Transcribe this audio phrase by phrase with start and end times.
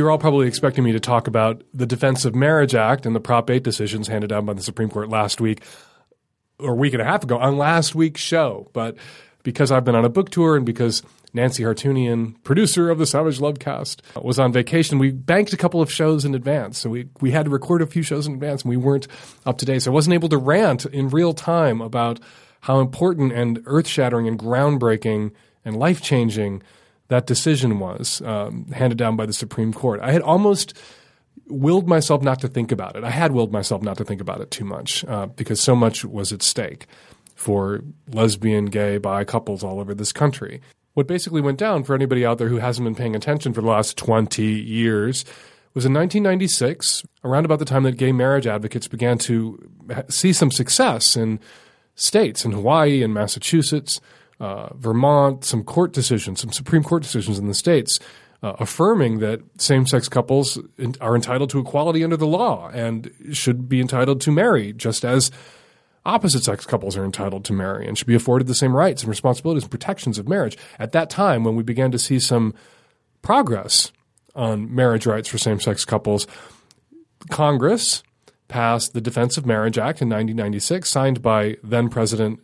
[0.00, 3.20] you're all probably expecting me to talk about the Defense of Marriage Act and the
[3.20, 5.62] Prop 8 decisions handed down by the Supreme Court last week
[6.58, 8.70] or a week and a half ago on last week's show.
[8.72, 8.96] But
[9.42, 11.02] because I've been on a book tour and because
[11.34, 15.92] Nancy Hartunian, producer of the Savage Lovecast, was on vacation, we banked a couple of
[15.92, 16.78] shows in advance.
[16.78, 19.06] So we, we had to record a few shows in advance and we weren't
[19.44, 19.82] up to date.
[19.82, 22.20] So I wasn't able to rant in real time about
[22.60, 25.32] how important and earth shattering and groundbreaking
[25.62, 26.62] and life changing
[27.10, 30.00] that decision was um, handed down by the Supreme Court.
[30.00, 30.74] I had almost
[31.48, 33.02] willed myself not to think about it.
[33.02, 36.04] I had willed myself not to think about it too much uh, because so much
[36.04, 36.86] was at stake
[37.34, 40.60] for lesbian, gay, bi couples all over this country.
[40.94, 43.68] What basically went down for anybody out there who hasn't been paying attention for the
[43.68, 45.24] last 20 years
[45.74, 49.68] was in 1996, around about the time that gay marriage advocates began to
[50.08, 51.40] see some success in
[51.96, 54.00] states, in Hawaii and Massachusetts,
[54.40, 57.98] uh, Vermont, some court decisions, some Supreme Court decisions in the states
[58.42, 60.58] uh, affirming that same sex couples
[61.00, 65.30] are entitled to equality under the law and should be entitled to marry just as
[66.06, 69.10] opposite sex couples are entitled to marry and should be afforded the same rights and
[69.10, 70.56] responsibilities and protections of marriage.
[70.78, 72.54] At that time, when we began to see some
[73.20, 73.92] progress
[74.34, 76.26] on marriage rights for same sex couples,
[77.30, 78.02] Congress
[78.48, 82.40] passed the Defense of Marriage Act in 1996, signed by then President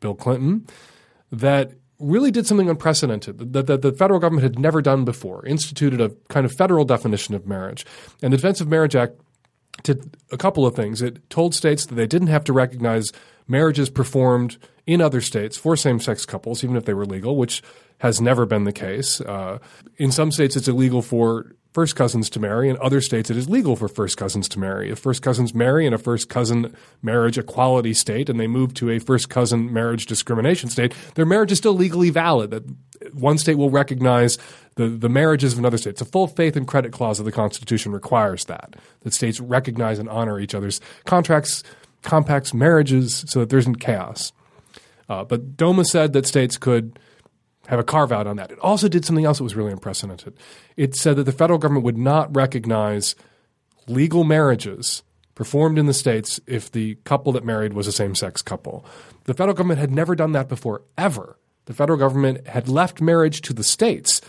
[0.00, 0.66] Bill Clinton,
[1.32, 6.00] that really did something unprecedented that, that the federal government had never done before, instituted
[6.00, 7.86] a kind of federal definition of marriage.
[8.22, 9.14] And the Defense of Marriage Act
[9.82, 11.02] did a couple of things.
[11.02, 13.10] It told states that they didn't have to recognize
[13.48, 17.62] marriages performed in other states for same sex couples, even if they were legal, which
[17.98, 19.20] has never been the case.
[19.20, 19.58] Uh,
[19.96, 22.70] in some states, it's illegal for first cousins to marry.
[22.70, 24.90] In other states, it is legal for first cousins to marry.
[24.90, 28.88] If first cousins marry in a first cousin marriage equality state and they move to
[28.88, 32.50] a first cousin marriage discrimination state, their marriage is still legally valid.
[32.50, 32.64] That
[33.12, 34.38] one state will recognize
[34.76, 35.90] the, the marriages of another state.
[35.90, 39.98] It's a full faith and credit clause of the Constitution requires that, that states recognize
[39.98, 41.62] and honor each other's contracts,
[42.00, 44.32] compacts, marriages, so that there isn't chaos.
[45.10, 46.98] Uh, but DOMA said that states could
[47.68, 48.50] have a carve out on that.
[48.50, 50.34] It also did something else that was really unprecedented.
[50.76, 53.14] It said that the federal government would not recognize
[53.86, 55.02] legal marriages
[55.34, 58.84] performed in the states if the couple that married was a same sex couple.
[59.24, 61.36] The federal government had never done that before, ever.
[61.66, 64.20] The federal government had left marriage to the states.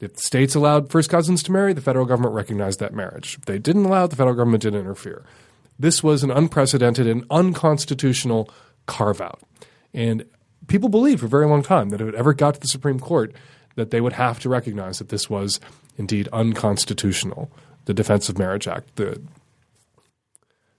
[0.00, 3.36] If the states allowed first cousins to marry, the federal government recognized that marriage.
[3.38, 5.24] If they didn't allow it, the federal government didn't interfere.
[5.78, 8.50] This was an unprecedented and unconstitutional
[8.86, 9.40] carve out.
[9.94, 10.24] And
[10.66, 13.00] people believed for a very long time that if it ever got to the Supreme
[13.00, 13.32] Court,
[13.76, 15.60] that they would have to recognize that this was
[15.96, 17.50] indeed unconstitutional.
[17.84, 19.22] The Defense of Marriage Act, the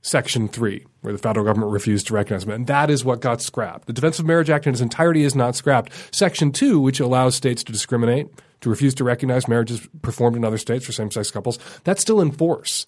[0.01, 2.53] Section 3, where the federal government refused to recognize them.
[2.53, 3.87] And that is what got scrapped.
[3.87, 5.91] The Defense of Marriage Act in its entirety is not scrapped.
[6.11, 8.27] Section 2, which allows states to discriminate,
[8.61, 12.19] to refuse to recognize marriages performed in other states for same sex couples, that's still
[12.19, 12.85] in force.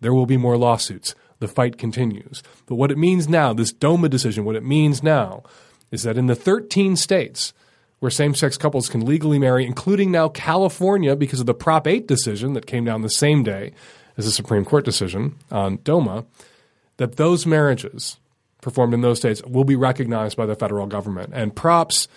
[0.00, 1.14] There will be more lawsuits.
[1.40, 2.42] The fight continues.
[2.66, 5.42] But what it means now, this DOMA decision, what it means now
[5.90, 7.52] is that in the 13 states
[8.00, 12.06] where same sex couples can legally marry, including now California because of the Prop 8
[12.06, 13.72] decision that came down the same day
[14.16, 16.24] as the Supreme Court decision on DOMA,
[16.96, 18.18] that those marriages
[18.60, 21.30] performed in those states will be recognized by the federal government.
[21.32, 22.08] And props,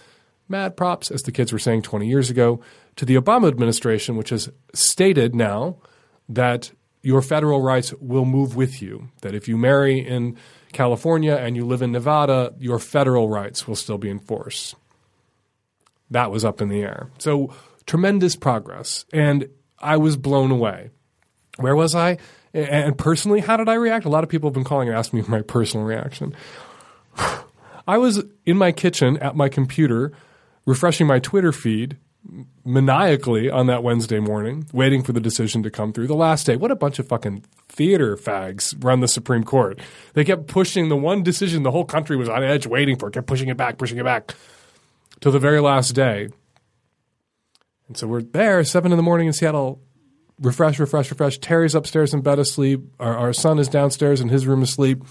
[0.48, 2.62] mad props, as the kids were saying 20 years ago,
[2.96, 5.78] to the Obama administration, which has stated now
[6.28, 6.72] that
[7.02, 9.10] your federal rights will move with you.
[9.22, 10.38] That if you marry in
[10.72, 14.76] California and you live in Nevada, your federal rights will still be in force.
[16.10, 17.10] That was up in the air.
[17.18, 17.54] So
[17.86, 19.06] tremendous progress.
[19.14, 19.50] And
[19.80, 20.90] I was blown away.
[21.58, 22.18] Where was I?
[22.54, 24.06] And personally, how did I react?
[24.06, 26.36] A lot of people have been calling and asking me for my personal reaction.
[27.88, 30.12] I was in my kitchen at my computer,
[30.66, 31.98] refreshing my Twitter feed
[32.64, 36.08] maniacally on that Wednesday morning, waiting for the decision to come through.
[36.08, 39.80] The last day, what a bunch of fucking theater fags run the Supreme Court.
[40.14, 43.28] They kept pushing the one decision the whole country was on edge waiting for, kept
[43.28, 44.36] pushing it back, pushing it back
[45.20, 46.30] till the very last day.
[47.88, 49.82] And so we're there, seven in the morning in Seattle,
[50.40, 51.40] refresh, refresh, refresh.
[51.40, 52.82] Terry's upstairs in bed asleep.
[53.00, 55.04] Our, our son is downstairs in his room asleep.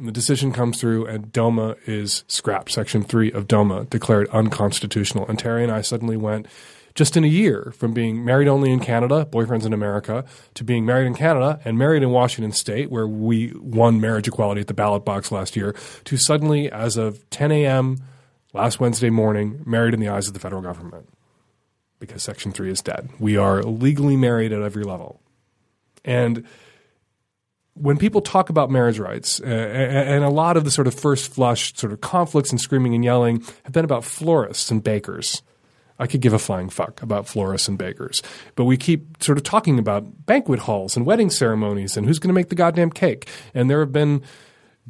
[0.00, 2.72] And the decision comes through, and DOMA is scrapped.
[2.72, 5.26] Section 3 of DOMA declared unconstitutional.
[5.28, 6.46] And Terry and I suddenly went
[6.94, 10.24] just in a year from being married only in Canada, boyfriends in America,
[10.54, 14.62] to being married in Canada and married in Washington state, where we won marriage equality
[14.62, 17.98] at the ballot box last year, to suddenly, as of 10 a.m.
[18.54, 21.10] last Wednesday morning, married in the eyes of the federal government
[21.98, 23.10] because Section 3 is dead.
[23.18, 25.20] We are legally married at every level.
[26.06, 26.46] And
[27.74, 31.32] when people talk about marriage rights, uh, and a lot of the sort of first
[31.32, 35.42] flush sort of conflicts and screaming and yelling have been about florists and bakers.
[35.98, 38.22] I could give a flying fuck about florists and bakers.
[38.56, 42.30] But we keep sort of talking about banquet halls and wedding ceremonies and who's going
[42.30, 43.28] to make the goddamn cake.
[43.52, 44.22] And there have been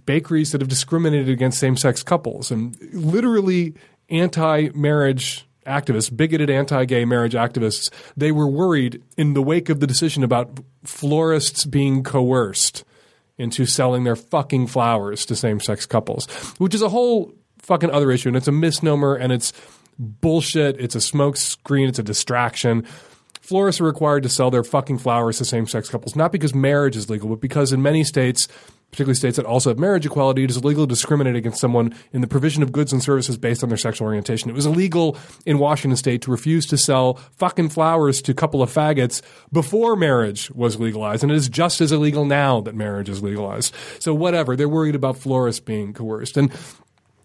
[0.07, 3.75] bakeries that have discriminated against same sex couples and literally
[4.09, 9.81] anti marriage activists, bigoted anti gay marriage activists, they were worried in the wake of
[9.81, 12.85] the decision about florists being coerced
[13.39, 16.27] into selling their fucking flowers to same sex couples,
[16.59, 18.29] which is a whole fucking other issue.
[18.29, 19.53] And it's a misnomer and it's
[19.99, 20.81] bullshit.
[20.81, 21.89] It's a smoke screen.
[21.89, 22.85] It's a distraction.
[23.41, 26.97] Florists are required to sell their fucking flowers to same sex couples, not because marriage
[26.97, 28.47] is legal, but because in many states,
[28.91, 32.21] particularly states that also have marriage equality, it is illegal to discriminate against someone in
[32.21, 34.51] the provision of goods and services based on their sexual orientation.
[34.51, 35.17] It was illegal
[35.47, 39.23] in Washington state to refuse to sell fucking flowers to a couple of faggots
[39.53, 41.23] before marriage was legalized.
[41.23, 43.75] And it is just as illegal now that marriage is legalized.
[44.01, 44.57] So whatever.
[44.57, 46.37] They're worried about florists being coerced.
[46.37, 46.53] And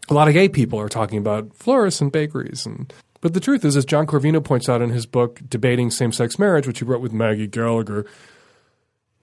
[0.10, 3.66] a lot of gay people are talking about florists and bakeries and but the truth
[3.66, 6.86] is, as John Corvino points out in his book, Debating Same Sex Marriage, which he
[6.86, 8.06] wrote with Maggie Gallagher,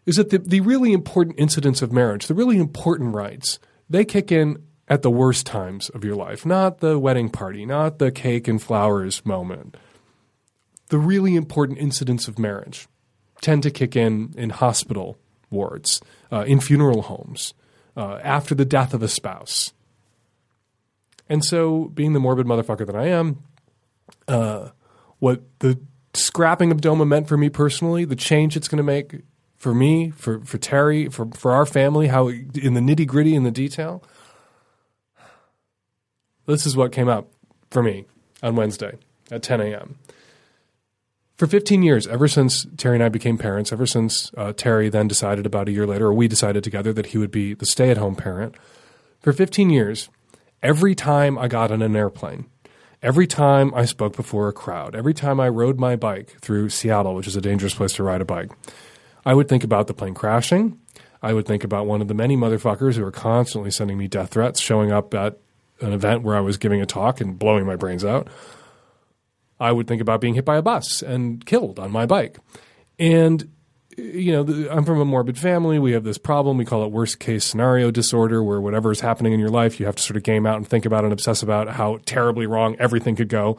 [0.06, 3.58] is that the, the really important incidents of marriage, the really important rights,
[3.88, 7.99] they kick in at the worst times of your life, not the wedding party, not
[7.99, 9.76] the cake and flowers moment.
[10.88, 12.88] The really important incidents of marriage
[13.40, 15.19] tend to kick in in hospital
[15.50, 16.00] wards,
[16.31, 17.55] uh, in funeral homes,
[17.96, 19.72] uh, after the death of a spouse.
[21.28, 23.43] And so, being the morbid motherfucker that I am,
[24.28, 24.70] uh,
[25.19, 25.81] what the
[26.14, 29.22] scrapping of DOMA meant for me personally, the change it's going to make
[29.62, 33.44] for me, for, for Terry, for, for our family, how in the nitty gritty, in
[33.44, 34.02] the detail.
[36.46, 37.28] This is what came up
[37.70, 38.06] for me
[38.42, 38.98] on Wednesday
[39.30, 40.00] at 10 a.m.
[41.36, 45.06] For 15 years, ever since Terry and I became parents, ever since uh, Terry then
[45.06, 47.88] decided about a year later, or we decided together that he would be the stay
[47.88, 48.56] at home parent,
[49.20, 50.08] for 15 years,
[50.60, 52.46] every time I got on an airplane,
[53.00, 57.14] every time I spoke before a crowd, every time I rode my bike through Seattle,
[57.14, 58.50] which is a dangerous place to ride a bike,
[59.24, 60.78] I would think about the plane crashing.
[61.22, 64.30] I would think about one of the many motherfuckers who are constantly sending me death
[64.30, 65.38] threats, showing up at
[65.80, 68.28] an event where I was giving a talk and blowing my brains out.
[69.60, 72.38] I would think about being hit by a bus and killed on my bike.
[72.98, 73.48] And,
[73.96, 75.78] you know, I'm from a morbid family.
[75.78, 76.56] We have this problem.
[76.58, 79.86] We call it worst case scenario disorder, where whatever is happening in your life, you
[79.86, 82.74] have to sort of game out and think about and obsess about how terribly wrong
[82.80, 83.58] everything could go.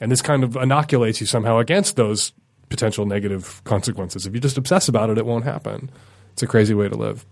[0.00, 2.32] And this kind of inoculates you somehow against those
[2.68, 4.26] potential negative consequences.
[4.26, 5.90] If you just obsess about it, it won't happen.
[6.32, 7.24] It's a crazy way to live.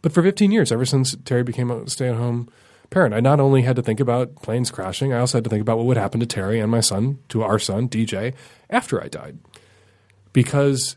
[0.00, 2.48] But for 15 years, ever since Terry became a stay at home
[2.90, 5.62] parent, I not only had to think about planes crashing, I also had to think
[5.62, 8.34] about what would happen to Terry and my son, to our son, DJ,
[8.68, 9.38] after I died.
[10.32, 10.96] Because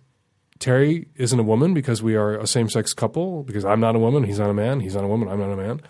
[0.60, 4.00] Terry isn't a woman, because we are a same sex couple, because I'm not a
[4.00, 5.82] woman, he's not a man, he's not a woman, I'm not a man.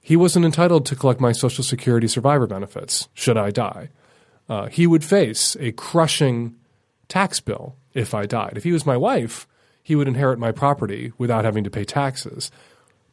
[0.00, 3.90] He wasn't entitled to collect my Social Security survivor benefits should I die
[4.52, 6.54] uh, he would face a crushing
[7.08, 8.52] tax bill if I died.
[8.54, 9.48] If he was my wife,
[9.82, 12.50] he would inherit my property without having to pay taxes.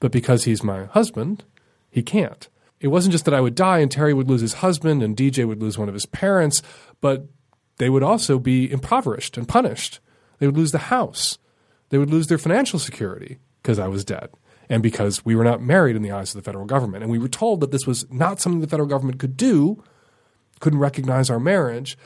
[0.02, 1.46] But because he's my husband,
[1.90, 2.50] he can't.
[2.82, 5.48] It wasn't just that I would die and Terry would lose his husband and DJ
[5.48, 6.62] would lose one of his parents,
[7.00, 7.26] but
[7.78, 10.02] they would also be impoverished and punished.
[10.40, 11.38] They would lose the house.
[11.88, 14.30] They would lose their financial security because I was dead
[14.68, 17.04] and because we were not married in the eyes of the federal government.
[17.04, 19.82] And we were told that this was not something the federal government could do
[20.60, 21.98] couldn't recognize our marriage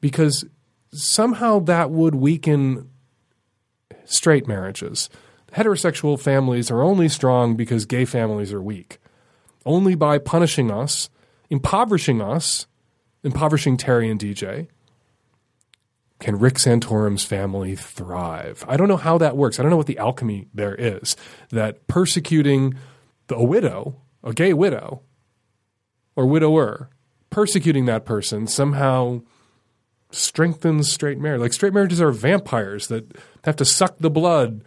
[0.00, 0.44] because
[0.92, 2.88] somehow that would weaken
[4.04, 5.08] straight marriages.
[5.52, 8.98] Heterosexual families are only strong because gay families are weak.
[9.66, 11.10] Only by punishing us,
[11.48, 12.66] impoverishing us,
[13.22, 14.68] impoverishing Terry and DJ,
[16.20, 18.64] can Rick Santorum's family thrive.
[18.68, 19.58] I don't know how that works.
[19.58, 21.16] I don't know what the alchemy there is.
[21.50, 22.74] That persecuting
[23.26, 25.02] the, a widow, a gay widow,
[26.14, 26.90] or widower,
[27.30, 29.22] persecuting that person somehow
[30.10, 31.40] strengthens straight marriage.
[31.40, 34.64] Like straight marriages are vampires that have to suck the blood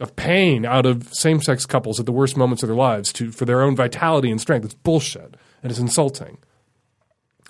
[0.00, 3.32] of pain out of same sex couples at the worst moments of their lives to
[3.32, 4.64] for their own vitality and strength.
[4.64, 6.38] It's bullshit and it's insulting.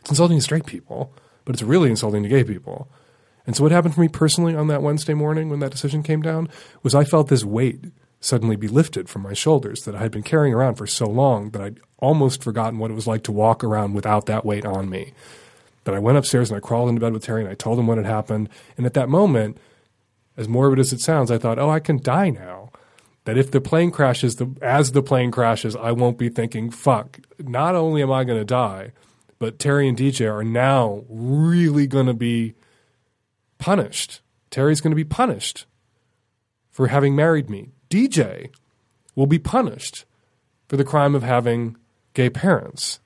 [0.00, 1.12] It's insulting to straight people,
[1.44, 2.88] but it's really insulting to gay people.
[3.46, 6.20] And so what happened for me personally on that Wednesday morning when that decision came
[6.20, 6.48] down
[6.82, 7.84] was I felt this weight
[8.26, 11.50] suddenly be lifted from my shoulders that I had been carrying around for so long
[11.50, 14.90] that I'd almost forgotten what it was like to walk around without that weight on
[14.90, 15.12] me.
[15.84, 17.86] But I went upstairs and I crawled into bed with Terry and I told him
[17.86, 18.48] what had happened.
[18.76, 19.58] And at that moment,
[20.36, 22.70] as morbid as it sounds, I thought, oh, I can die now.
[23.24, 27.20] That if the plane crashes, the, as the plane crashes, I won't be thinking, fuck,
[27.38, 28.92] not only am I going to die,
[29.38, 32.54] but Terry and DJ are now really going to be
[33.58, 34.20] punished.
[34.50, 35.66] Terry's going to be punished
[36.70, 37.70] for having married me.
[37.90, 38.50] DJ
[39.14, 40.04] will be punished
[40.68, 41.76] for the crime of having
[42.14, 43.00] gay parents.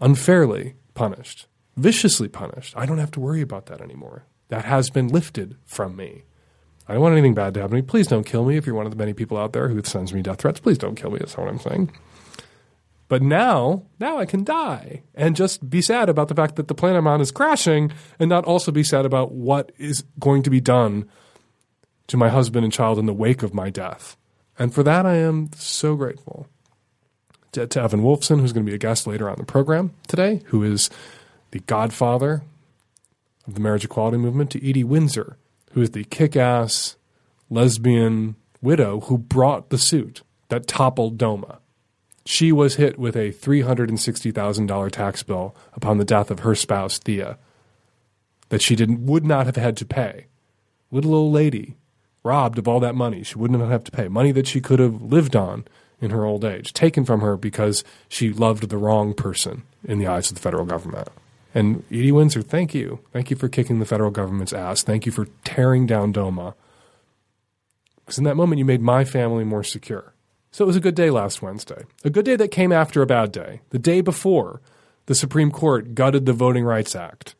[0.00, 2.74] Unfairly punished, viciously punished.
[2.76, 4.26] I don't have to worry about that anymore.
[4.48, 6.24] That has been lifted from me.
[6.88, 7.86] I don't want anything bad to happen to me.
[7.86, 10.12] Please don't kill me if you're one of the many people out there who sends
[10.12, 10.60] me death threats.
[10.60, 11.18] Please don't kill me.
[11.18, 11.92] That's what I'm saying.
[13.08, 16.74] But now, now I can die and just be sad about the fact that the
[16.74, 20.50] plane I'm on is crashing and not also be sad about what is going to
[20.50, 21.08] be done
[22.08, 24.16] to my husband and child in the wake of my death.
[24.58, 26.46] And for that, I am so grateful
[27.52, 30.42] to, to Evan Wolfson, who's going to be a guest later on the program today,
[30.46, 30.90] who is
[31.52, 32.42] the godfather
[33.46, 35.36] of the marriage equality movement, to Edie Windsor,
[35.72, 36.96] who is the kick ass
[37.50, 41.58] lesbian widow who brought the suit that toppled DOMA.
[42.24, 47.36] She was hit with a $360,000 tax bill upon the death of her spouse, Thea,
[48.48, 50.26] that she didn't, would not have had to pay.
[50.90, 51.76] Little old lady,
[52.22, 53.22] robbed of all that money.
[53.22, 54.08] She wouldn't have to pay.
[54.08, 55.64] Money that she could have lived on
[56.00, 60.06] in her old age, taken from her because she loved the wrong person in the
[60.06, 61.08] eyes of the federal government.
[61.54, 63.00] And Edie Windsor, thank you.
[63.12, 64.82] Thank you for kicking the federal government's ass.
[64.82, 66.54] Thank you for tearing down DOMA.
[68.00, 70.12] Because in that moment, you made my family more secure.
[70.50, 71.84] So it was a good day last Wednesday.
[72.04, 73.60] A good day that came after a bad day.
[73.70, 74.60] The day before
[75.06, 77.34] the Supreme Court gutted the Voting Rights Act.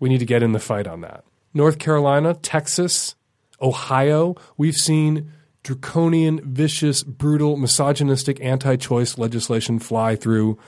[0.00, 1.24] We need to get in the fight on that.
[1.52, 3.14] North Carolina, Texas,
[3.60, 5.32] Ohio, we've seen
[5.62, 10.58] draconian, vicious, brutal, misogynistic anti choice legislation fly through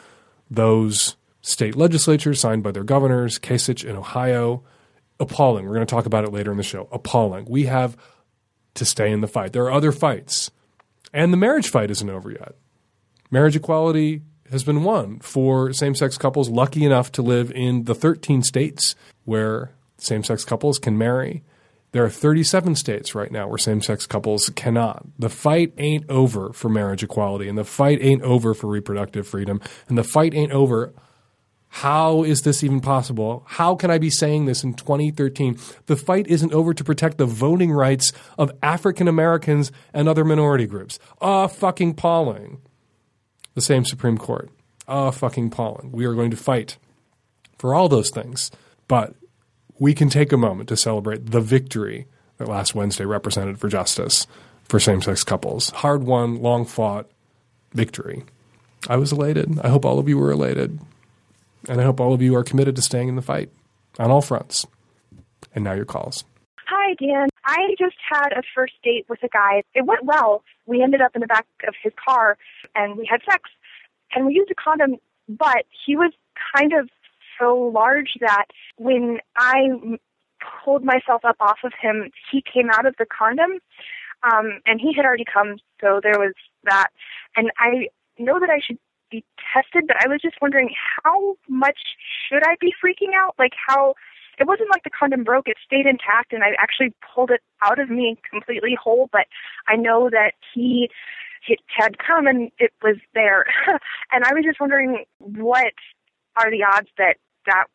[0.51, 4.63] those state legislatures signed by their governors, Kasich in Ohio.
[5.19, 5.65] Appalling.
[5.65, 6.89] We're going to talk about it later in the show.
[6.93, 7.47] Appalling.
[7.49, 7.97] We have
[8.75, 9.55] to stay in the fight.
[9.55, 10.51] There are other fights.
[11.13, 12.55] And the marriage fight isn't over yet.
[13.31, 17.95] Marriage equality has been won for same sex couples lucky enough to live in the
[17.95, 21.43] 13 states where same sex couples can marry.
[21.97, 25.07] There are 37 states right now where same sex couples cannot.
[25.19, 29.63] The fight ain't over for marriage equality, and the fight ain't over for reproductive freedom,
[29.89, 30.93] and the fight ain't over.
[31.69, 33.45] How is this even possible?
[33.47, 35.59] How can I be saying this in 2013?
[35.87, 40.67] The fight isn't over to protect the voting rights of African Americans and other minority
[40.67, 40.99] groups.
[41.23, 42.61] Ah, fucking appalling.
[43.55, 44.51] The same Supreme Court.
[44.87, 45.93] Ah, fucking appalling.
[45.93, 46.77] We are going to fight
[47.57, 48.51] for all those things.
[48.87, 49.15] But
[49.79, 52.07] we can take a moment to celebrate the victory
[52.39, 54.27] that last Wednesday represented for justice
[54.65, 55.71] for same sex couples.
[55.71, 57.11] Hard won, long fought
[57.73, 58.25] victory.
[58.89, 59.59] I was elated.
[59.61, 60.79] I hope all of you were elated.
[61.69, 63.51] And I hope all of you are committed to staying in the fight
[63.99, 64.67] on all fronts.
[65.55, 66.25] And now your calls.
[66.69, 67.29] Hi, Dan.
[67.45, 69.63] I just had a first date with a guy.
[69.75, 70.43] It went well.
[70.67, 72.37] We ended up in the back of his car
[72.75, 73.51] and we had sex
[74.15, 74.97] and we used a condom,
[75.29, 76.13] but he was
[76.57, 76.89] kind of
[77.39, 79.69] so large that when I
[80.65, 83.59] pulled myself up off of him, he came out of the condom.
[84.23, 86.33] Um, and he had already come, so there was
[86.65, 86.89] that.
[87.37, 87.89] And I
[88.19, 88.79] know that I should
[89.11, 90.71] be tested, but I was just wondering
[91.05, 91.79] how much
[92.29, 93.35] should I be freaking out?
[93.39, 93.95] Like how
[94.39, 97.79] it wasn't like the condom broke, it stayed intact and I actually pulled it out
[97.79, 99.27] of me completely whole, but
[99.69, 100.91] I know that he
[101.49, 103.47] it had come and it was there.
[104.13, 105.73] and I was just wondering what
[106.37, 107.17] are the odds that
[107.47, 107.67] that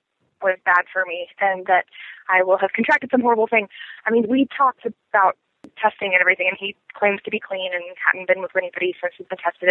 [0.42, 1.86] was bad for me and that
[2.30, 3.68] I will have contracted some horrible thing.
[4.06, 5.38] I mean, we talked about
[5.78, 9.14] testing and everything, and he claims to be clean and hadn't been with anybody since
[9.18, 9.70] he's been tested.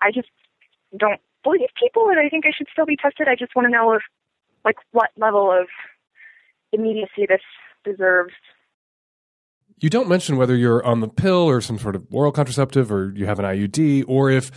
[0.00, 0.28] I just
[0.96, 3.28] don't believe people, and I think I should still be tested.
[3.28, 4.02] I just want to know if,
[4.64, 5.68] like, what level of
[6.72, 7.42] immediacy this
[7.84, 8.32] deserves.
[9.78, 13.12] You don't mention whether you're on the pill or some sort of oral contraceptive or
[13.14, 14.50] you have an IUD or if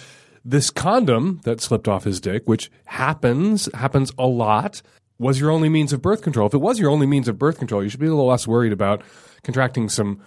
[0.44, 4.82] this condom that slipped off his dick, which happens, happens a lot,
[5.18, 6.48] was your only means of birth control.
[6.48, 8.48] If it was your only means of birth control, you should be a little less
[8.48, 9.04] worried about
[9.44, 10.22] contracting some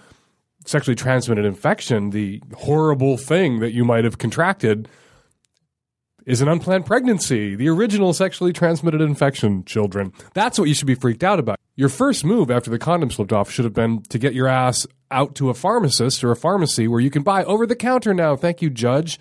[0.66, 4.88] sexually transmitted infection, the horrible thing that you might have contracted
[6.25, 10.12] is an unplanned pregnancy, the original sexually transmitted infection, children.
[10.35, 11.59] That's what you should be freaked out about.
[11.75, 14.87] Your first move after the condom slipped off should have been to get your ass
[15.11, 18.37] out to a pharmacist or a pharmacy where you can buy over the counter now.
[18.37, 19.19] Thank you, Judge.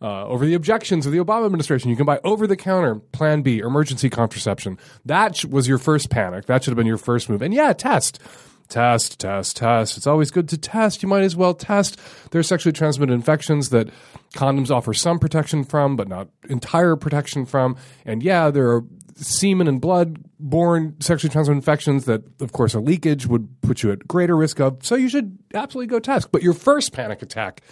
[0.00, 3.42] Uh, over the objections of the Obama administration, you can buy over the counter Plan
[3.42, 4.78] B, emergency contraception.
[5.04, 6.46] That was your first panic.
[6.46, 7.42] That should have been your first move.
[7.42, 8.20] And yeah, test.
[8.68, 9.96] Test, test, test.
[9.96, 11.02] It's always good to test.
[11.02, 11.98] You might as well test.
[12.30, 13.88] There are sexually transmitted infections that
[14.34, 17.76] condoms offer some protection from, but not entire protection from.
[18.04, 18.84] And yeah, there are
[19.16, 23.90] semen and blood borne sexually transmitted infections that, of course, a leakage would put you
[23.90, 24.84] at greater risk of.
[24.84, 26.30] So you should absolutely go test.
[26.30, 27.62] But your first panic attack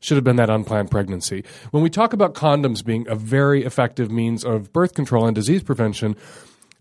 [0.00, 1.44] should have been that unplanned pregnancy.
[1.70, 5.62] When we talk about condoms being a very effective means of birth control and disease
[5.62, 6.16] prevention,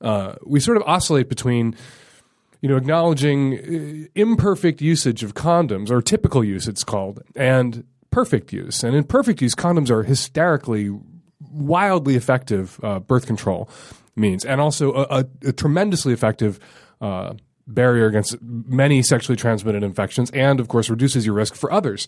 [0.01, 1.75] uh, we sort of oscillate between
[2.61, 8.51] you know, acknowledging uh, imperfect usage of condoms, or typical use, it's called, and perfect
[8.51, 8.83] use.
[8.83, 10.91] And in perfect use, condoms are hysterically,
[11.51, 13.69] wildly effective uh, birth control
[14.15, 16.59] means, and also a, a, a tremendously effective
[16.99, 17.33] uh,
[17.65, 22.07] barrier against many sexually transmitted infections, and of course, reduces your risk for others.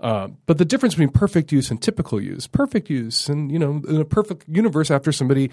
[0.00, 3.82] Uh, but the difference between perfect use and typical use, perfect use, and you know,
[3.88, 5.50] in a perfect universe, after somebody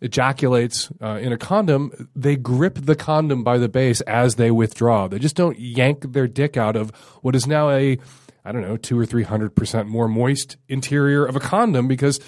[0.00, 5.08] ejaculates uh, in a condom, they grip the condom by the base as they withdraw.
[5.08, 6.90] They just don't yank their dick out of
[7.22, 7.98] what is now a,
[8.44, 12.20] I don't know, two or three hundred percent more moist interior of a condom because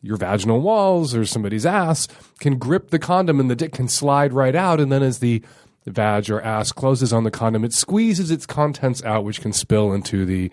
[0.00, 2.08] your vaginal walls or somebody's ass
[2.40, 4.80] can grip the condom and the dick can slide right out.
[4.80, 5.40] And then as the
[5.86, 9.92] vag or ass closes on the condom, it squeezes its contents out, which can spill
[9.92, 10.50] into the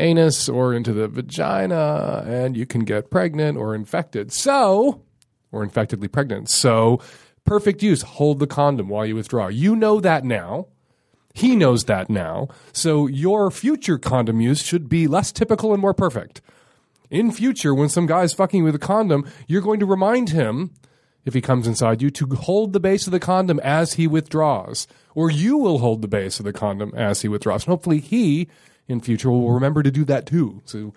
[0.00, 4.32] anus or into the vagina, and you can get pregnant or infected.
[4.32, 5.02] So,
[5.52, 6.50] or infectedly pregnant.
[6.50, 7.00] So,
[7.44, 8.02] perfect use.
[8.02, 9.48] Hold the condom while you withdraw.
[9.48, 10.66] You know that now.
[11.32, 12.48] He knows that now.
[12.72, 16.40] So, your future condom use should be less typical and more perfect.
[17.10, 20.72] In future, when some guy is fucking with a condom, you're going to remind him,
[21.24, 24.86] if he comes inside you, to hold the base of the condom as he withdraws.
[25.14, 27.64] Or you will hold the base of the condom as he withdraws.
[27.64, 28.48] And hopefully, he,
[28.90, 30.60] in future, will remember to do that too.
[30.64, 30.92] So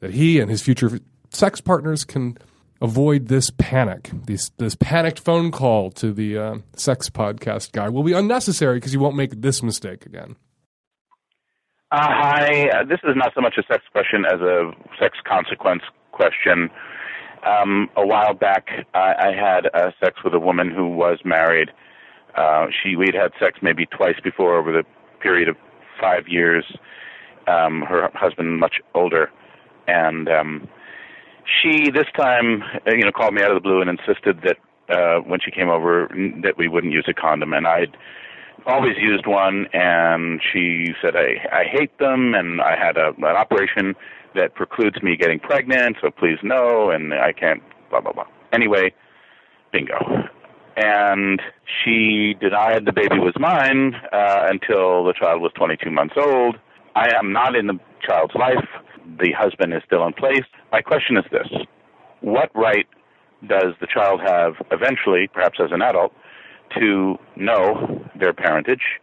[0.00, 0.98] that he and his future
[1.30, 2.36] sex partners can
[2.80, 4.10] avoid this panic.
[4.26, 8.92] This this panicked phone call to the uh, sex podcast guy will be unnecessary because
[8.92, 10.36] you won't make this mistake again.
[11.92, 15.82] Uh, hi, uh, this is not so much a sex question as a sex consequence
[16.10, 16.70] question.
[17.46, 21.70] Um, a while back, I, I had uh, sex with a woman who was married.
[22.36, 24.84] Uh, she we'd had sex maybe twice before over the
[25.20, 25.56] period of
[26.00, 26.64] five years.
[27.46, 29.30] Um, her husband much older,
[29.86, 30.68] and um,
[31.44, 34.56] she this time uh, you know called me out of the blue and insisted that
[34.94, 36.08] uh when she came over
[36.42, 37.52] that we wouldn't use a condom.
[37.52, 37.96] And I'd
[38.66, 43.24] always used one and she said I I hate them and I had a an
[43.24, 43.94] operation
[44.34, 48.26] that precludes me getting pregnant so please no and I can't blah blah blah.
[48.52, 48.92] Anyway
[49.72, 50.28] bingo.
[50.74, 51.42] And
[51.84, 56.56] she denied the baby was mine uh until the child was 22 months old
[56.94, 58.66] I am not in the child's life
[59.18, 60.44] the husband is still in place.
[60.70, 61.48] My question is this
[62.20, 62.86] What right
[63.46, 66.12] does the child have eventually, perhaps as an adult,
[66.78, 69.00] to know their parentage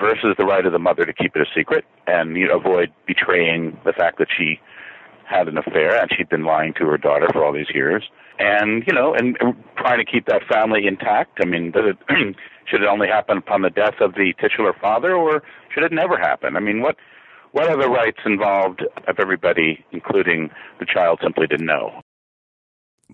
[0.00, 2.92] versus the right of the mother to keep it a secret and you know, avoid
[3.06, 4.60] betraying the fact that she
[5.24, 8.04] had an affair and she'd been lying to her daughter for all these years?
[8.38, 9.36] And, you know, and
[9.76, 11.38] trying to keep that family intact.
[11.40, 11.96] I mean, does it,
[12.66, 15.42] should it only happen upon the death of the titular father or
[15.74, 16.56] should it never happen?
[16.56, 16.96] I mean, what,
[17.52, 22.00] what are the rights involved of everybody, including the child, simply to know?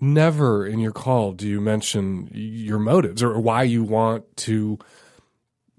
[0.01, 4.79] Never in your call do you mention your motives or why you want to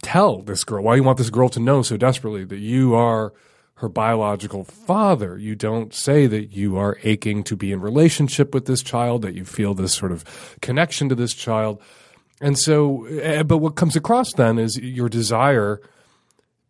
[0.03, 3.33] tell this girl, why you want this girl to know so desperately that you are
[3.77, 5.37] her biological father.
[5.37, 9.35] You don't say that you are aching to be in relationship with this child, that
[9.35, 10.25] you feel this sort of
[10.61, 11.81] connection to this child.
[12.41, 15.81] And so, eh, but what comes across then is your desire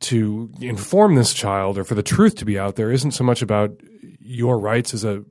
[0.01, 3.43] to inform this child or for the truth to be out there isn't so much
[3.43, 3.81] about
[4.21, 5.25] your rights as a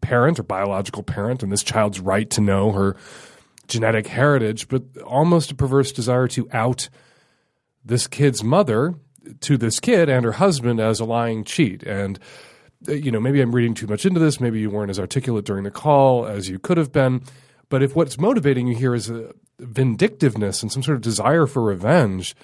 [0.00, 2.96] parent or biological parent and this child's right to know her
[3.68, 6.88] genetic heritage, but almost a perverse desire to out
[7.84, 8.94] this kid's mother
[9.40, 11.82] to this kid and her husband as a lying cheat.
[11.82, 12.18] And,
[12.88, 14.40] uh, you know, maybe I'm reading too much into this.
[14.40, 17.22] Maybe you weren't as articulate during the call as you could have been.
[17.68, 21.62] But if what's motivating you here is a vindictiveness and some sort of desire for
[21.62, 22.34] revenge,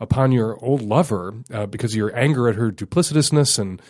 [0.00, 3.80] upon your old lover uh, because of your anger at her duplicitousness and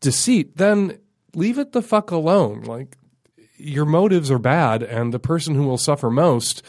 [0.00, 0.98] deceit, then
[1.34, 2.62] leave it the fuck alone.
[2.62, 2.96] Like
[3.56, 6.62] your motives are bad, and the person who will suffer most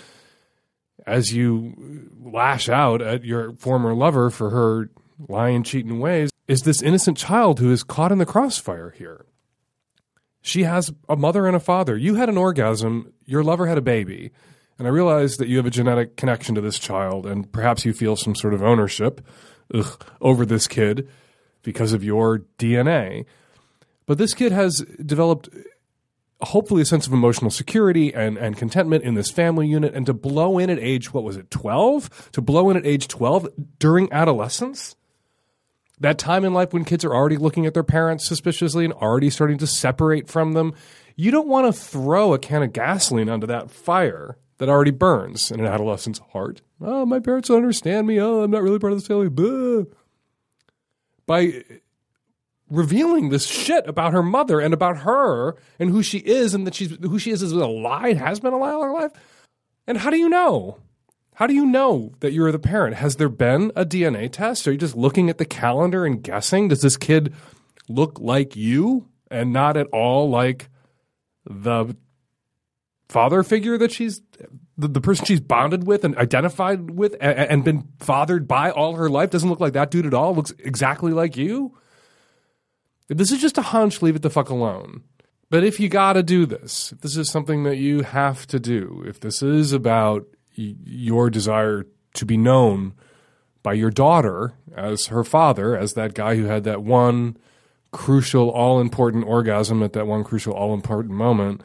[1.05, 4.89] as you lash out at your former lover for her
[5.27, 9.25] lying, cheating ways is this innocent child who is caught in the crossfire here.
[10.41, 11.95] She has a mother and a father.
[11.95, 14.31] You had an orgasm, your lover had a baby.
[14.79, 17.93] And I realize that you have a genetic connection to this child, and perhaps you
[17.93, 19.21] feel some sort of ownership
[19.73, 21.07] ugh, over this kid
[21.61, 23.25] because of your DNA.
[24.05, 25.49] But this kid has developed
[26.41, 30.13] hopefully a sense of emotional security and, and contentment in this family unit and to
[30.13, 34.11] blow in at age what was it 12 to blow in at age 12 during
[34.13, 34.95] adolescence
[35.99, 39.29] that time in life when kids are already looking at their parents suspiciously and already
[39.29, 40.73] starting to separate from them
[41.15, 45.51] you don't want to throw a can of gasoline onto that fire that already burns
[45.51, 48.93] in an adolescent's heart oh my parents don't understand me oh i'm not really part
[48.93, 49.83] of this family Blah.
[51.25, 51.63] by
[52.69, 56.75] revealing this shit about her mother and about her and who she is and that
[56.75, 59.11] she's who she is is a lie has been a lie all her life.
[59.87, 60.77] And how do you know?
[61.39, 62.97] How do you know that you're the parent?
[62.97, 64.67] Has there been a DNA test?
[64.67, 66.67] Are you just looking at the calendar and guessing?
[66.67, 67.33] Does this kid
[67.87, 70.67] look like you and not at all like
[71.49, 71.95] the
[73.07, 74.21] father figure that she's
[74.77, 78.97] the, the person she's bonded with and identified with and, and been fathered by all
[78.97, 81.73] her life doesn't look like that dude at all looks exactly like you
[83.07, 85.03] if this is just a hunch, leave it the fuck alone.
[85.49, 88.59] But if you got to do this, if this is something that you have to
[88.59, 92.93] do, if this is about your desire to be known
[93.63, 97.37] by your daughter as her father, as that guy who had that one
[97.91, 101.61] crucial, all important orgasm at that one crucial, all important moment,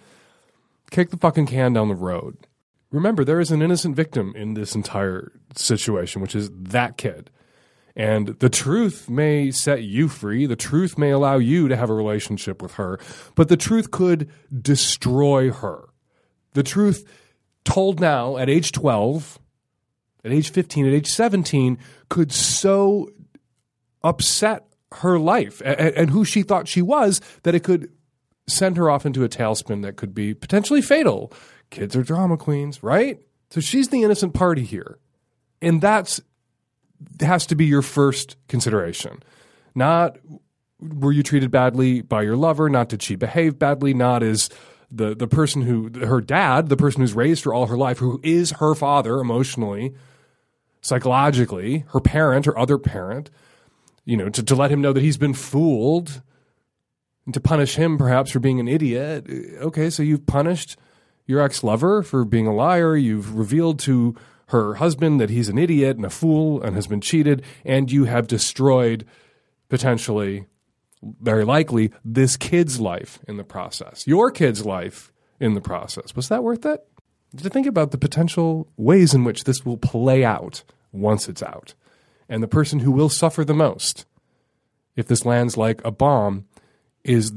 [0.91, 2.37] kick the fucking can down the road.
[2.91, 7.31] Remember, there is an innocent victim in this entire situation, which is that kid.
[7.97, 10.47] And the truth may set you free.
[10.47, 12.99] The truth may allow you to have a relationship with her,
[13.35, 15.89] but the truth could destroy her.
[16.55, 17.05] The truth
[17.65, 19.39] told now at age 12,
[20.25, 23.11] at age 15, at age 17 could so
[24.03, 27.91] upset her life and, and who she thought she was that it could
[28.47, 31.33] send her off into a tailspin that could be potentially fatal.
[31.71, 33.19] Kids are drama queens, right?
[33.51, 34.99] So she's the innocent party here.
[35.63, 36.21] And that's
[37.21, 39.23] has to be your first consideration.
[39.75, 40.19] Not
[40.81, 42.69] were you treated badly by your lover?
[42.69, 43.95] Not did she behave badly?
[43.95, 44.51] Not is
[44.91, 48.21] the the person who her dad, the person who's raised her all her life, who
[48.23, 49.95] is her father emotionally,
[50.81, 53.31] psychologically, her parent, her other parent,
[54.05, 56.23] you know, to, to let him know that he's been fooled
[57.25, 59.27] and to punish him perhaps for being an idiot.
[59.61, 60.77] Okay, so you've punished
[61.27, 62.97] your ex lover for being a liar.
[62.97, 64.15] You've revealed to
[64.49, 68.05] her husband that he's an idiot and a fool and has been cheated, and you
[68.05, 69.07] have destroyed
[69.69, 70.47] potentially,
[71.21, 76.15] very likely, this kid's life in the process, your kid's life in the process.
[76.17, 76.87] Was that worth it?
[77.37, 80.63] To think about the potential ways in which this will play out
[80.93, 81.75] once it's out,
[82.29, 84.07] and the person who will suffer the most
[84.97, 86.47] if this lands like a bomb
[87.03, 87.33] is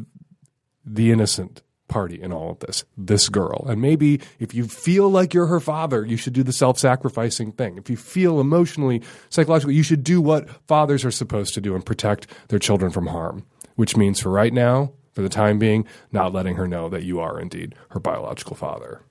[0.86, 3.65] the innocent party in all of this, this girl.
[3.67, 7.51] And maybe if you feel like you're her father, you should do the self sacrificing
[7.51, 7.77] thing.
[7.77, 11.86] If you feel emotionally, psychologically, you should do what fathers are supposed to do and
[11.86, 13.45] protect their children from harm,
[13.77, 17.21] which means for right now, for the time being, not letting her know that you
[17.21, 19.01] are indeed her biological father.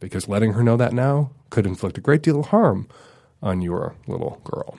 [0.00, 2.88] Because letting her know that now could inflict a great deal of harm
[3.42, 4.78] on your little girl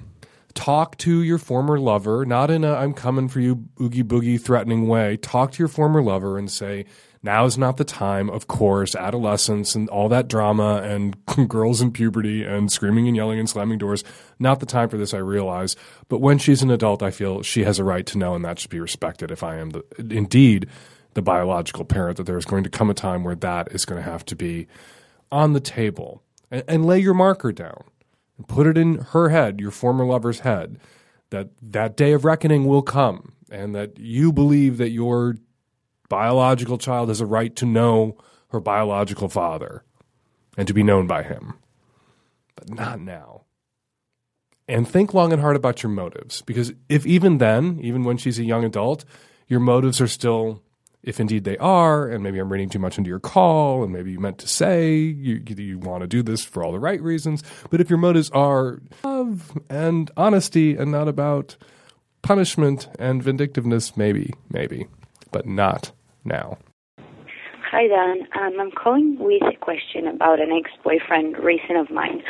[0.59, 4.87] talk to your former lover, not in a I'm coming for you oogie boogie threatening
[4.87, 5.17] way.
[5.17, 6.85] Talk to your former lover and say,
[7.21, 11.17] now is not the time, of course, adolescence and all that drama and
[11.49, 14.03] girls in puberty and screaming and yelling and slamming doors.
[14.39, 15.75] Not the time for this, I realize.
[16.07, 18.59] But when she's an adult, I feel she has a right to know, and that
[18.59, 20.67] should be respected if I am the, indeed
[21.13, 24.01] the biological parent, that there is going to come a time where that is going
[24.01, 24.67] to have to be
[25.29, 26.23] on the table.
[26.49, 27.83] And, and lay your marker down
[28.37, 30.79] and put it in her head, your former lover's head,
[31.31, 35.35] that that day of reckoning will come and that you believe that your
[36.09, 38.17] biological child has a right to know
[38.49, 39.83] her biological father
[40.57, 41.53] and to be known by him.
[42.55, 43.43] But not now.
[44.67, 48.37] And think long and hard about your motives, because if even then, even when she's
[48.37, 49.05] a young adult,
[49.47, 50.61] your motives are still,
[51.01, 54.11] if indeed they are, and maybe I'm reading too much into your call, and maybe
[54.11, 57.41] you meant to say you, you want to do this for all the right reasons,
[57.71, 61.55] but if your motives are love and honesty and not about
[62.21, 64.85] punishment and vindictiveness, maybe, maybe,
[65.31, 65.93] but not
[66.29, 66.57] now.
[67.71, 68.27] Hi, Dan.
[68.39, 72.23] Um, I'm calling with a question about an ex-boyfriend recent of mine.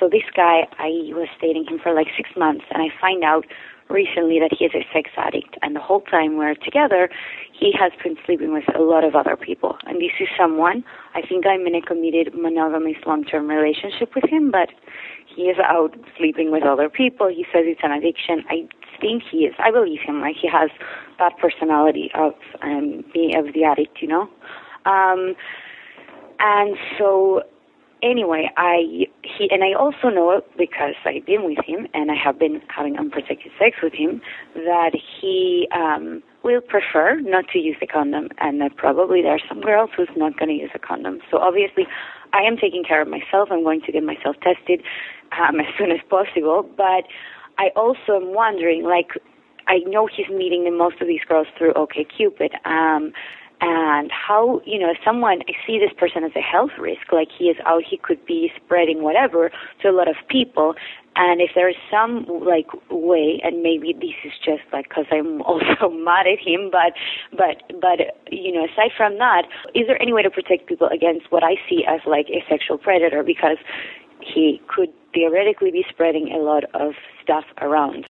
[0.00, 3.44] So this guy, I was dating him for like six months, and I find out
[3.90, 5.58] recently that he is a sex addict.
[5.62, 7.10] And the whole time we're together,
[7.52, 9.76] he has been sleeping with a lot of other people.
[9.84, 10.84] And this is someone,
[11.14, 14.70] I think I'm in a committed monogamous long-term relationship with him, but
[15.26, 17.28] he is out sleeping with other people.
[17.28, 18.42] He says it's an addiction.
[18.48, 18.66] I
[19.00, 19.54] think he is.
[19.58, 20.20] I believe him.
[20.20, 20.70] Like he has
[21.18, 22.32] that personality of
[22.62, 24.28] um, being of the addict, you know.
[24.86, 25.34] Um,
[26.38, 27.42] and so,
[28.02, 32.38] anyway, I he and I also know because I've been with him and I have
[32.38, 34.20] been having unprotected sex with him
[34.54, 39.46] that he um, will prefer not to use a condom, and that probably there are
[39.48, 41.20] some girls who's not going to use a condom.
[41.30, 41.86] So obviously,
[42.32, 43.48] I am taking care of myself.
[43.50, 44.82] I'm going to get myself tested
[45.32, 46.68] um, as soon as possible.
[46.76, 47.04] But
[47.58, 49.12] I also am wondering, like,
[49.66, 52.54] I know he's meeting the most of these girls through OkCupid.
[52.66, 53.12] Um,
[53.60, 57.46] and how you know someone I see this person as a health risk, like he
[57.46, 59.50] is out, he could be spreading whatever
[59.82, 60.74] to a lot of people.
[61.16, 65.42] And if there is some like way, and maybe this is just like because I'm
[65.50, 66.94] also mad at him, but
[67.36, 69.44] but but you know, aside from that,
[69.74, 72.78] is there any way to protect people against what I see as like a sexual
[72.78, 73.22] predator?
[73.22, 73.58] Because
[74.20, 76.92] he could theoretically be spreading a lot of
[77.22, 78.06] stuff around.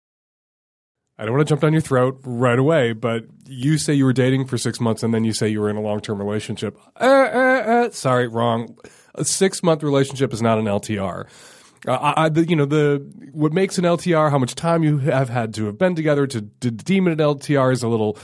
[1.20, 4.14] I don't want to jump down your throat right away, but you say you were
[4.14, 6.78] dating for six months and then you say you were in a long term relationship.
[7.00, 8.78] Uh, uh, uh, sorry, wrong.
[9.16, 11.28] A six month relationship is not an LTR.
[11.88, 12.98] Uh, I, the, you know the
[13.32, 16.42] what makes an LTR, how much time you have had to have been together to,
[16.60, 18.18] to deem it an LTR is a little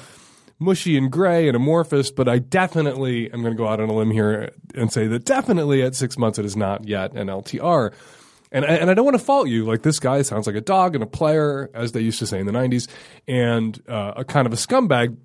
[0.60, 2.12] mushy and gray and amorphous.
[2.12, 5.26] But I definitely am going to go out on a limb here and say that
[5.26, 7.94] definitely at six months it is not yet an LTR.
[8.54, 9.66] And and I don't want to fault you.
[9.66, 12.40] Like this guy sounds like a dog and a player, as they used to say
[12.40, 12.88] in the '90s,
[13.28, 15.18] and uh, a kind of a scumbag.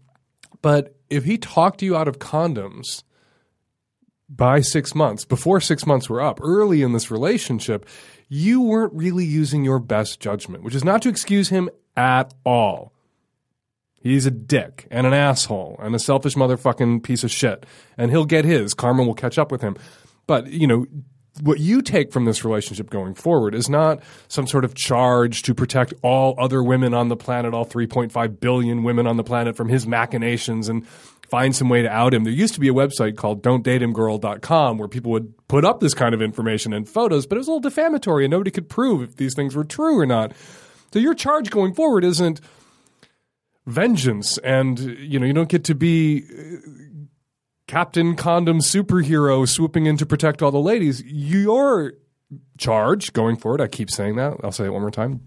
[0.62, 3.04] But if he talked you out of condoms
[4.28, 7.86] by six months, before six months were up, early in this relationship,
[8.28, 12.92] you weren't really using your best judgment, which is not to excuse him at all.
[14.00, 17.66] He's a dick and an asshole and a selfish motherfucking piece of shit.
[17.96, 18.72] And he'll get his.
[18.72, 19.76] Karma will catch up with him.
[20.26, 20.86] But, you know,
[21.42, 25.54] what you take from this relationship going forward is not some sort of charge to
[25.54, 29.68] protect all other women on the planet, all 3.5 billion women on the planet from
[29.68, 30.86] his machinations and
[31.28, 32.24] find some way to out him.
[32.24, 36.14] There used to be a website called don'tdatehimgirl.com where people would put up this kind
[36.14, 39.16] of information and photos, but it was a little defamatory and nobody could prove if
[39.16, 40.32] these things were true or not.
[40.92, 42.40] So your charge going forward isn't
[43.66, 46.24] vengeance and you know you don't get to be
[47.68, 51.02] Captain Condom superhero swooping in to protect all the ladies.
[51.04, 51.92] Your
[52.56, 55.20] charge going forward, I keep saying that, I'll say it one more time,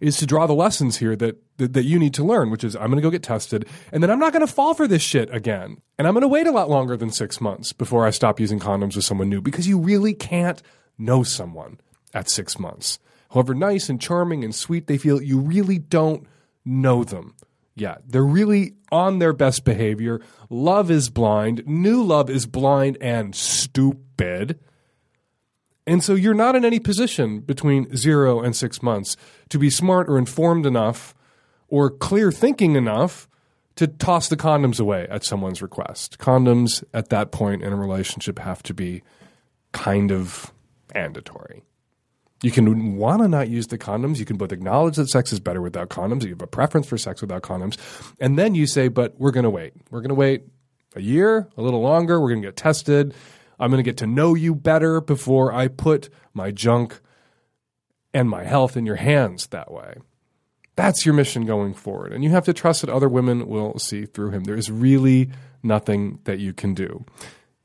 [0.00, 2.74] is to draw the lessons here that, that, that you need to learn, which is
[2.74, 5.02] I'm going to go get tested, and then I'm not going to fall for this
[5.02, 5.76] shit again.
[5.98, 8.58] And I'm going to wait a lot longer than six months before I stop using
[8.58, 10.62] condoms with someone new because you really can't
[10.96, 11.78] know someone
[12.14, 12.98] at six months.
[13.30, 16.26] However nice and charming and sweet they feel, you really don't
[16.64, 17.34] know them
[17.74, 18.02] yet.
[18.06, 20.20] They're really on their best behavior.
[20.50, 21.62] Love is blind.
[21.66, 24.58] New love is blind and stupid.
[25.86, 29.16] And so you're not in any position between zero and six months
[29.48, 31.14] to be smart or informed enough
[31.68, 33.28] or clear thinking enough
[33.76, 36.18] to toss the condoms away at someone's request.
[36.18, 39.02] Condoms at that point in a relationship have to be
[39.72, 40.52] kind of
[40.94, 41.62] mandatory.
[42.42, 44.18] You can want to not use the condoms.
[44.18, 46.24] You can both acknowledge that sex is better without condoms.
[46.24, 47.78] You have a preference for sex without condoms.
[48.20, 49.74] And then you say, but we're going to wait.
[49.90, 50.42] We're going to wait
[50.96, 52.20] a year, a little longer.
[52.20, 53.14] We're going to get tested.
[53.60, 57.00] I'm going to get to know you better before I put my junk
[58.12, 59.94] and my health in your hands that way.
[60.74, 62.12] That's your mission going forward.
[62.12, 64.44] And you have to trust that other women will see through him.
[64.44, 65.30] There is really
[65.62, 67.04] nothing that you can do.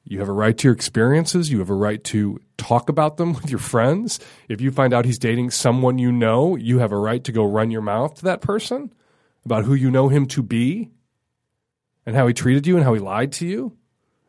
[0.10, 1.52] You have a right to your experiences.
[1.52, 4.20] You have a right to talk about them with your friends.
[4.48, 7.44] If you find out he's dating someone you know, you have a right to go
[7.44, 8.94] run your mouth to that person
[9.44, 10.90] about who you know him to be
[12.06, 13.76] and how he treated you and how he lied to you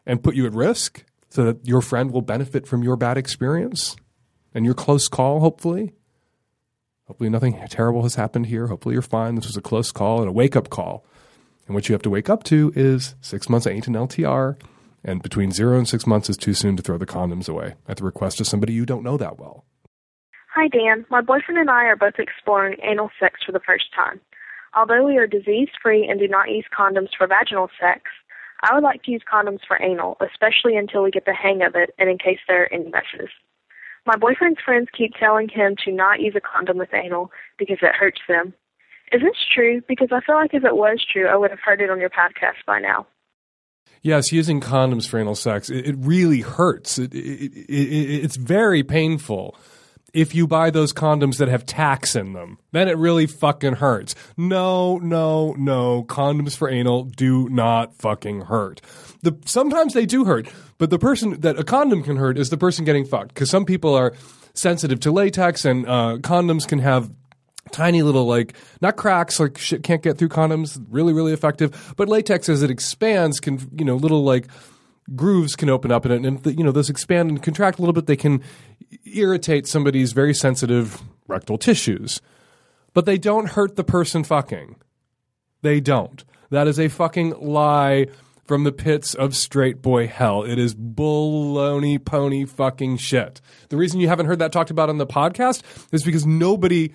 [0.05, 3.95] and put you at risk so that your friend will benefit from your bad experience
[4.55, 5.93] and your close call, hopefully.
[7.07, 8.67] Hopefully, nothing terrible has happened here.
[8.67, 9.37] Hopefully, you're fine.
[9.37, 11.07] This was a close call and a wake up call.
[11.67, 14.57] And what you have to wake up to is six months ain't an LTR
[15.05, 17.97] and between zero and six months is too soon to throw the condoms away at
[17.97, 19.65] the request of somebody you don't know that well.
[20.55, 21.07] Hi, Dan.
[21.11, 24.21] My boyfriend and I are both exploring anal sex for the first time.
[24.77, 28.03] Although we are disease free and do not use condoms for vaginal sex,
[28.63, 31.75] I would like to use condoms for anal, especially until we get the hang of
[31.75, 33.31] it and in case there are any messes.
[34.05, 37.95] My boyfriend's friends keep telling him to not use a condom with anal because it
[37.95, 38.55] hurts them.
[39.13, 39.81] Is this true?
[39.87, 42.11] Because I feel like if it was true, I would have heard it on your
[42.11, 43.07] podcast by now.
[44.03, 46.99] Yes, using condoms for anal sex, it, it really hurts.
[46.99, 47.19] It, it,
[47.69, 49.57] it's very painful.
[50.15, 54.15] If you buy those condoms that have tacks in them, then it really fucking hurts.
[54.37, 56.05] No, no, no.
[56.05, 58.81] Condoms for anal do not fucking hurt.
[59.23, 60.49] The, sometimes they do hurt,
[60.79, 63.67] but the person that a condom can hurt is the person getting fucked because some
[63.67, 64.15] people are
[64.55, 67.11] sensitive to latex and uh, condoms can have
[67.73, 72.09] tiny little like not cracks like shit can't get through condoms really really effective but
[72.09, 74.47] latex as it expands can you know little like
[75.17, 77.93] grooves can open up in it and you know those expand and contract a little
[77.93, 78.43] bit they can
[79.05, 82.21] irritate somebody's very sensitive rectal tissues
[82.95, 84.77] but they don't hurt the person fucking
[85.63, 86.25] They don't.
[86.51, 88.07] That is a fucking lie
[88.47, 90.43] from the pits of straight boy hell.
[90.43, 93.41] It is baloney pony fucking shit.
[93.69, 96.93] The reason you haven't heard that talked about on the podcast is because nobody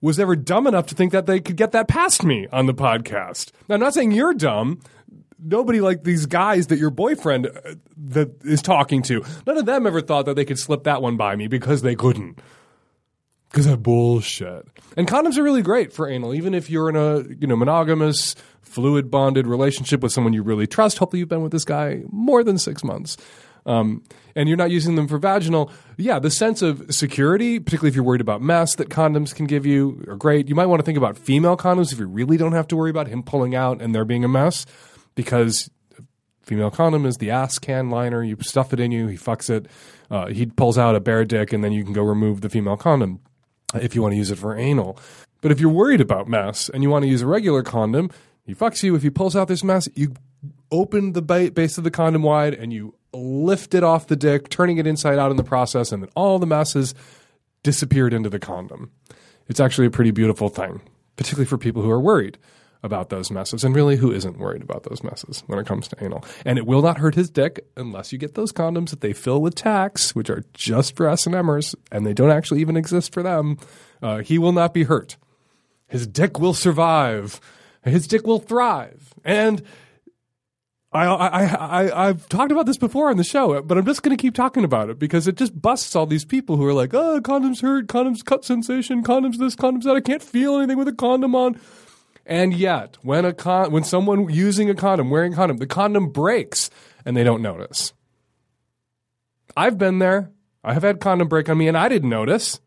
[0.00, 2.74] was ever dumb enough to think that they could get that past me on the
[2.74, 3.52] podcast.
[3.68, 4.80] Now, I'm not saying you're dumb.
[5.38, 7.74] Nobody like these guys that your boyfriend uh,
[8.08, 9.24] that is talking to.
[9.46, 11.94] None of them ever thought that they could slip that one by me because they
[11.94, 12.40] couldn't.
[13.50, 14.68] Because that bullshit.
[14.96, 18.36] And condoms are really great for anal, even if you're in a you know monogamous,
[18.62, 20.98] fluid bonded relationship with someone you really trust.
[20.98, 23.16] Hopefully, you've been with this guy more than six months.
[23.66, 24.02] Um,
[24.34, 28.04] and you're not using them for vaginal, yeah, the sense of security, particularly if you're
[28.04, 30.48] worried about mess that condoms can give you, are great.
[30.48, 32.90] You might want to think about female condoms if you really don't have to worry
[32.90, 34.64] about him pulling out and there being a mess,
[35.14, 35.70] because
[36.42, 38.24] female condom is the ass can liner.
[38.24, 39.66] You stuff it in you, he fucks it,
[40.10, 42.76] uh, he pulls out a bare dick, and then you can go remove the female
[42.76, 43.20] condom
[43.74, 44.98] if you want to use it for anal.
[45.42, 48.10] But if you're worried about mess and you want to use a regular condom,
[48.42, 48.94] he fucks you.
[48.94, 50.14] If he pulls out this mess, you
[50.70, 54.78] open the base of the condom wide and you lift it off the dick, turning
[54.78, 56.94] it inside out in the process, and then all the messes
[57.62, 58.90] disappeared into the condom.
[59.48, 60.80] It's actually a pretty beautiful thing,
[61.16, 62.38] particularly for people who are worried
[62.82, 63.64] about those messes.
[63.64, 66.24] And really, who isn't worried about those messes when it comes to anal?
[66.44, 69.42] And it will not hurt his dick unless you get those condoms that they fill
[69.42, 73.58] with tacks, which are just for S&Mers, and they don't actually even exist for them.
[74.02, 75.16] Uh, he will not be hurt.
[75.88, 77.40] His dick will survive.
[77.82, 79.12] His dick will thrive.
[79.24, 79.62] And
[80.92, 84.16] I, I, I, I've talked about this before on the show, but I'm just going
[84.16, 86.92] to keep talking about it because it just busts all these people who are like,
[86.92, 89.94] oh, condoms hurt, condoms cut sensation, condoms this, condoms that.
[89.94, 91.60] I can't feel anything with a condom on.
[92.26, 96.10] And yet, when a con- when someone using a condom, wearing a condom, the condom
[96.10, 96.70] breaks
[97.04, 97.92] and they don't notice.
[99.56, 100.30] I've been there.
[100.62, 102.60] I have had condom break on me and I didn't notice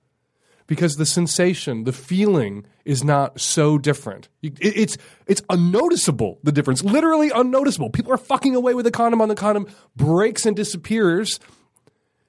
[0.67, 4.29] because the sensation, the feeling is not so different.
[4.41, 4.97] It, it's
[5.27, 7.89] it's unnoticeable the difference, literally unnoticeable.
[7.89, 11.39] People are fucking away with a condom on the condom breaks and disappears,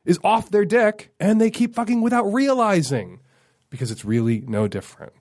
[0.04, 3.20] is off their dick, and they keep fucking without realizing
[3.70, 5.12] because it's really no different.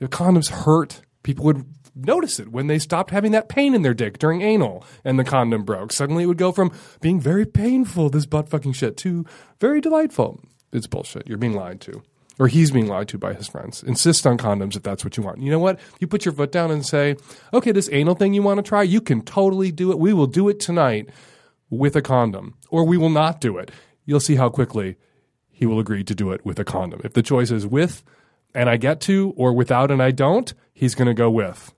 [0.00, 1.64] If condoms hurt, people would
[1.94, 5.24] notice it when they stopped having that pain in their dick during anal and the
[5.24, 5.92] condom broke.
[5.92, 9.24] Suddenly it would go from being very painful, this butt fucking shit, to
[9.60, 10.40] very delightful.
[10.72, 11.28] It's bullshit.
[11.28, 12.02] You're being lied to
[12.38, 13.82] or he's being lied to by his friends.
[13.82, 15.40] Insist on condoms if that's what you want.
[15.40, 15.78] You know what?
[16.00, 17.16] You put your foot down and say,
[17.52, 19.98] okay, this anal thing you want to try, you can totally do it.
[19.98, 21.08] We will do it tonight
[21.70, 23.70] with a condom, or we will not do it.
[24.04, 24.96] You'll see how quickly
[25.50, 27.00] he will agree to do it with a condom.
[27.04, 28.02] If the choice is with
[28.54, 31.72] and I get to, or without and I don't, he's going to go with.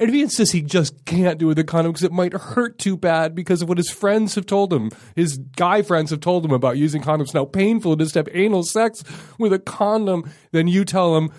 [0.00, 2.32] And if he insists he just can't do it with a condom because it might
[2.32, 6.20] hurt too bad because of what his friends have told him, his guy friends have
[6.20, 9.04] told him about using condoms, how painful it is to have anal sex
[9.38, 11.30] with a condom, then you tell him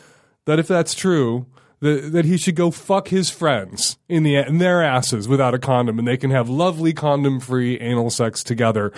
[0.46, 1.48] that if that's true,
[1.80, 5.60] that, that he should go fuck his friends in the in their asses without a
[5.60, 8.94] condom, and they can have lovely condom-free anal sex together,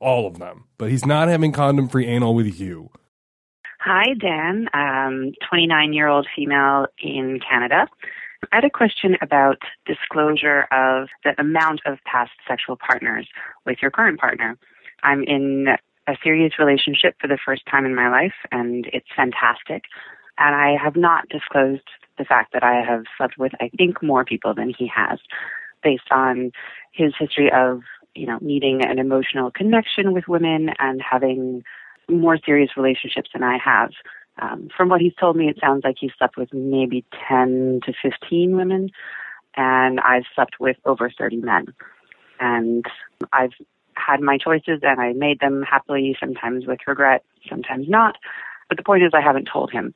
[0.00, 0.64] all of them.
[0.78, 2.90] But he's not having condom-free anal with you.
[3.80, 4.68] Hi, Dan.
[4.72, 7.88] Um, 29 year old female in Canada.
[8.50, 13.28] I had a question about disclosure of the amount of past sexual partners
[13.64, 14.58] with your current partner.
[15.02, 15.68] I'm in
[16.08, 19.84] a serious relationship for the first time in my life, and it's fantastic.
[20.38, 24.24] And I have not disclosed the fact that I have slept with, I think, more
[24.24, 25.18] people than he has,
[25.82, 26.50] based on
[26.92, 27.82] his history of,
[28.14, 31.62] you know, needing an emotional connection with women and having
[32.10, 33.90] more serious relationships than I have.
[34.40, 37.92] Um, from what he's told me, it sounds like he's slept with maybe 10 to
[38.02, 38.90] 15 women,
[39.56, 41.66] and I've slept with over 30 men.
[42.40, 42.84] And
[43.32, 43.52] I've
[43.94, 48.16] had my choices and I made them happily, sometimes with regret, sometimes not.
[48.68, 49.94] But the point is, I haven't told him.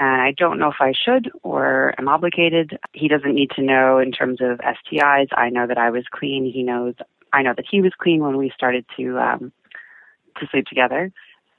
[0.00, 2.78] And I don't know if I should or am obligated.
[2.92, 5.28] He doesn't need to know in terms of STIs.
[5.36, 6.50] I know that I was clean.
[6.52, 6.94] He knows,
[7.32, 9.52] I know that he was clean when we started to, um,
[10.40, 11.12] to sleep together.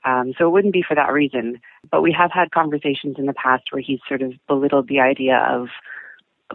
[0.04, 1.60] Um, so it wouldn't be for that reason.
[1.90, 5.36] But we have had conversations in the past where he's sort of belittled the idea
[5.36, 5.68] of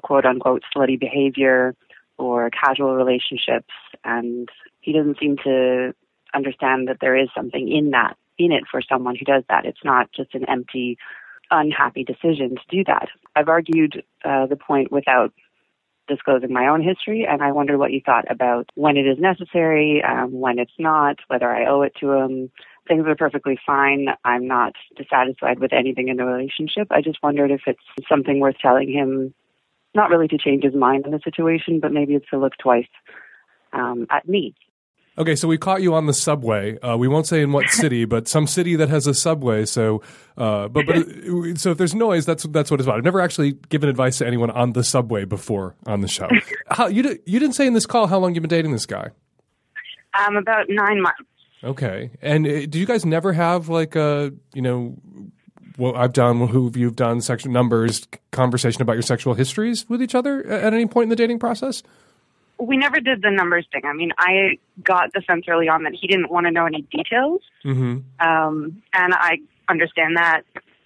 [0.01, 1.75] quote unquote slutty behavior
[2.17, 3.73] or casual relationships.
[4.03, 4.49] And
[4.81, 5.93] he doesn't seem to
[6.34, 9.65] understand that there is something in that, in it for someone who does that.
[9.65, 10.97] It's not just an empty,
[11.51, 13.08] unhappy decision to do that.
[13.36, 15.34] I've argued uh, the point without
[16.08, 20.03] disclosing my own history, and I wonder what you thought about when it is necessary,
[20.03, 22.51] um, when it's not, whether I owe it to him,
[22.88, 24.08] things are perfectly fine.
[24.23, 26.88] I'm not dissatisfied with anything in the relationship.
[26.92, 29.33] I just wondered if it's something worth telling him,
[29.94, 32.88] not really to change his mind on the situation, but maybe it's to look twice
[33.73, 34.56] um, at me.
[35.17, 36.77] Okay, so we caught you on the subway.
[36.79, 39.65] Uh, we won't say in what city, but some city that has a subway.
[39.65, 40.02] So,
[40.38, 40.98] uh, but but
[41.58, 42.98] so if there's noise, that's that's what it's about.
[42.98, 46.27] I've never actually given advice to anyone on the subway before on the show.
[46.69, 49.10] How, you you didn't say in this call how long you've been dating this guy.
[50.19, 51.23] Um, about nine months.
[51.65, 54.95] Okay, and uh, did you guys never have like a you know
[55.77, 60.15] what I've done, who you've done, sexual numbers conversation about your sexual histories with each
[60.15, 61.83] other at any point in the dating process?
[62.57, 63.81] We never did the numbers thing.
[63.83, 66.83] I mean, I got the sense early on that he didn't want to know any
[66.83, 68.25] details, Mm-hmm.
[68.25, 70.43] um, and I understand that.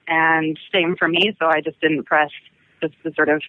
[0.08, 2.32] And same for me, so I just didn't press
[2.82, 3.44] just to sort of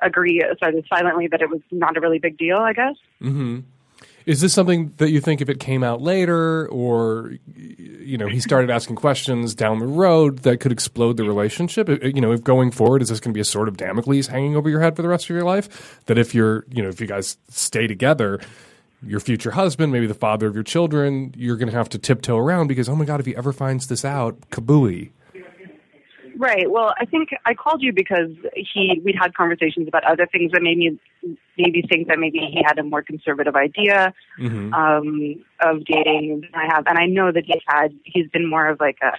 [0.00, 2.56] agree sort of silently that it was not a really big deal.
[2.56, 2.94] I guess.
[3.20, 3.60] Mm-hmm.
[4.26, 8.40] Is this something that you think if it came out later, or you know, he
[8.40, 11.88] started asking questions down the road that could explode the relationship?
[11.88, 14.26] Uh, You know, if going forward, is this going to be a sword of Damocles
[14.28, 16.00] hanging over your head for the rest of your life?
[16.06, 18.40] That if you're, you know, if you guys stay together,
[19.04, 22.38] your future husband, maybe the father of your children, you're going to have to tiptoe
[22.38, 25.10] around because, oh my god, if he ever finds this out, kabooey.
[26.36, 26.70] Right.
[26.70, 30.62] Well, I think I called you because he we'd had conversations about other things that
[30.62, 30.98] made me
[31.58, 34.72] maybe think that maybe he had a more conservative idea Mm-hmm.
[34.72, 38.68] um, of dating than I have, and I know that he's had he's been more
[38.68, 39.12] of like a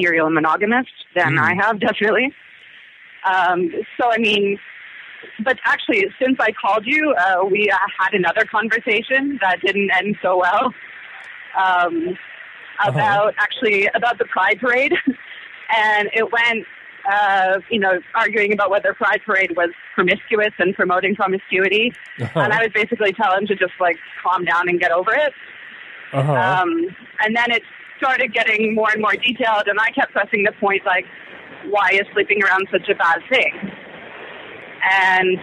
[0.00, 1.40] serial monogamist than Mhm.
[1.40, 2.32] I have, definitely.
[3.24, 4.58] Um, so I mean,
[5.44, 10.16] but actually, since I called you, uh, we uh, had another conversation that didn't end
[10.22, 10.72] so well
[11.58, 12.16] um,
[12.86, 14.92] about actually about the Pride Parade,
[15.68, 16.66] and it went.
[17.10, 22.60] Uh, you know, arguing about whether Pride Parade was promiscuous and promoting promiscuity, and I
[22.60, 25.32] was basically telling him to just like calm down and get over it.
[26.12, 26.32] Uh-huh.
[26.34, 26.94] Um,
[27.24, 27.62] and then it
[27.96, 31.06] started getting more and more detailed, and I kept pressing the point like,
[31.70, 33.54] why is sleeping around such a bad thing?
[34.90, 35.38] And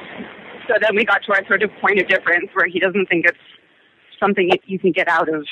[0.67, 3.25] so then we got to our sort of point of difference where he doesn't think
[3.25, 3.37] it's
[4.19, 5.47] something you- you can get out of.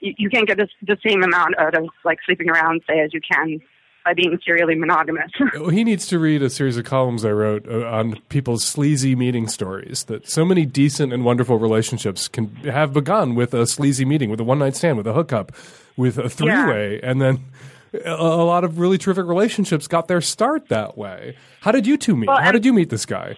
[0.00, 3.12] You, you can't get this, the same amount out of like sleeping around, say, as
[3.12, 3.60] you can
[4.04, 5.30] by being serially monogamous.
[5.54, 9.14] Well, He needs to read a series of columns I wrote uh, on people's sleazy
[9.14, 10.04] meeting stories.
[10.04, 14.40] That so many decent and wonderful relationships can have begun with a sleazy meeting, with
[14.40, 15.52] a one night stand, with a hookup,
[15.96, 17.44] with a three way, and then
[17.92, 21.36] a, a lot of really terrific relationships got their start that way.
[21.60, 22.28] How did you two meet?
[22.28, 23.36] Well, How did you meet this guy?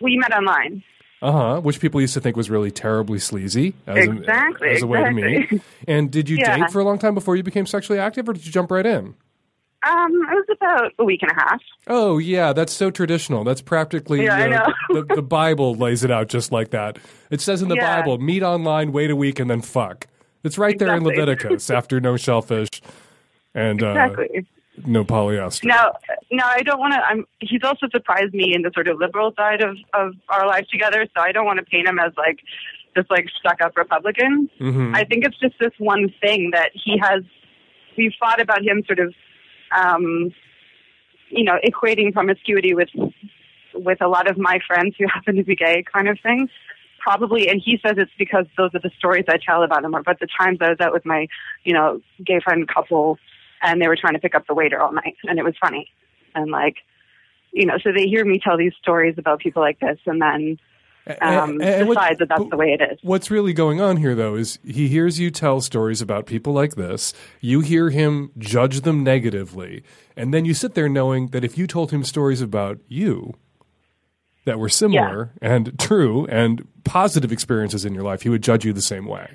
[0.00, 0.82] we met online.
[1.22, 1.60] Uh huh.
[1.60, 5.10] Which people used to think was really terribly sleazy as, Exactly, as a way to
[5.12, 5.36] meet.
[5.36, 5.60] exactly.
[5.88, 6.56] And did you Yeah.
[6.58, 8.84] date for a long time before you became sexually active, or did you jump right
[8.84, 9.14] in?
[9.86, 11.60] Um, it was about a week and a half.
[11.86, 13.44] Oh yeah, that's so traditional.
[13.44, 15.02] That's practically Yeah, I uh, know.
[15.02, 16.98] the, the Bible lays it out just like that.
[17.30, 18.00] It says in the Yeah.
[18.00, 20.06] Bible, meet online, wait a week, and then fuck.
[20.42, 22.68] It's right there in Leviticus after no shellfish
[23.54, 24.46] and uh, Exactly.
[24.86, 25.64] no polyester.
[25.64, 25.92] Now,
[26.32, 26.98] now I don't want to.
[27.00, 27.26] I'm.
[27.40, 31.06] He's also surprised me in the sort of liberal side of of our life together.
[31.16, 32.38] So I don't want to paint him as like
[32.96, 34.48] this like stuck up Republican.
[34.60, 34.94] Mhm.
[34.94, 37.22] I think it's just this one thing that he has.
[37.96, 39.14] We've thought about him sort of,
[39.72, 40.32] um,
[41.30, 42.88] you know, equating promiscuity with
[43.74, 46.48] with a lot of my friends who happen to be gay, kind of thing.
[47.00, 49.98] Probably, and he says it's because those are the stories I tell about him, or
[49.98, 51.26] about the times I was out with my,
[51.62, 53.18] you know, gay friend couple,
[53.60, 55.90] and they were trying to pick up the waiter all night, and it was funny,
[56.34, 56.76] and like,
[57.52, 60.58] you know, so they hear me tell these stories about people like this, and then
[61.20, 62.98] um, And- and what- decide that that's the way it is.
[63.02, 66.76] What's really going on here, though, is he hears you tell stories about people like
[66.76, 67.12] this.
[67.40, 69.82] You hear him judge them negatively.
[70.16, 73.34] And then you sit there knowing that if you told him stories about you
[74.46, 78.72] that were similar and true and positive experiences in your life, he would judge you
[78.72, 79.28] the same way.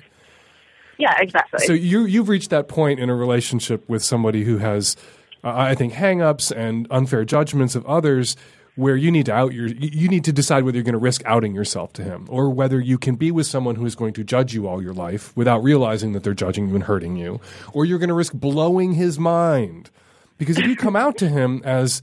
[0.98, 1.66] Yeah, exactly.
[1.66, 4.96] So you, you've reached that point in a relationship with somebody who has,
[5.42, 8.36] uh, I think, hang-ups and unfair judgments of others
[8.80, 11.22] where you need to out your you need to decide whether you're going to risk
[11.26, 14.24] outing yourself to him or whether you can be with someone who is going to
[14.24, 17.40] judge you all your life without realizing that they're judging you and hurting you
[17.72, 19.90] or you're going to risk blowing his mind
[20.38, 22.02] because if you come out to him as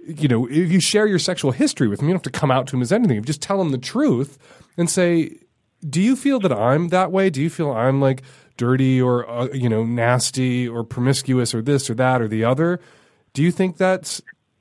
[0.00, 2.50] you know if you share your sexual history with him you don't have to come
[2.50, 4.38] out to him as anything you just tell him the truth
[4.76, 5.38] and say
[5.86, 7.30] do you feel that I'm that way?
[7.30, 8.22] Do you feel I'm like
[8.56, 12.80] dirty or uh, you know nasty or promiscuous or this or that or the other?
[13.32, 14.20] Do you think that's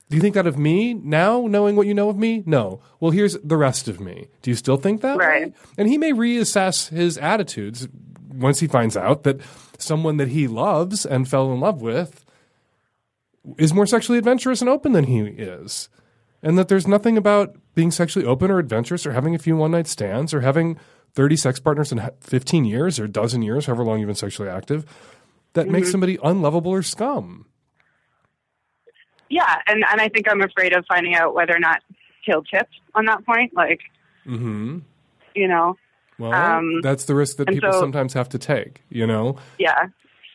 [0.10, 2.44] do you think that of me now, knowing what you know of me?
[2.46, 2.80] No.
[3.00, 4.28] Well, here's the rest of me.
[4.42, 5.18] Do you still think that?
[5.18, 5.48] Right.
[5.48, 5.54] way?
[5.78, 7.88] And he may reassess his attitudes
[8.30, 9.42] once he finds out that
[9.78, 12.26] someone that he loves and fell in love with
[13.58, 15.90] is more sexually adventurous and open than he is.
[16.42, 19.72] And that there's nothing about being sexually open or adventurous or having a few one
[19.72, 20.78] night stands or having
[21.16, 24.50] 30 sex partners in 15 years or a dozen years, however long you've been sexually
[24.50, 24.86] active,
[25.54, 25.92] that makes mm-hmm.
[25.92, 27.48] somebody unlovable or scum.
[29.30, 31.82] Yeah, and and I think I'm afraid of finding out whether or not
[32.24, 33.54] he'll tip on that point.
[33.56, 33.80] Like,
[34.26, 34.80] mm-hmm.
[35.36, 35.78] you know,
[36.20, 38.82] Well, Um, that's the risk that people so- sometimes have to take.
[38.90, 39.88] You know, Yeah.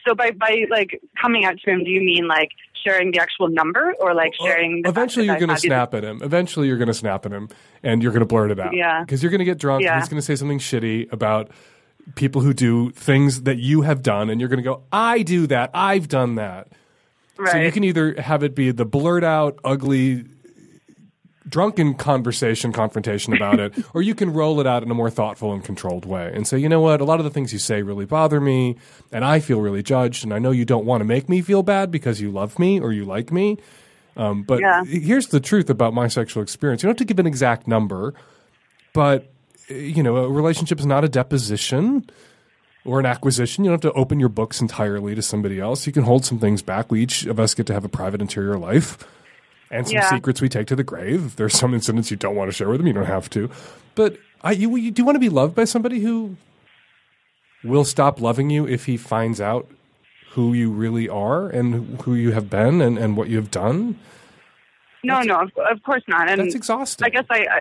[0.07, 2.51] So by by like coming out to him, do you mean like
[2.85, 4.83] sharing the actual number or like sharing?
[4.83, 6.21] the fact eventually you're going to snap at him.
[6.23, 7.49] Eventually you're going to snap at him,
[7.85, 8.75] and you're going to blurt it out.
[8.75, 9.05] Yeah.
[9.05, 9.85] because you're going to get drunk.
[9.85, 9.93] Yeah.
[9.93, 11.51] And he's going to say something shitty about
[12.17, 15.47] people who do things that you have done, and you're going to go, "I do
[15.47, 15.71] that.
[15.73, 16.69] I've done that."
[17.39, 17.53] Right.
[17.53, 20.25] So you can either have it be the blurt out, ugly,
[21.49, 25.53] drunken conversation, confrontation about it, or you can roll it out in a more thoughtful
[25.53, 27.83] and controlled way and say, you know what, a lot of the things you say
[27.83, 28.77] really bother me,
[29.11, 31.63] and I feel really judged, and I know you don't want to make me feel
[31.63, 33.59] bad because you love me or you like me.
[34.17, 34.85] Um, but Yeah.
[34.85, 36.83] here's the truth about my sexual experience.
[36.83, 38.15] You don't have to give an exact number,
[38.93, 39.33] but
[39.71, 42.09] uh, you know, a relationship is not a deposition
[42.85, 43.65] or an acquisition.
[43.65, 45.87] You don't have to open your books entirely to somebody else.
[45.87, 46.91] You can hold some things back.
[46.91, 48.99] We each of us get to have a private interior life
[49.71, 50.11] and some Yeah.
[50.11, 51.27] secrets we take to the grave.
[51.27, 53.51] If there's some incidents you don't want to share with them, you don't have to.
[53.95, 56.37] But I, you, you do want to be loved by somebody who
[57.65, 59.69] will stop loving you if he finds out
[60.31, 63.99] who you really are and who you have been and, and what you have done.
[65.05, 66.29] no, no, of, of course not.
[66.31, 67.05] And That's exhausting.
[67.05, 67.61] I guess I, I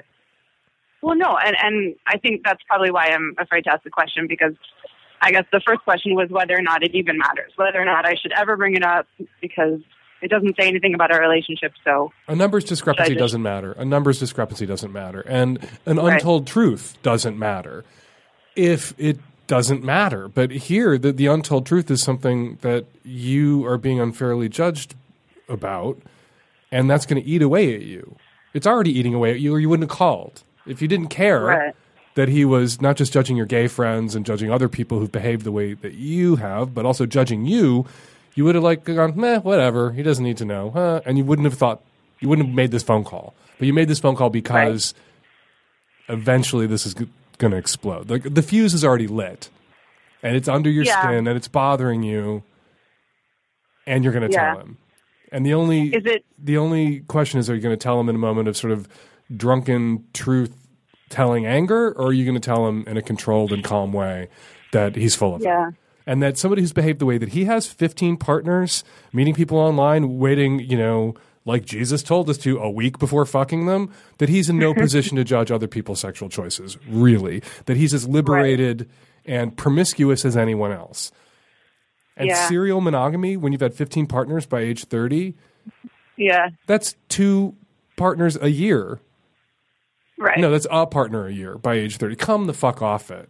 [1.04, 4.28] well, no, and and I think that's probably why I'm afraid to ask the question
[4.28, 4.54] because
[5.22, 8.06] I guess the first question was whether or not it even matters, whether or not
[8.06, 9.06] I should ever bring it up
[9.40, 9.80] because
[10.22, 11.74] it doesn't say anything about our relationship.
[11.84, 13.74] So A numbers discrepancy just- doesn't matter.
[13.74, 15.22] A numbers discrepancy doesn't matter.
[15.28, 16.14] And an Right.
[16.14, 17.84] untold truth doesn't matter
[18.56, 20.28] if it doesn't matter.
[20.28, 24.96] But here, the, the untold truth is something that you are being unfairly judged
[25.50, 25.98] about,
[26.72, 28.16] and that's going to eat away at you.
[28.54, 30.44] It's already eating away at you, or you wouldn't have called.
[30.66, 31.74] If you didn't care Right.
[32.16, 35.44] That he was not just judging your gay friends and judging other people who've behaved
[35.44, 37.86] the way that you have, but also judging you,
[38.36, 39.92] you would have like gone, meh, whatever.
[39.92, 41.02] He doesn't need to know, huh?
[41.06, 41.82] And you wouldn't have thought,
[42.20, 43.34] you wouldn't have made this phone call.
[43.58, 44.94] But you made this phone call because
[46.10, 47.08] eventually this is g-
[47.38, 48.10] going to explode.
[48.10, 49.50] Like the fuse is already lit,
[50.24, 51.02] and it's under your Yeah.
[51.02, 52.44] skin, and it's bothering you,
[53.88, 54.54] and you're going to Yeah.
[54.54, 54.78] tell him.
[55.32, 58.10] And the only Is it- the only question is, are you going to tell him
[58.10, 58.88] in a moment of sort of
[59.36, 60.61] drunken truth
[61.12, 64.30] telling anger, or are you going to tell him in a controlled and calm way
[64.72, 65.70] that he's full of Yeah.
[65.70, 65.76] it?
[66.08, 68.84] And that somebody who's behaved the way that he has, 15 partners,
[69.14, 71.14] meeting people online, waiting, you know,
[71.46, 75.18] like Jesus told us to a week before fucking them, that he's in no position
[75.18, 77.44] to judge other people's sexual choices, really.
[77.66, 78.90] That he's as liberated
[79.26, 81.12] and promiscuous as anyone else.
[82.18, 82.48] And Yeah.
[82.48, 85.36] serial monogamy, when you've had 15 partners by age 30,
[86.18, 87.56] yeah, that's two
[87.96, 89.00] partners a year.
[90.22, 90.40] Right.
[90.40, 92.16] No, that's a partner a year by age 30.
[92.16, 93.30] Come the fuck off it.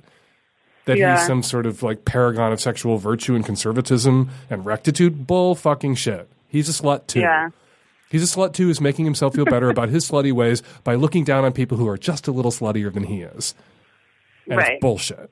[0.86, 1.18] That Yeah.
[1.18, 5.26] he's some sort of like paragon of sexual virtue and conservatism and rectitude.
[5.28, 6.28] Bull fucking shit.
[6.48, 7.20] He's a slut too.
[7.22, 7.50] Yeah.
[8.10, 11.24] He's a slut too, is making himself feel better about his slutty ways by looking
[11.24, 13.56] down on people who are just a little sluttier than he is.
[14.50, 14.72] And Right.
[14.74, 15.30] it's bullshit.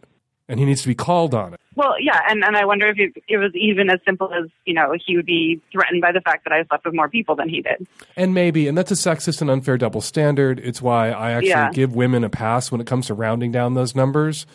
[0.50, 1.60] And he needs to be called on it.
[1.76, 4.74] Well, yeah, and, and I wonder if it, it was even as simple as, you
[4.74, 7.48] know, he would be threatened by the fact that I slept with more people than
[7.48, 7.88] he did.
[8.18, 10.60] And maybe, and that's a sexist and unfair double standard.
[10.60, 11.72] It's why I actually Yeah.
[11.72, 14.46] give women a pass when it comes to rounding down those numbers,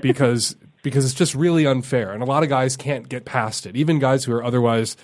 [0.00, 3.74] because because it's just really unfair, and a lot of guys can't get past it.
[3.74, 4.96] Even guys who are otherwise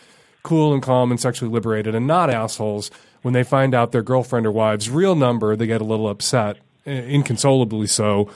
[0.44, 2.90] cool and calm and sexually liberated and not assholes,
[3.22, 6.58] when they find out their girlfriend or wife's real number, they get a little upset,
[6.86, 8.30] eh, inconsolably so.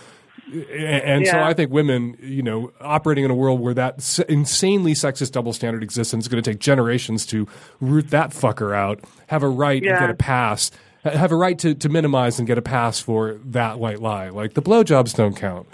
[0.52, 5.32] And so I think women, you know, operating in a world where that insanely sexist
[5.32, 7.48] double standard exists and it's going to take generations to
[7.80, 10.70] root that fucker out, have a right and get a pass,
[11.02, 14.28] have a right to, to minimize and get a pass for that white lie.
[14.28, 15.66] Like the blowjobs don't count.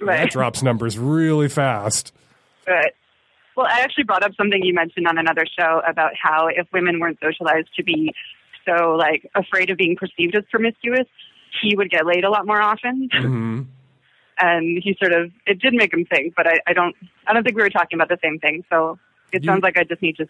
[0.00, 0.22] Right.
[0.22, 2.14] That drops numbers really fast.
[2.66, 2.94] Right.
[3.54, 7.00] Well, I actually brought up something you mentioned on another show about how if women
[7.00, 8.14] weren't socialized to be
[8.64, 11.06] so like afraid of being perceived as promiscuous,
[11.60, 13.10] he would get laid a lot more often.
[13.12, 13.62] hmm
[14.40, 16.94] And he sort of it did make him think, but I, I don't
[17.26, 18.64] I don't think we were talking about the same thing.
[18.70, 18.98] So
[19.32, 20.26] it You- sounds like I just need to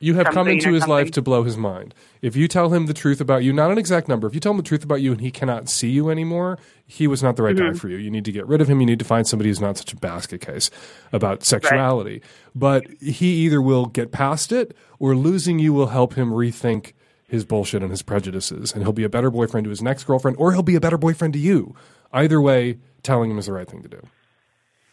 [0.00, 1.94] You have come into his life to blow his mind.
[2.20, 4.52] If you tell him the truth about you, not an exact number, if you tell
[4.52, 7.42] him the truth about you and he cannot see you anymore, he was not the
[7.42, 7.72] right Mm-hmm.
[7.72, 7.96] guy for you.
[7.96, 8.80] You need to get rid of him.
[8.80, 10.70] You need to find somebody who's not such a basket case
[11.12, 12.20] about sexuality.
[12.54, 16.92] But he either will get past it or losing you will help him rethink
[17.26, 18.72] his bullshit and his prejudices.
[18.74, 20.98] And he'll be a better boyfriend to his next girlfriend or he'll be a better
[20.98, 21.74] boyfriend to you.
[22.12, 24.00] Either way, telling him is the right thing to do.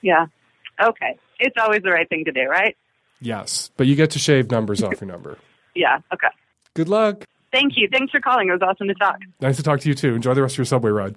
[0.01, 0.27] Yeah.
[0.81, 1.17] Okay.
[1.39, 2.77] It's always the right thing to do, right?
[3.19, 3.71] Yes.
[3.77, 5.37] But you get to shave numbers off your number.
[5.75, 5.99] Yeah.
[6.13, 6.27] Okay.
[6.75, 7.25] Good luck.
[7.51, 7.87] Thank you.
[7.91, 8.47] Thanks for calling.
[8.47, 9.17] It was awesome to talk.
[9.41, 10.15] Nice to talk to you too.
[10.15, 11.15] Enjoy the rest of your subway ride.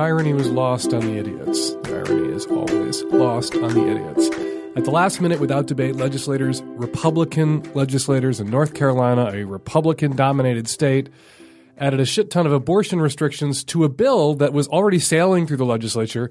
[0.00, 1.72] Irony was lost on the idiots.
[1.82, 4.28] The irony is always lost on the idiots.
[4.74, 10.68] At the last minute, without debate, legislators, Republican legislators in North Carolina, a Republican dominated
[10.68, 11.10] state,
[11.76, 15.58] added a shit ton of abortion restrictions to a bill that was already sailing through
[15.58, 16.30] the legislature.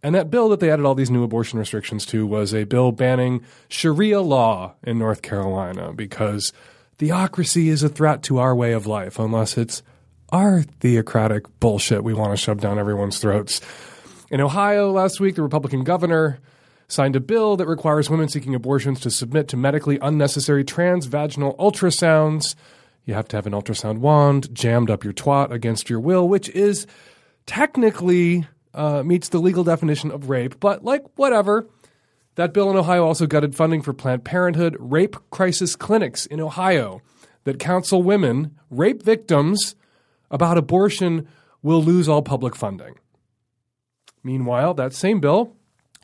[0.00, 2.92] And that bill that they added all these new abortion restrictions to was a bill
[2.92, 6.52] banning Sharia law in North Carolina because
[6.98, 9.82] theocracy is a threat to our way of life unless it's
[10.30, 13.60] our theocratic bullshit we want to shove down everyone's throats.
[14.30, 16.38] In Ohio last week, the Republican governor
[16.88, 22.54] signed a bill that requires women seeking abortions to submit to medically unnecessary transvaginal ultrasounds.
[23.04, 26.48] You have to have an ultrasound wand jammed up your twat against your will, which
[26.50, 26.86] is
[27.46, 31.66] technically uh, meets the legal definition of rape, but like whatever.
[32.34, 37.02] That bill in Ohio also gutted funding for Planned Parenthood rape crisis clinics in Ohio
[37.44, 39.74] that counsel women, rape victims,
[40.30, 41.28] about abortion
[41.62, 42.94] will lose all public funding.
[44.22, 45.56] Meanwhile, that same bill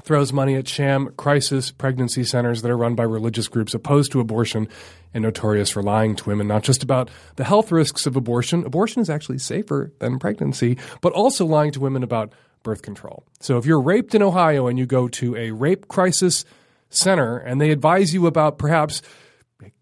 [0.02, 4.20] throws money at sham crisis pregnancy centers that are run by religious groups opposed to
[4.20, 4.68] abortion
[5.12, 8.64] and notorious for lying to women, not just about the health risks of abortion.
[8.64, 13.24] Abortion is actually safer than pregnancy, but also lying to women about birth control.
[13.40, 16.44] So if you're raped in Ohio and you go to a rape crisis
[16.90, 19.02] center and they advise you about perhaps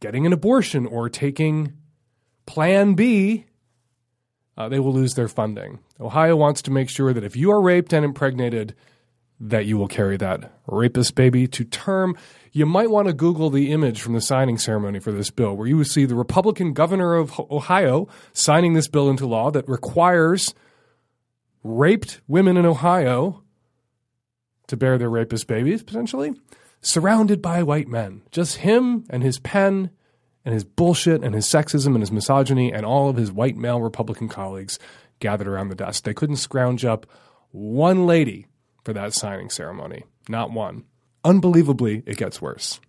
[0.01, 1.73] getting an abortion or taking
[2.45, 3.47] Plan B,
[4.57, 5.79] uh, they will lose their funding.
[6.01, 8.75] Ohio wants to make sure that if you are raped and impregnated,
[9.41, 12.17] that you will carry that rapist baby to term.
[12.53, 15.67] You might want to Google the image from the signing ceremony for this bill, where
[15.67, 20.55] you would see the Republican governor of Ohio signing this bill into law that requires
[21.65, 23.43] raped women in Ohio
[24.69, 26.35] to bear their rapist babies, potentially,
[26.81, 28.23] surrounded by white men.
[28.31, 29.91] Just him and his pen
[30.45, 33.81] and his bullshit and his sexism and his misogyny and all of his white male
[33.81, 34.79] Republican colleagues
[35.21, 36.05] gathered around the desk.
[36.05, 37.07] They couldn't scrounge up
[37.51, 38.47] one lady
[38.85, 40.05] for that signing ceremony.
[40.29, 40.85] Not one.
[41.25, 42.81] Unbelievably, it gets worse.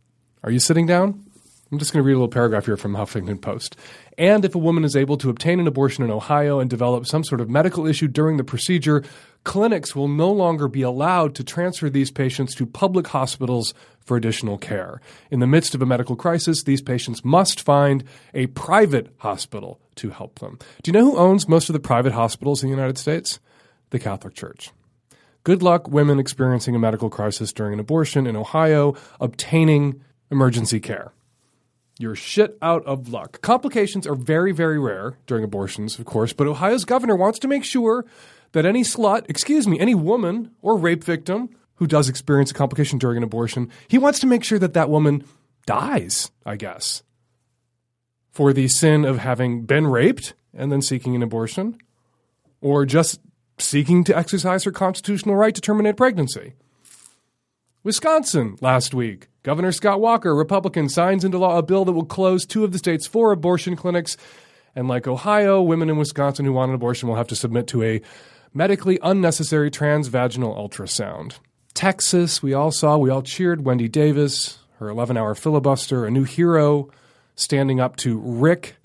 [0.43, 1.25] Are you sitting down?
[1.73, 3.77] I'm just going to read a little paragraph here from Huffington Post.
[4.15, 7.23] And if a woman is able to obtain an abortion in Ohio and develop some
[7.23, 9.03] sort of medical issue during the procedure,
[9.43, 14.59] clinics will no longer be allowed to transfer these patients to public hospitals for additional
[14.59, 15.01] care.
[15.31, 18.03] In the midst of a medical crisis, these patients must find
[18.35, 20.59] a private hospital to help them.
[20.83, 23.39] Do you know who owns most of the private hospitals in the United States?
[23.89, 24.69] The Catholic Church.
[25.43, 31.11] Good luck, women experiencing a medical crisis during an abortion in Ohio obtaining emergency care.
[31.99, 33.41] You're shit out of luck.
[33.41, 37.63] Complications are very, very rare during abortions, of course, but Ohio's governor wants to make
[37.63, 38.05] sure
[38.53, 42.97] that any slut, excuse me, any woman or rape victim who does experience a complication
[42.97, 45.23] during an abortion, he wants to make sure that that woman
[45.65, 47.03] dies, I guess,
[48.31, 51.77] for the sin of having been raped and then seeking an abortion,
[52.61, 53.19] or just
[53.57, 56.53] seeking to exercise her constitutional right to terminate pregnancy.
[57.83, 59.27] Wisconsin last week.
[59.43, 62.77] Governor Scott Walker, Republican, signs into law a bill that will close two of the
[62.77, 64.15] state's four abortion clinics.
[64.73, 67.83] And like Ohio, women in Wisconsin who want an abortion will have to submit to
[67.83, 68.01] a
[68.53, 71.39] medically unnecessary transvaginal ultrasound.
[71.73, 76.23] Texas, we all saw, we all cheered Wendy Davis, her 11 hour filibuster, a new
[76.23, 76.89] hero
[77.35, 78.77] standing up to Rick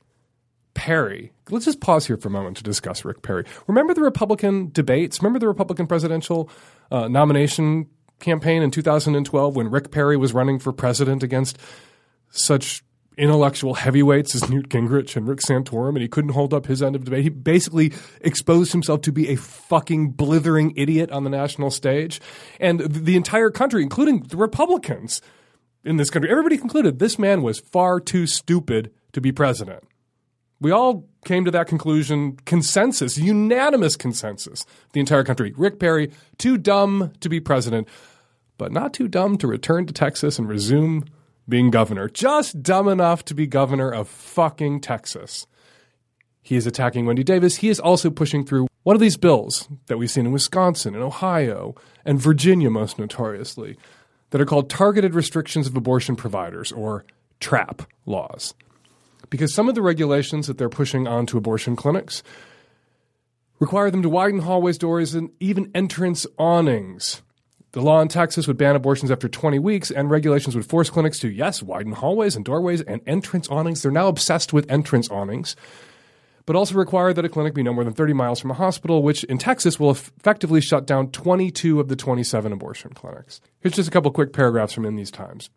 [0.74, 1.32] Perry.
[1.51, 3.44] Let's just pause here for a moment to discuss Rick Perry.
[3.68, 5.22] Remember the Republican debates?
[5.22, 6.51] Remember the Republican presidential
[6.90, 7.86] uh, nomination
[8.19, 11.59] campaign in 2012 when Rick Perry was running for president against
[12.31, 12.83] such
[13.19, 16.95] intellectual heavyweights as Newt Gingrich and Rick Santorum, and he couldn't hold up his end
[16.95, 17.25] of debate.
[17.25, 22.21] He basically exposed himself to be a fucking blithering idiot on the national stage.
[22.61, 25.21] And the entire country, including the Republicans
[25.85, 29.83] in this country, everybody concluded this man was far too stupid to be president.
[30.61, 35.55] We all came to that conclusion, consensus, unanimous consensus, the entire country.
[35.57, 37.87] Rick Perry, too dumb to be president,
[38.57, 41.05] but not too dumb to return to Texas and resume
[41.49, 42.09] being governor.
[42.09, 45.47] Just dumb enough to be governor of fucking Texas.
[46.43, 47.57] He is attacking Wendy Davis.
[47.57, 51.05] He is also pushing through one of these bills that we've seen in Wisconsin and
[51.05, 53.77] Ohio and Virginia, most notoriously,
[54.31, 57.05] that are called targeted restrictions of abortion providers or
[57.39, 58.55] TRAP laws.
[59.31, 62.22] Because some of the regulations that they're pushing onto abortion clinics
[63.59, 67.22] require them to widen hallways, doors, and even entrance awnings.
[67.72, 71.18] The law in Texas would ban abortions after 20 weeks, and regulations would force clinics
[71.20, 73.83] to, yes, widen hallways and doorways and entrance awnings.
[73.83, 75.55] They're now obsessed with entrance awnings,
[76.47, 79.03] but also require that a clinic be no more than 30 miles from a hospital,
[79.03, 83.43] which in Texas will effectively shut down 22 of the 27 abortion clinics.
[83.61, 85.51] Here's just a couple quick paragraphs from In These Times.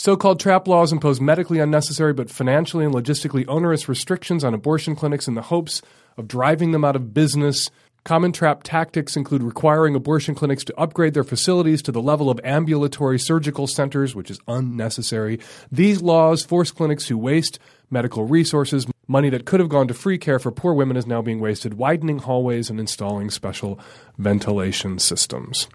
[0.00, 4.96] So called trap laws impose medically unnecessary but financially and logistically onerous restrictions on abortion
[4.96, 5.82] clinics in the hopes
[6.16, 7.70] of driving them out of business
[8.02, 12.40] Common trap tactics include requiring abortion clinics to upgrade their facilities to the level of
[12.42, 15.38] ambulatory surgical centers, which is unnecessary.
[15.70, 17.58] These laws force clinics who waste
[17.90, 18.86] medical resources.
[19.06, 21.74] Money that could have gone to free care for poor women is now being wasted,
[21.74, 23.78] widening hallways and installing special
[24.16, 25.68] ventilation systems.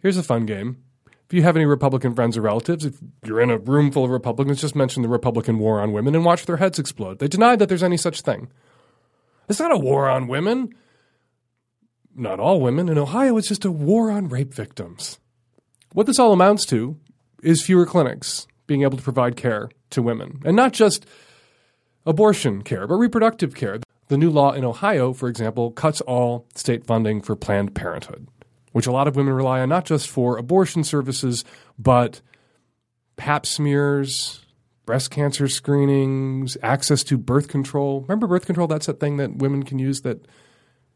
[0.00, 0.82] Here's a fun game.
[1.30, 4.10] If you have any Republican friends or relatives, if you're in a room full of
[4.10, 7.20] Republicans, just mention the Republican war on women and watch their heads explode.
[7.20, 8.50] They deny that there's any such thing.
[9.48, 10.74] It's not a war on women
[12.14, 12.88] not all women.
[12.88, 15.18] In Ohio, it's just a war on rape victims.
[15.92, 16.98] What this all amounts to
[17.42, 20.40] is fewer clinics being able to provide care to women.
[20.44, 21.06] And not just
[22.06, 23.78] abortion care, but reproductive care.
[24.08, 28.28] The new law in Ohio, for example, cuts all state funding for Planned Parenthood,
[28.72, 31.44] which a lot of women rely on not just for abortion services,
[31.78, 32.20] but
[33.16, 34.44] pap smears,
[34.86, 38.02] breast cancer screenings, access to birth control.
[38.02, 38.66] Remember birth control?
[38.66, 40.26] That's that thing that women can use that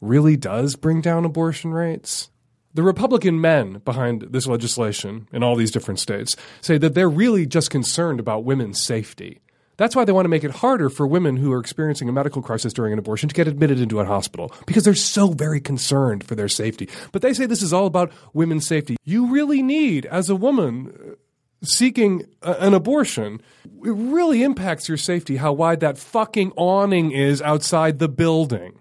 [0.01, 2.31] really does bring down abortion rates?
[2.75, 7.47] The Republican men behind this legislation in all these different states say that they're really
[7.47, 9.41] just concerned about women's safety.
[9.77, 12.43] That's why they want to make it harder for women who are experiencing a medical
[12.43, 16.25] crisis during an abortion to get admitted into a hospital because they're so very concerned
[16.25, 16.89] for their safety.
[17.13, 18.97] But they say this is all about women's safety.
[19.05, 21.15] You really need, as a woman uh,
[21.63, 27.99] seeking an abortion, it really impacts your safety how wide that fucking awning is outside
[27.99, 28.81] the building.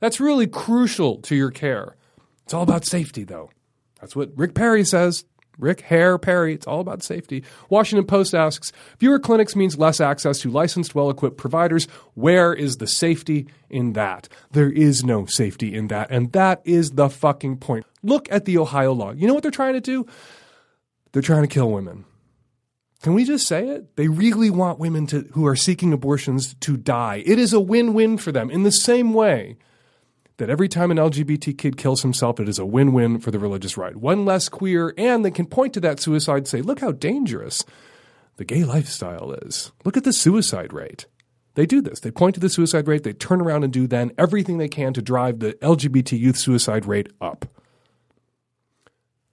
[0.00, 1.96] That's really crucial to your care.
[2.44, 3.50] It's all about safety, though.
[4.00, 5.24] That's what Rick Perry says.
[5.58, 6.54] Rick Hair Perry.
[6.54, 7.44] It's all about safety.
[7.68, 11.86] Washington Post asks Fewer clinics means less access to licensed, well equipped providers.
[12.14, 14.28] Where is the safety in that?
[14.52, 16.10] There is no safety in that.
[16.10, 17.86] And that is the fucking point.
[18.02, 19.12] Look at the Ohio law.
[19.12, 20.06] You know what they're trying to do?
[21.12, 22.04] They're trying to kill women.
[23.02, 23.96] Can we just say it?
[23.96, 27.22] They really want women to, who are seeking abortions to die.
[27.26, 29.58] It is a win win for them in the same way
[30.38, 33.38] that every time an LGBT kid kills himself, it is a win win for the
[33.38, 33.94] religious right.
[33.94, 37.64] One less queer, and they can point to that suicide and say, look how dangerous
[38.36, 39.72] the gay lifestyle is.
[39.84, 41.06] Look at the suicide rate.
[41.54, 42.00] They do this.
[42.00, 43.04] They point to the suicide rate.
[43.04, 46.84] They turn around and do then everything they can to drive the LGBT youth suicide
[46.84, 47.46] rate up.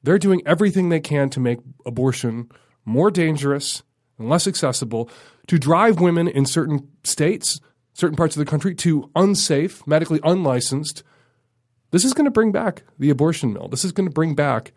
[0.04, 2.50] They're doing everything they can to make abortion
[2.86, 3.84] more dangerous
[4.20, 5.10] and less accessible,
[5.48, 7.60] to drive women in certain states
[7.94, 11.04] certain parts of the country to unsafe, medically unlicensed.
[11.92, 13.68] This is going to bring back the abortion mill.
[13.68, 14.72] This is going to bring back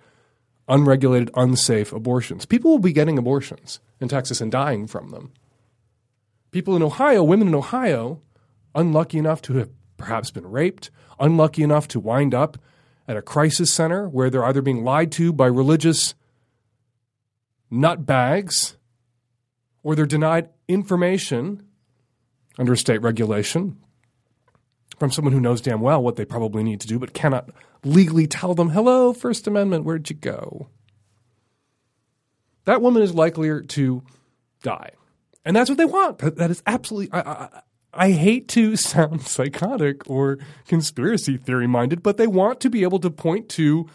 [0.68, 2.46] unregulated, unsafe abortions.
[2.46, 5.32] People will be getting abortions in Texas and dying from them.
[6.50, 8.20] People in Ohio, women in Ohio,
[8.74, 10.90] unlucky enough to have perhaps been raped,
[11.20, 12.58] unlucky enough to wind up
[13.06, 16.14] at a crisis center where they're either being lied to by religious
[17.70, 18.76] nutbags
[19.82, 21.62] or they're denied information
[22.58, 23.76] under state regulation
[24.98, 27.50] from someone who knows damn well what they probably need to do, but cannot
[27.84, 30.68] legally tell them, hello, First Amendment, where'd you go?
[32.64, 34.02] That woman is likelier to
[34.62, 34.90] die.
[35.44, 36.18] And that's what they want.
[36.18, 37.12] that is absolutely.
[37.12, 37.60] I, I,
[37.92, 42.98] I hate to sound psychotic or conspiracy theory minded, but they want to be able
[43.00, 43.88] to point to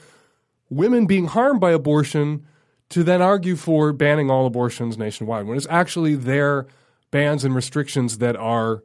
[0.69, 2.45] women being harmed by abortion
[2.89, 6.67] to then argue for banning all abortions nationwide when it's actually their
[7.11, 8.83] bans and restrictions that are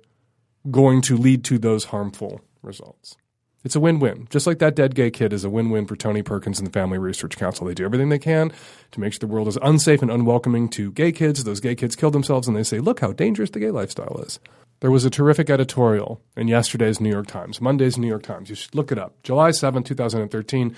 [0.70, 3.16] going to lead to those harmful results.
[3.64, 4.26] It's a win win.
[4.28, 6.72] Just like that dead gay kid is a win win for Tony Perkins and the
[6.72, 7.66] Family Research Council.
[7.66, 8.52] They do everything they can
[8.90, 11.42] to make sure the world is unsafe and unwelcoming to gay kids.
[11.42, 14.38] Those gay kids kill themselves and they say, look how dangerous the gay lifestyle is.
[14.80, 18.50] There was a terrific editorial in yesterday's New York Times, Monday's New York Times.
[18.50, 19.22] You should look it up.
[19.22, 20.76] July 7, 2013.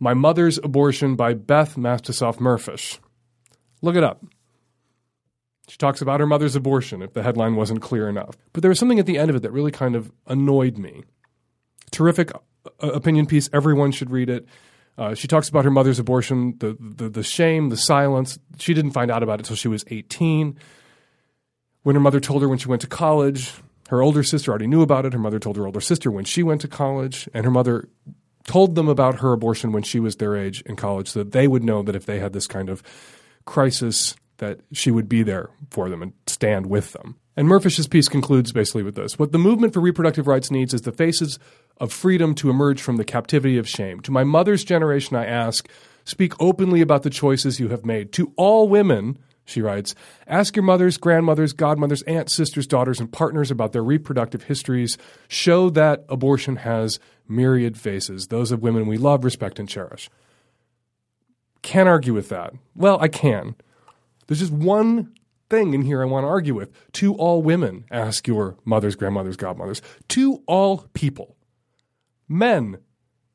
[0.00, 2.98] My Mother's Abortion by Beth Matusoff Merfish.
[3.80, 4.24] Look it up.
[5.68, 8.36] She talks about her mother's abortion, if the headline wasn't clear enough.
[8.52, 11.04] But there was something at the end of it that really kind of annoyed me.
[11.90, 13.50] Terrific uh, opinion piece.
[13.52, 14.46] Everyone should read it.
[14.96, 18.38] Uh, she talks about her mother's abortion, the, the, the shame, the silence.
[18.58, 20.58] She didn't find out about it until she was 18.
[21.82, 23.52] When her mother told her when she went to college,
[23.90, 25.12] her older sister already knew about it.
[25.12, 27.88] Her mother told her older sister when she went to college, and her mother
[28.46, 31.46] told them about her abortion when she was their age in college so that they
[31.46, 32.82] would know that if they had this kind of
[33.44, 37.16] crisis that she would be there for them and stand with them.
[37.36, 40.82] And Merfish's piece concludes basically with this What the movement for reproductive rights needs is
[40.82, 41.38] the faces
[41.76, 44.00] of freedom to emerge from the captivity of shame.
[44.00, 45.68] To my mother's generation, I ask,
[46.04, 48.12] speak openly about the choices you have made.
[48.14, 49.94] To all women, she writes,
[50.26, 54.98] ask your mothers, grandmothers, godmothers, aunts, sisters, daughters, and partners about their reproductive histories.
[55.28, 60.10] Show that abortion has myriad faces, those of women we love, respect, and cherish.
[61.62, 62.52] Can't argue with that.
[62.74, 63.54] Well, I can.
[64.28, 65.14] There's just one
[65.50, 66.70] thing in here I want to argue with.
[66.92, 69.82] To all women, ask your mothers, grandmothers, godmothers.
[70.08, 71.36] To all people.
[72.28, 72.78] Men,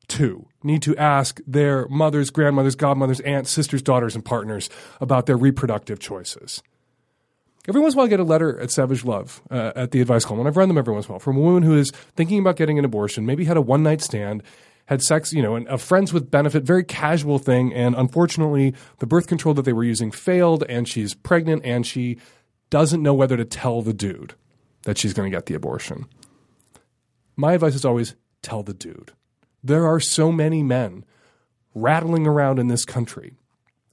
[0.06, 4.70] too, need to ask their mothers, grandmothers, godmothers, aunts, sisters, daughters, and partners
[5.00, 6.62] about their reproductive choices.
[7.66, 10.00] Every once in a while, I get a letter at Savage Love uh, at the
[10.00, 11.76] advice column, and I've run them every once in a while from a woman who
[11.76, 14.42] is thinking about getting an abortion, maybe had a one night stand,
[14.86, 19.06] had sex, you know, a uh, friends with benefit, very casual thing, and unfortunately, the
[19.06, 22.18] birth control that they were using failed, and she's pregnant, and she
[22.70, 24.34] doesn't know whether to tell the dude
[24.82, 26.06] that she's going to get the abortion.
[27.36, 29.12] My advice is always tell the dude.
[29.62, 31.04] There are so many men
[31.74, 33.34] rattling around in this country,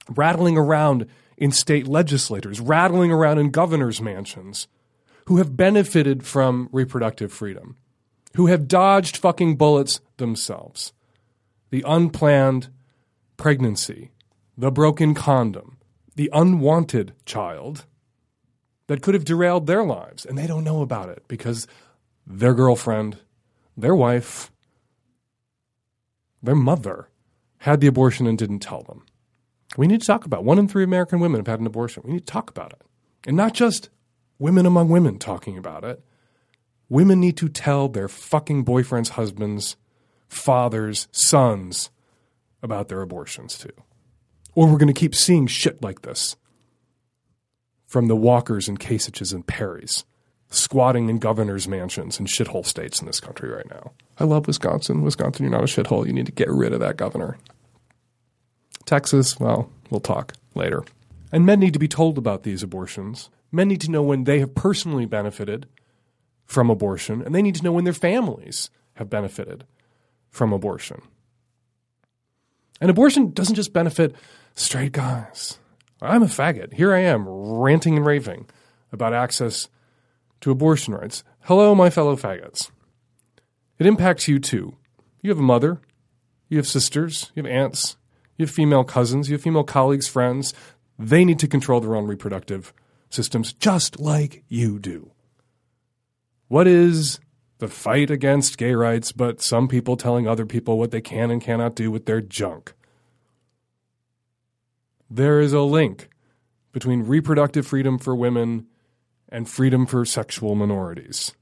[0.08, 4.68] rattling around in state legislators, rattling around in governors' mansions,
[5.26, 7.76] who have benefited from reproductive freedom,
[8.34, 10.92] who have dodged fucking bullets themselves.
[11.70, 12.68] The unplanned
[13.36, 14.10] pregnancy,
[14.56, 15.78] the broken condom,
[16.14, 17.86] the unwanted child
[18.86, 21.66] that could have derailed their lives, and they don't know about it because
[22.26, 23.18] their girlfriend,
[23.76, 24.50] their wife,
[26.42, 27.08] their mother
[27.58, 29.04] had the abortion and didn't tell them.
[29.76, 30.44] We need to talk about it.
[30.44, 32.02] one in three American women have had an abortion.
[32.04, 32.82] We need to talk about it.
[33.26, 33.88] And not just
[34.38, 36.04] women among women talking about it.
[36.92, 39.78] Women need to tell their fucking boyfriends, husbands,
[40.28, 41.88] fathers, sons
[42.62, 43.72] about their abortions too.
[44.54, 46.36] Or we're going to keep seeing shit like this
[47.86, 50.04] from the Walkers and Kasich's and Perrys
[50.50, 53.92] squatting in governor's mansions in shithole states in this country right now.
[54.18, 55.00] I love Wisconsin.
[55.00, 56.06] Wisconsin, you're not a shithole.
[56.06, 57.38] You need to get rid of that governor.
[58.84, 60.84] Texas, well, we'll talk later.
[61.32, 63.30] And men need to be told about these abortions.
[63.50, 65.66] Men need to know when they have personally benefited
[66.52, 69.64] from abortion, and they need to know when their families have benefited
[70.30, 71.02] from abortion.
[72.80, 74.14] And abortion doesn't just benefit
[74.54, 75.58] straight guys.
[76.00, 76.74] I'm a faggot.
[76.74, 78.46] Here I am ranting and raving
[78.92, 79.68] about access
[80.40, 81.24] to abortion rights.
[81.42, 82.70] Hello, my fellow faggots.
[83.78, 84.76] It impacts you too.
[85.22, 85.80] You have a mother,
[86.48, 87.96] you have sisters, you have aunts,
[88.36, 90.52] you have female cousins, you have female colleagues, friends.
[90.98, 92.74] They need to control their own reproductive
[93.08, 95.12] systems just like you do.
[96.52, 97.18] What is
[97.60, 101.40] the fight against gay rights but some people telling other people what they can and
[101.40, 102.74] cannot do with their junk?
[105.08, 106.10] There is a link
[106.70, 108.66] between reproductive freedom for women
[109.30, 111.32] and freedom for sexual minorities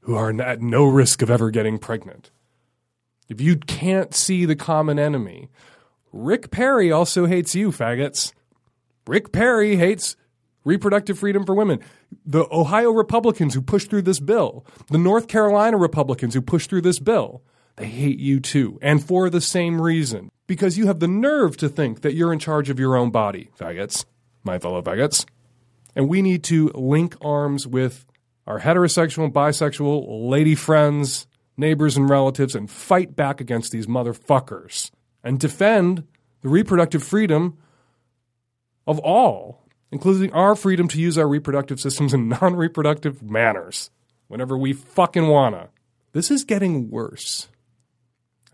[0.00, 2.30] who are at no risk of ever getting pregnant.
[3.30, 5.48] If you can't see the common enemy,
[6.12, 8.34] Rick Perry also hates you, faggots.
[9.06, 10.14] Rick Perry hates
[10.66, 11.80] reproductive freedom for women.
[12.26, 16.82] The Ohio Republicans who pushed through this bill, the North Carolina Republicans who pushed through
[16.82, 17.42] this bill,
[17.76, 18.78] they hate you too.
[18.82, 20.30] And for the same reason.
[20.46, 23.50] Because you have the nerve to think that you're in charge of your own body,
[23.58, 24.04] faggots,
[24.44, 25.24] my fellow faggots.
[25.94, 28.04] And we need to link arms with
[28.46, 34.90] our heterosexual, bisexual, lady friends, neighbors, and relatives and fight back against these motherfuckers
[35.24, 36.04] and defend
[36.42, 37.58] the reproductive freedom
[38.86, 43.90] of all, including our freedom to use our reproductive systems in non reproductive manners
[44.28, 45.68] whenever we fucking wanna.
[46.12, 47.48] This is getting worse.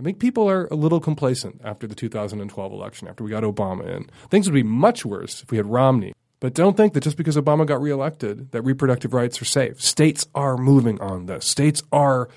[0.01, 3.87] I think people are a little complacent after the 2012 election, after we got Obama
[3.87, 4.11] in.
[4.31, 6.13] Things would be much worse if we had Romney.
[6.41, 9.81] But don't think that just because Obama got reelected, that reproductive rights are safe.
[9.81, 11.47] States are moving on this.
[11.47, 12.29] States are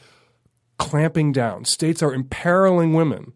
[0.78, 1.66] clamping down.
[1.66, 3.34] States are imperiling women,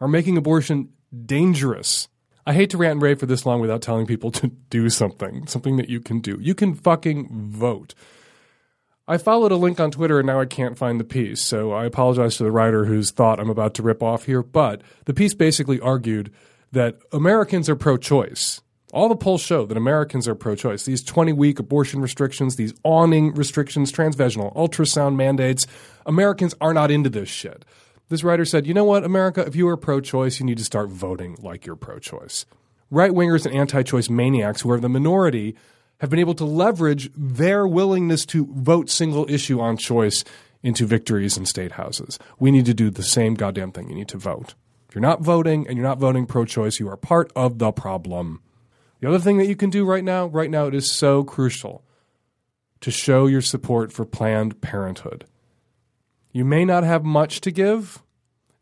[0.00, 0.90] are making abortion
[1.26, 2.08] dangerous.
[2.46, 5.46] I hate to rant and rave for this long without telling people to do something,
[5.46, 6.38] something that you can do.
[6.40, 7.94] You can fucking vote.
[9.06, 11.84] I followed a link on Twitter and now I can't find the piece, so I
[11.84, 14.42] apologize to the writer whose thought I'm about to rip off here.
[14.42, 16.30] But the piece basically argued
[16.72, 18.60] that Americans are pro choice.
[18.92, 20.84] All the polls show that Americans are pro choice.
[20.84, 25.66] These 20 week abortion restrictions, these awning restrictions, transvaginal ultrasound mandates,
[26.06, 27.64] Americans are not into this shit.
[28.14, 30.64] This writer said, you know what, America, if you are pro choice, you need to
[30.64, 32.46] start voting like you're pro choice.
[32.88, 35.56] Right wingers and anti choice maniacs who are the minority
[35.98, 40.22] have been able to leverage their willingness to vote single issue on choice
[40.62, 42.20] into victories in state houses.
[42.38, 43.88] We need to do the same goddamn thing.
[43.88, 44.54] You need to vote.
[44.88, 47.72] If you're not voting and you're not voting pro choice, you are part of the
[47.72, 48.42] problem.
[49.00, 51.82] The other thing that you can do right now, right now, it is so crucial
[52.80, 55.24] to show your support for Planned Parenthood.
[56.32, 58.03] You may not have much to give.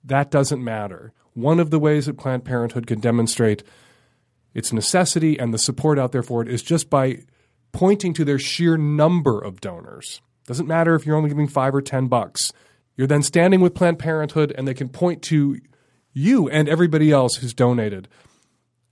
[0.05, 1.13] That doesn't matter.
[1.35, 3.63] One of the ways that Planned Parenthood can demonstrate
[4.55, 7.21] its necessity and the support out there for it is just by
[7.73, 10.21] pointing to their sheer number of donors.
[10.47, 12.53] Doesn't matter if you're only giving five or ten bucks.
[12.97, 15.59] You're then standing with Planned Parenthood and they can point to
[16.13, 18.09] you and everybody else who's donated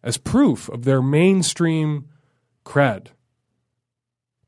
[0.02, 2.08] as proof of their mainstream
[2.64, 3.08] cred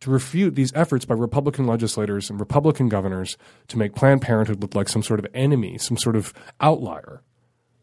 [0.03, 3.37] to refute these efforts by Republican legislators and Republican governors
[3.69, 7.23] to make Planned Parenthood look like some sort of enemy, some sort of outlier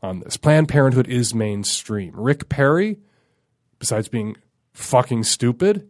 [0.01, 0.36] on this.
[0.36, 2.11] Planned Parenthood is mainstream.
[2.13, 2.97] Rick Perry,
[3.80, 4.36] besides being
[4.74, 5.88] fucking stupid,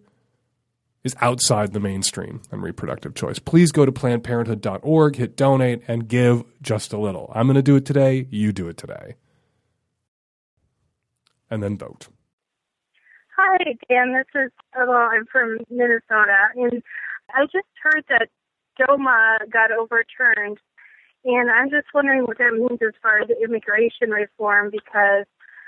[1.04, 3.40] is outside the mainstream on reproductive choice.
[3.40, 7.32] Please go to plannedparenthood.org, hit donate, and give just a little.
[7.34, 8.28] I'm going to do it today.
[8.30, 9.16] You do it today.
[11.50, 12.10] And then vote.
[13.42, 14.12] Hi, Dan.
[14.12, 16.84] This is well, I'm from Minnesota, and
[17.34, 18.28] I just heard that
[18.78, 20.58] DOMA got overturned,
[21.24, 24.72] and I'm just wondering what that means as far as immigration reform.
[24.72, 25.24] Because,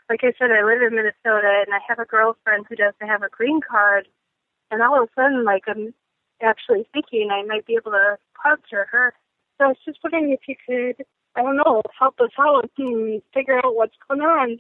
[0.10, 3.24] like I said, I live in Minnesota, and I have a girlfriend who doesn't have
[3.24, 4.10] a green card,
[4.70, 5.94] and all of a sudden, like I'm
[6.44, 9.14] actually thinking I might be able to sponsor her.
[9.58, 11.06] So I was just wondering if you could,
[11.38, 14.60] I don't know, help us out and figure out what's going on.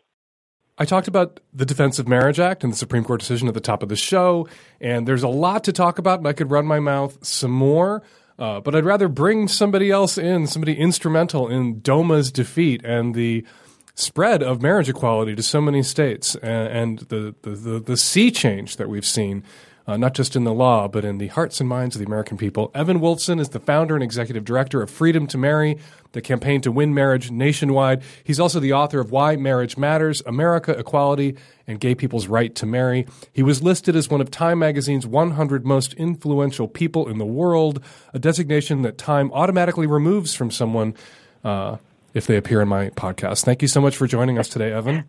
[0.82, 3.60] I talked about the Defense of Marriage Act and the Supreme Court decision at the
[3.60, 4.48] top of the show,
[4.80, 8.02] and there's a lot to talk about, and I could run my mouth some more.
[8.40, 13.46] Uh, but I'd rather bring somebody else in, somebody instrumental in DOMA's defeat and the
[13.94, 18.32] spread of marriage equality to so many states and, and the, the, the, the sea
[18.32, 19.44] change that we've seen
[19.88, 22.38] uh, not just in the law, but in the hearts and minds of the American
[22.38, 22.72] people.
[22.76, 25.78] Evan Wolfson is the founder and executive director of Freedom to Marry,
[26.12, 28.04] the campaign to win marriage nationwide.
[28.24, 31.36] He's also the author of Why Marriage Matters America, Equality,
[31.68, 33.08] and Gay People's Right to Marry.
[33.34, 37.84] He was listed as one of Time magazine's 100 most influential people in the world,
[38.14, 40.96] a designation that Time automatically removes from someone.
[41.44, 41.78] Uh,
[42.14, 43.46] if they appear in my podcast.
[43.46, 45.06] Thank you so much for joining us today, Evan.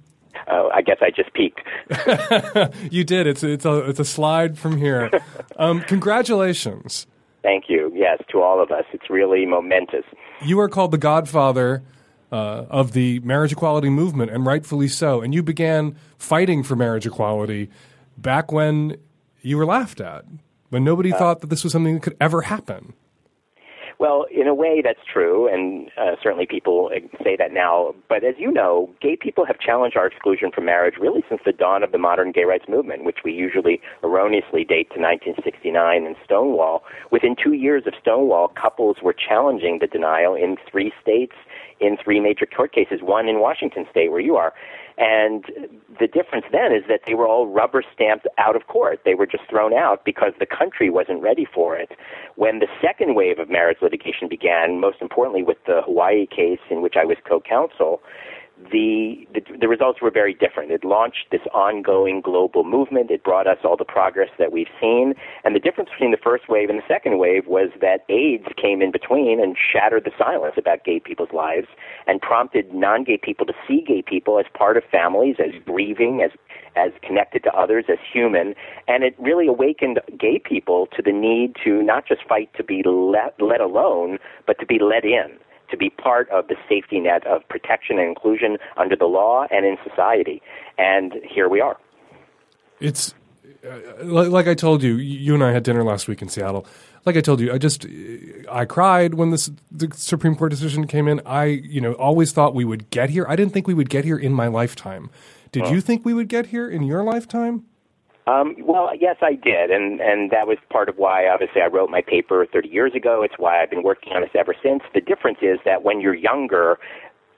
[0.46, 1.60] Uh, I guess I just peaked.
[2.92, 3.26] you did.
[3.26, 5.10] It's it's a it's a slide from here.
[5.58, 7.06] Um, congratulations.
[7.42, 7.92] Thank you.
[7.94, 8.84] Yes, to all of us.
[8.92, 10.04] It's really momentous.
[10.42, 11.82] You are called the godfather
[12.32, 15.20] uh, of the marriage equality movement, and rightfully so.
[15.20, 17.68] And you began fighting for marriage equality
[18.16, 18.96] back when
[19.42, 20.24] you were laughed at,
[20.70, 22.94] when nobody uh, thought that this was something that could ever happen.
[24.02, 26.90] Well, in a way, that's true, and uh, certainly people
[27.22, 27.94] say that now.
[28.08, 31.52] But as you know, gay people have challenged our exclusion from marriage really since the
[31.52, 36.16] dawn of the modern gay rights movement, which we usually erroneously date to 1969 and
[36.24, 36.82] Stonewall.
[37.12, 41.36] Within two years of Stonewall, couples were challenging the denial in three states
[41.78, 44.52] in three major court cases, one in Washington state where you are.
[44.98, 45.44] And
[45.98, 49.00] the difference then is that they were all rubber stamped out of court.
[49.04, 51.92] They were just thrown out because the country wasn't ready for it.
[52.36, 56.82] When the second wave of marriage litigation began, most importantly with the Hawaii case in
[56.82, 58.00] which I was co counsel,
[58.70, 60.70] the, the, the results were very different.
[60.70, 63.10] It launched this ongoing global movement.
[63.10, 65.14] It brought us all the progress that we've seen.
[65.44, 68.82] And the difference between the first wave and the second wave was that AIDS came
[68.82, 71.66] in between and shattered the silence about gay people's lives
[72.06, 76.30] and prompted non-gay people to see gay people as part of families, as grieving, as
[76.74, 78.54] as connected to others, as human.
[78.88, 82.82] And it really awakened gay people to the need to not just fight to be
[82.82, 85.38] let, let alone, but to be let in
[85.72, 89.66] to be part of the safety net of protection and inclusion under the law and
[89.66, 90.40] in society.
[90.78, 91.76] And here we are.
[92.78, 93.14] It's
[93.68, 96.66] uh, like I told you, you and I had dinner last week in Seattle.
[97.04, 97.86] Like I told you, I just
[98.50, 101.20] I cried when this the Supreme Court decision came in.
[101.26, 103.26] I you know always thought we would get here.
[103.28, 105.10] I didn't think we would get here in my lifetime.
[105.50, 107.66] Did you think we would get here in your lifetime?
[108.26, 111.90] Um, well, yes, I did, and and that was part of why, obviously, I wrote
[111.90, 113.22] my paper 30 years ago.
[113.22, 114.82] It's why I've been working on this ever since.
[114.94, 116.78] The difference is that when you're younger,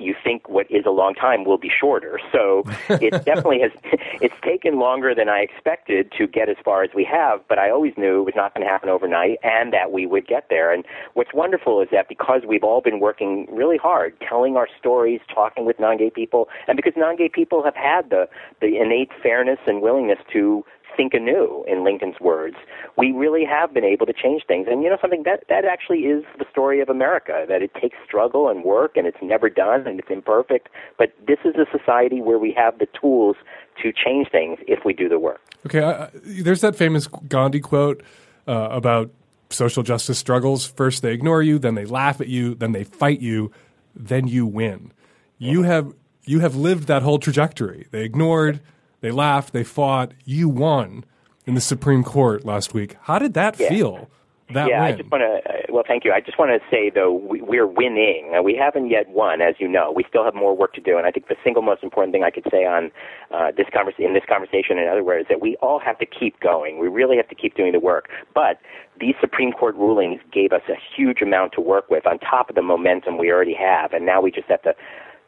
[0.05, 2.21] you think what is a long time will be shorter.
[2.33, 3.73] So it definitely has
[4.21, 7.71] it's taken longer than I expected to get as far as we have, but I
[7.71, 10.73] always knew it was not going to happen overnight and that we would get there.
[10.73, 10.85] And
[11.15, 15.65] what's wonderful is that because we've all been working really hard, telling our stories, talking
[15.65, 18.29] with non-gay people, and because non-gay people have had the
[18.61, 20.65] the innate fairness and willingness to
[20.97, 22.57] think anew, in Lincoln's words.
[22.97, 24.67] We really have been able to change things.
[24.71, 27.97] And you know something, that, that actually is the story of America, that it takes
[28.05, 30.69] struggle and work and it's never done and it's imperfect.
[30.99, 33.37] But this is a society where we have the tools
[33.83, 35.41] to change things if we do the work.
[35.67, 38.03] Okay, uh, there's that famous Gandhi quote
[38.47, 39.11] uh, about
[39.51, 40.67] social justice struggles.
[40.67, 43.51] First they ignore you, then they laugh at you, then they fight you,
[43.95, 44.93] then you win.
[45.39, 47.87] You have you have lived that whole trajectory.
[47.91, 48.61] They ignored,
[49.05, 50.13] they laughed, they fought.
[50.25, 51.05] You won
[51.45, 52.97] in the Supreme Court last week.
[53.03, 53.69] How did that yeah.
[53.69, 54.09] feel?
[54.55, 54.95] That yeah, win?
[54.95, 55.51] I just want to.
[55.51, 56.13] Uh, well, thank you.
[56.13, 58.33] I just want to say though we, we're winning.
[58.43, 59.93] We haven't yet won, as you know.
[59.95, 62.25] We still have more work to do, and I think the single most important thing
[62.25, 62.91] I could say on
[63.31, 66.07] uh, this convers- in this conversation, in other words, is that we all have to
[66.07, 66.79] keep going.
[66.79, 68.09] We really have to keep doing the work.
[68.35, 68.59] But
[68.99, 72.55] these Supreme Court rulings gave us a huge amount to work with on top of
[72.55, 74.75] the momentum we already have, and now we just have to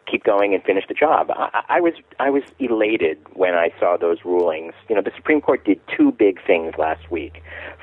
[0.07, 1.31] keep going and finish the job.
[1.31, 4.75] I, I was I was elated when I saw those rulings.
[4.89, 7.43] You know, the Supreme Court did two big things last week.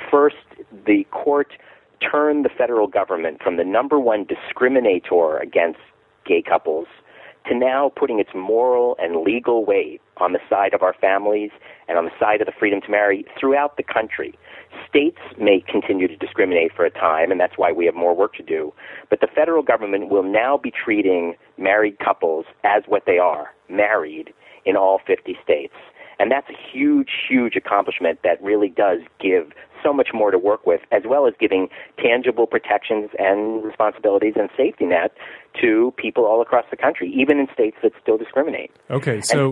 [0.10, 0.38] First,
[0.86, 1.54] the court
[2.00, 5.80] turned the federal government from the number one discriminator against
[6.26, 6.88] gay couples
[7.48, 11.52] to now putting its moral and legal weight on the side of our families
[11.88, 14.38] and on the side of the freedom to marry throughout the country.
[14.88, 18.34] States may continue to discriminate for a time, and that's why we have more work
[18.36, 18.74] to do.
[19.10, 24.34] But the federal government will now be treating married couples as what they are, married,
[24.66, 25.74] in all 50 states.
[26.20, 29.52] And that's a huge, huge accomplishment that really does give
[29.84, 31.68] so much more to work with, as well as giving
[31.98, 35.12] tangible protections and responsibilities and safety net
[35.60, 38.72] to people all across the country, even in states that still discriminate.
[38.90, 39.52] Okay, so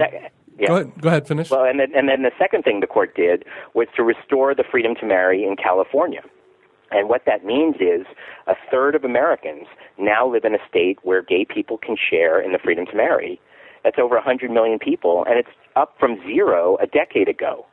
[0.61, 0.67] yeah.
[0.67, 1.01] go ahead.
[1.01, 1.27] Go ahead.
[1.27, 1.49] Finish.
[1.49, 3.43] Well, and then, and then the second thing the court did
[3.73, 6.21] was to restore the freedom to marry in California.
[6.91, 8.05] And what that means is
[8.47, 9.65] a third of Americans
[9.97, 13.39] now live in a state where gay people can share in the freedom to marry.
[13.83, 17.65] That's over 100 million people, and it's up from zero a decade ago.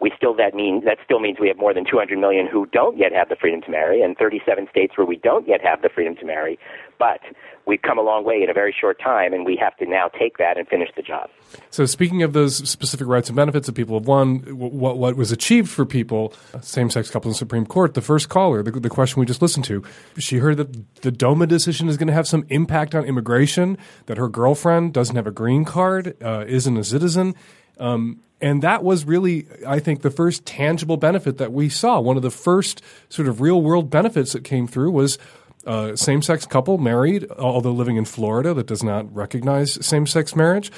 [0.00, 2.96] We still that means that still means we have more than 200 million who don't
[2.96, 5.88] yet have the freedom to marry, and 37 states where we don't yet have the
[5.88, 6.58] freedom to marry.
[6.98, 7.20] But
[7.66, 10.08] we've come a long way in a very short time, and we have to now
[10.08, 11.30] take that and finish the job.
[11.70, 15.32] So, speaking of those specific rights and benefits that people have won, what, what was
[15.32, 16.32] achieved for people,
[16.62, 19.64] same sex couples in Supreme Court, the first caller, the, the question we just listened
[19.66, 19.82] to,
[20.18, 23.76] she heard that the DOMA decision is going to have some impact on immigration,
[24.06, 27.34] that her girlfriend doesn't have a green card, uh, isn't a citizen.
[27.78, 32.00] Um, and that was really, I think, the first tangible benefit that we saw.
[32.00, 35.18] One of the first sort of real world benefits that came through was
[35.66, 40.06] uh, a same sex couple married, although living in Florida that does not recognize same
[40.06, 40.72] sex marriage.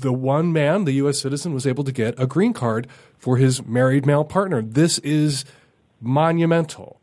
[0.00, 1.20] The one man, the U.S.
[1.20, 4.60] citizen, was able to get a green card for his married male partner.
[4.60, 5.44] This is
[6.00, 7.00] monumental.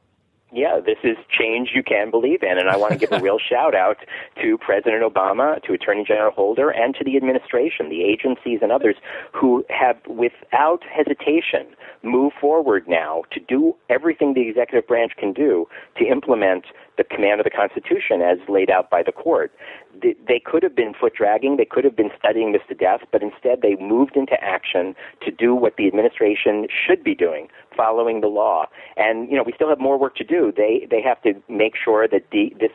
[0.52, 2.58] Yeah, this is change you can believe in.
[2.58, 3.98] And I want to give a real shout out
[4.42, 8.96] to President Obama, to Attorney General Holder, and to the administration, the agencies, and others
[9.32, 11.68] who have, without hesitation,
[12.02, 16.66] moved forward now to do everything the executive branch can do to implement
[17.00, 19.54] the command of the Constitution as laid out by the court.
[20.02, 23.24] They could have been foot dragging, they could have been studying this to death, but
[23.24, 24.96] instead they moved into action
[25.26, 28.66] to do what the administration should be doing, following the law.
[28.98, 30.52] And you know, we still have more work to do.
[30.56, 32.72] They they have to make sure that the, this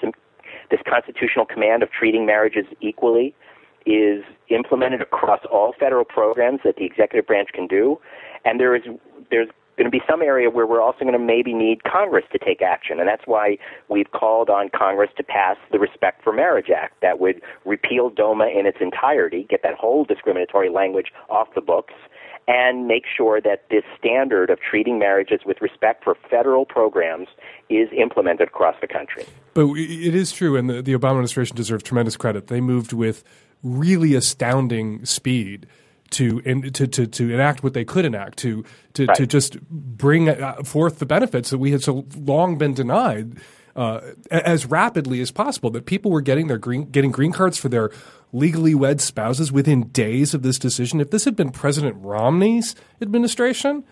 [0.71, 3.35] this constitutional command of treating marriages equally
[3.85, 8.01] is implemented across all federal programs that the executive branch can do.
[8.47, 8.83] And there is
[9.31, 12.39] there's going to be some area where we're also going to maybe need Congress to
[12.39, 12.99] take action.
[12.99, 13.59] And that's why
[13.89, 18.47] we've called on Congress to pass the Respect for Marriage Act that would repeal DOMA
[18.47, 21.95] in its entirety, get that whole discriminatory language off the books,
[22.47, 27.29] and make sure that this standard of treating marriages with respect for federal programs
[27.71, 29.25] is implemented across the country.
[29.55, 32.49] But it is true, and the, Obama administration deserves tremendous credit.
[32.49, 33.25] They moved with
[33.63, 35.67] really astounding speed
[36.15, 39.17] to, in, to, to, to enact what they could enact, to, to, Right.
[39.17, 43.37] to just bring uh, forth the benefits that we had so long been denied
[43.77, 44.01] uh,
[44.31, 45.71] as rapidly as possible.
[45.71, 47.91] That people were getting their green, getting green cards for their
[48.33, 51.01] legally wed spouses within days of this decision.
[51.01, 53.85] If this had been President Romney's administration,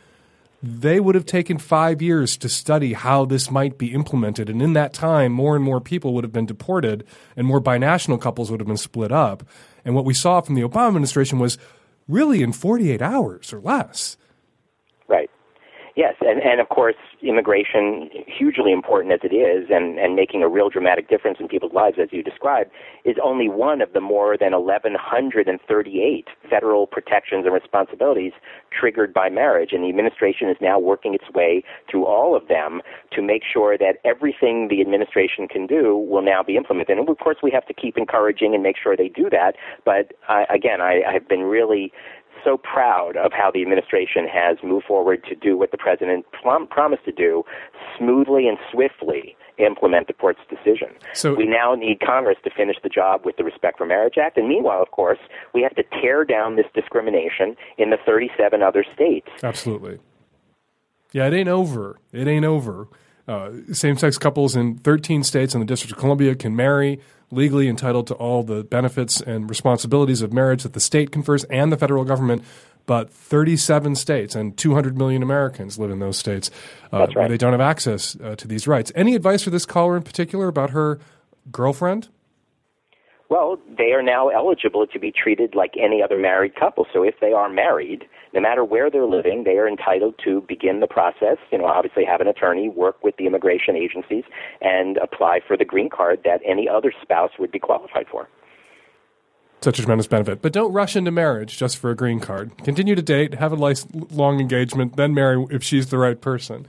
[0.63, 4.49] they would have taken five years to study how this might be implemented.
[4.49, 7.05] And in that time, more and more people would have been deported
[7.37, 9.43] and more binational couples would have been split up.
[9.85, 11.59] And what we saw from the Obama administration was
[12.09, 14.17] really in 48 hours or less.
[15.09, 15.31] Right.
[15.95, 20.49] Yes, and, and of course, immigration, hugely important as it is, and, and making a
[20.49, 22.71] real dramatic difference in people's lives, as you described,
[23.05, 28.33] is only one of the more than 1,138 federal protections and responsibilities
[28.73, 29.73] triggered by marriage.
[29.73, 32.81] And the administration is now working its way through all of them
[33.13, 36.97] to make sure that everything the administration can do will now be implemented.
[36.97, 39.57] And of course, we have to keep encouraging and make sure they do that.
[39.85, 40.13] But
[40.49, 41.93] again, I, I've been really
[42.45, 46.67] so proud of how the administration has moved forward to do what the president prom-
[46.67, 47.45] promised to do
[47.99, 50.89] smoothly and swiftly implement the court's decision.
[51.13, 54.37] So- we now need Congress to finish the job with the Respect for Marriage Act.
[54.39, 55.19] And meanwhile, of course,
[55.55, 59.29] we have to tear down this discrimination in the 37 other states.
[59.43, 59.99] Absolutely.
[61.13, 61.99] Yeah, it ain't over.
[62.13, 62.89] It ain't over.
[63.29, 67.01] Uh, Same sex couples in 13 states and the District of Columbia can marry
[67.33, 71.73] legally entitled to all the benefits and responsibilities of marriage that the state confers and
[71.73, 72.45] the federal government.
[72.85, 76.51] But 37 states and 200 million Americans live in those states
[76.93, 77.29] uh, right.
[77.29, 78.91] they don't have access uh, to these rights.
[78.97, 80.99] Any advice for this caller in particular about her
[81.51, 82.09] girlfriend?
[83.29, 86.87] Well, they are now eligible to be treated like any other married couple.
[86.93, 88.05] So if they are married,
[88.35, 91.37] no matter where they're living, they are entitled to begin the process.
[91.51, 94.25] You know, obviously have an attorney, work with the immigration agencies,
[94.61, 98.29] and apply for the green card that any other spouse would be qualified for.
[99.61, 100.43] such a tremendous benefit.
[100.43, 102.57] But don't rush into marriage just for a green card.
[102.65, 106.69] Continue to date, have a nice long engagement, then marry if she's the right person.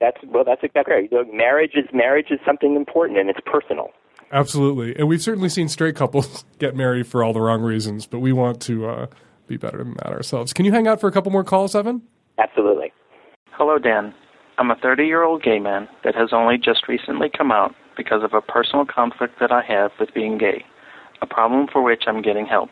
[0.00, 1.32] That's well, that's exactly right.
[1.32, 3.92] Marriage is marriage is something important and it's personal.
[4.32, 8.18] Absolutely, and we've certainly seen straight couples get married for all the wrong reasons, but
[8.18, 9.06] we want to uh,
[9.46, 10.52] be better than that ourselves.
[10.52, 12.02] Can you hang out for a couple more calls, Evan?
[12.38, 12.92] Absolutely.
[13.52, 14.14] Hello, Dan.
[14.58, 18.22] I'm a 30 year old gay man that has only just recently come out because
[18.22, 20.64] of a personal conflict that I have with being gay,
[21.20, 22.70] a problem for which I'm getting help.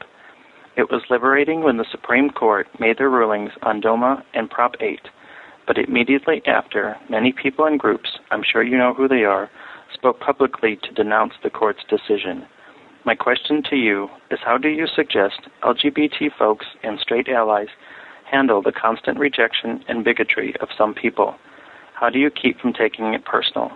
[0.76, 5.00] It was liberating when the Supreme Court made their rulings on DOMA and Prop 8,
[5.66, 9.50] but immediately after, many people and groups, I'm sure you know who they are,
[9.92, 12.46] spoke publicly to denounce the court's decision.
[13.04, 17.68] My question to you is how do you suggest LGBT folks and straight allies
[18.30, 21.34] handle the constant rejection and bigotry of some people?
[21.94, 23.72] How do you keep from taking it personal?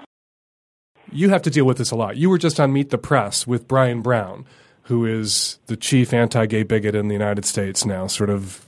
[1.11, 2.17] You have to deal with this a lot.
[2.17, 4.47] You were just on Meet the Press with Brian Brown,
[4.83, 8.65] who is the chief anti gay bigot in the United States now, sort of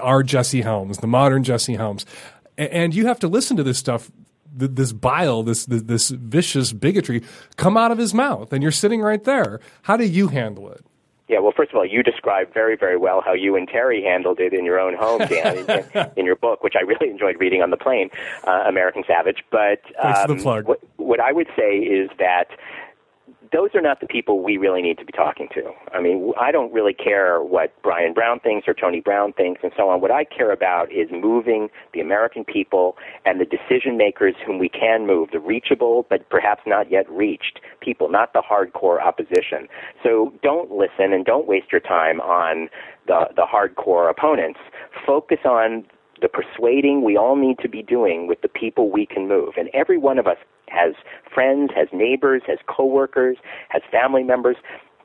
[0.00, 2.04] our Jesse Helms, the modern Jesse Helms.
[2.56, 4.10] And you have to listen to this stuff,
[4.54, 7.22] this bile, this, this vicious bigotry
[7.56, 9.60] come out of his mouth, and you're sitting right there.
[9.82, 10.84] How do you handle it?
[11.26, 14.40] Yeah, well, first of all, you described very, very well how you and Terry handled
[14.40, 17.62] it in your own home, Dan, in, in, your book, which I really enjoyed reading
[17.62, 18.10] on the plane,
[18.46, 19.42] uh, American Savage.
[19.50, 22.48] But um, what, what I would say is that
[23.52, 25.72] those are not the people we really need to be talking to.
[25.92, 29.72] I mean, I don't really care what Brian Brown thinks or Tony Brown thinks and
[29.76, 30.00] so on.
[30.00, 34.68] What I care about is moving the American people and the decision makers whom we
[34.68, 39.68] can move, the reachable but perhaps not yet reached people, not the hardcore opposition.
[40.02, 42.68] So don't listen and don't waste your time on
[43.06, 44.60] the, the hardcore opponents.
[45.06, 45.84] Focus on
[46.20, 49.54] the persuading we all need to be doing with the people we can move.
[49.56, 50.36] And every one of us
[50.74, 50.94] has
[51.32, 53.36] friends, has neighbors, has coworkers,
[53.68, 54.56] has family members,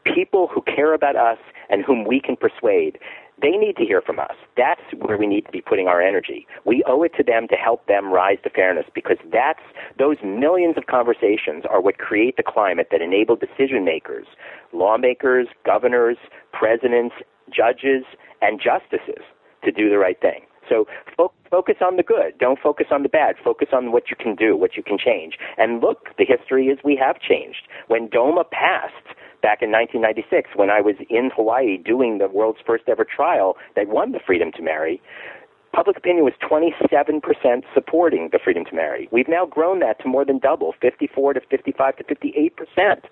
[0.03, 1.37] people who care about us
[1.69, 2.97] and whom we can persuade.
[3.41, 4.35] They need to hear from us.
[4.57, 6.45] That's where we need to be putting our energy.
[6.65, 9.63] We owe it to them to help them rise to fairness because that's
[9.97, 14.27] those millions of conversations are what create the climate that enable decision makers,
[14.73, 16.17] lawmakers, governors,
[16.51, 17.15] presidents,
[17.49, 18.03] judges,
[18.41, 19.23] and justices
[19.63, 20.41] to do the right thing.
[20.69, 20.85] So
[21.17, 22.37] fo- focus on the good.
[22.39, 23.35] Don't focus on the bad.
[23.43, 25.37] Focus on what you can do, what you can change.
[25.57, 27.67] And look, the history is we have changed.
[27.87, 32.83] When DOMA passed back in 1996, when I was in Hawaii doing the world's first
[32.87, 35.01] ever trial that won the freedom to marry,
[35.73, 39.07] public opinion was 27% supporting the freedom to marry.
[39.11, 43.05] We've now grown that to more than double, 54 to 55 to 58 percent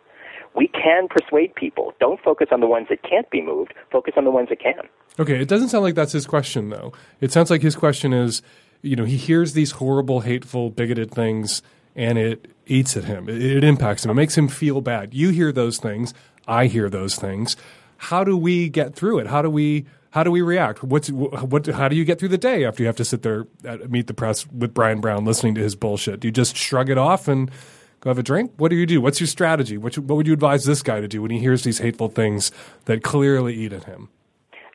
[0.55, 1.93] we can persuade people.
[1.99, 3.73] Don't focus on the ones that can't be moved.
[3.91, 4.81] Focus on the ones that can.
[5.19, 6.93] Okay, it doesn't sound like that's his question, though.
[7.21, 8.41] It sounds like his question is,
[8.81, 11.61] you know, he hears these horrible, hateful, bigoted things,
[11.95, 13.27] and it eats at him.
[13.27, 14.11] It, it impacts him.
[14.11, 15.13] It makes him feel bad.
[15.13, 16.13] You hear those things.
[16.47, 17.57] I hear those things.
[17.97, 19.27] How do we get through it?
[19.27, 20.83] How do we how do we react?
[20.83, 21.65] What's what?
[21.67, 24.07] How do you get through the day after you have to sit there at meet
[24.07, 26.19] the press with Brian Brown listening to his bullshit?
[26.19, 27.51] Do you just shrug it off and
[27.99, 28.51] go have a drink?
[28.57, 29.01] What do you do?
[29.01, 29.77] What's your strategy?
[29.77, 32.51] What, what would you advise this guy to do when he hears these hateful things
[32.85, 34.09] that clearly eat at him?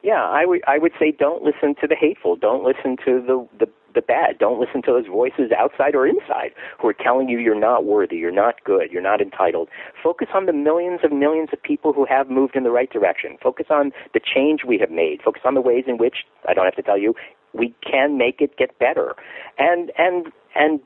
[0.02, 2.34] Yeah, I would I would say don't listen to the hateful.
[2.34, 4.38] Don't listen to the the the bad.
[4.38, 6.50] Don't listen to those voices outside or inside
[6.80, 9.68] who are telling you you're not worthy, you're not good, you're not entitled.
[10.02, 13.36] Focus on the millions of millions of people who have moved in the right direction.
[13.42, 15.20] Focus on the change we have made.
[15.22, 17.14] Focus on the ways in which I don't have to tell you
[17.52, 19.14] we can make it get better.
[19.58, 20.80] And and and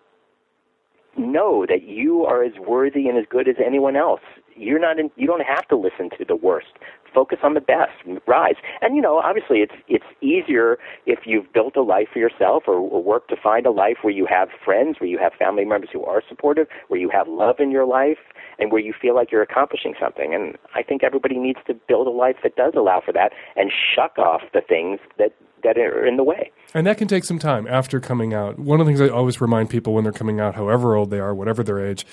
[1.18, 4.20] know that you are as worthy and as good as anyone else.
[4.55, 6.68] You're not in, you don't have to listen to the worst.
[7.12, 7.93] Focus on the best.
[8.26, 8.56] Rise.
[8.80, 12.74] And you know, obviously it's it's easier if you've built a life for yourself or,
[12.74, 15.90] or work to find a life where you have friends, where you have family members
[15.93, 18.18] who are supportive, where you have love in your life
[18.59, 20.34] and where you feel like you're accomplishing something.
[20.34, 23.70] And I think everybody needs to build a life that does allow for that and
[23.94, 25.32] shuck off the things that
[25.66, 26.51] that are in the way.
[26.74, 28.59] And that can take some time after coming out.
[28.59, 31.20] One of the things I always remind people when they're coming out, however old they
[31.20, 32.06] are, whatever their age,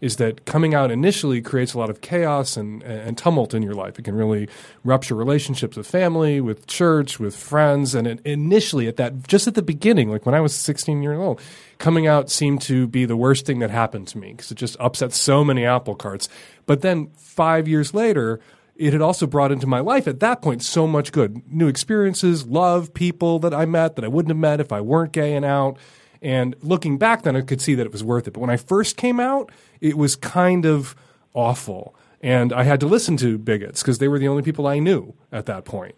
[0.00, 3.74] is that coming out initially creates a lot of chaos and, and tumult in your
[3.74, 3.98] life.
[3.98, 4.48] It can really
[4.84, 7.94] rupture relationships with family, with church, with friends.
[7.94, 11.18] And it, initially, at that, just at the beginning, like when I was 16 years
[11.18, 11.40] old,
[11.78, 14.76] coming out seemed to be the worst thing that happened to me because it just
[14.78, 16.28] upset so many apple carts.
[16.66, 18.40] But then five years later,
[18.78, 22.46] it had also brought into my life at that point so much good new experiences,
[22.46, 25.44] love, people that I met that I wouldn't have met if I weren't gay and
[25.44, 25.76] out.
[26.22, 28.32] And looking back, then I could see that it was worth it.
[28.32, 29.50] But when I first came out,
[29.80, 30.94] it was kind of
[31.34, 31.94] awful.
[32.22, 35.14] And I had to listen to bigots because they were the only people I knew
[35.32, 35.96] at that point.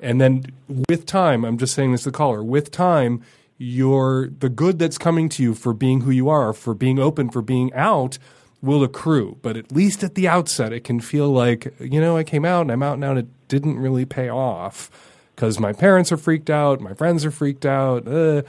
[0.00, 0.46] And then
[0.88, 3.22] with time, I'm just saying this to the caller, with time,
[3.58, 7.30] your the good that's coming to you for being who you are, for being open,
[7.30, 8.18] for being out,
[8.62, 9.38] will accrue.
[9.42, 12.62] But at least at the outset, it can feel like, you know, I came out
[12.62, 14.90] and I'm out now and it didn't really pay off
[15.34, 18.08] because my parents are freaked out, my friends are freaked out.
[18.08, 18.42] Uh,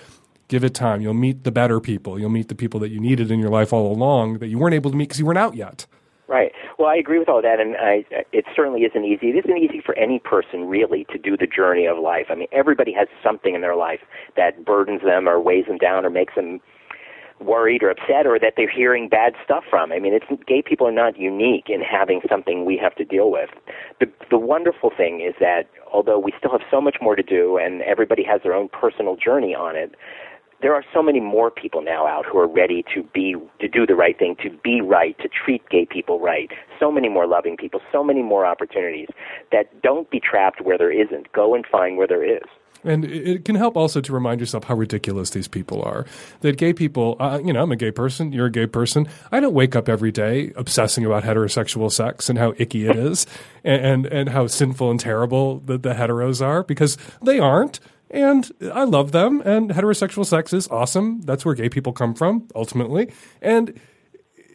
[0.47, 1.01] give it time.
[1.01, 2.19] You'll meet the better people.
[2.19, 4.75] You'll meet the people that you needed in your life all along that you weren't
[4.75, 5.85] able to meet because you weren't out yet.
[6.27, 6.51] Right.
[6.77, 9.27] Well, I agree with all that, and I, it certainly isn't easy.
[9.29, 12.25] It isn't easy for any person really to do the journey of life.
[12.29, 14.01] I mean, everybody has something in their life
[14.35, 16.59] that burdens them or weighs them down or makes them
[17.39, 19.91] worried or upset or that they're hearing bad stuff from.
[19.91, 23.31] I mean, it's gay people are not unique in having something we have to deal
[23.31, 23.49] with.
[23.99, 27.57] The the wonderful thing is that although we still have so much more to do
[27.57, 29.95] and everybody has their own personal journey on it,
[30.61, 33.85] there are so many more people now out who are ready to be to do
[33.85, 36.49] the right thing, to be right, to treat gay people right.
[36.79, 39.07] So many more loving people, so many more opportunities
[39.51, 41.31] that don't be trapped where there isn't.
[41.31, 42.43] Go and find where there is.
[42.83, 46.05] And it can help also to remind yourself how ridiculous these people are.
[46.41, 49.07] That gay people, uh, you know, I'm a gay person, you're a gay person.
[49.31, 53.25] I don't wake up every day obsessing about heterosexual sex and how icky it is
[53.63, 57.79] and, and, and how sinful and terrible the, the heteros are because they aren't.
[58.09, 61.21] And I love them, and heterosexual sex is awesome.
[61.23, 63.11] That's where gay people come from, ultimately.
[63.41, 63.77] And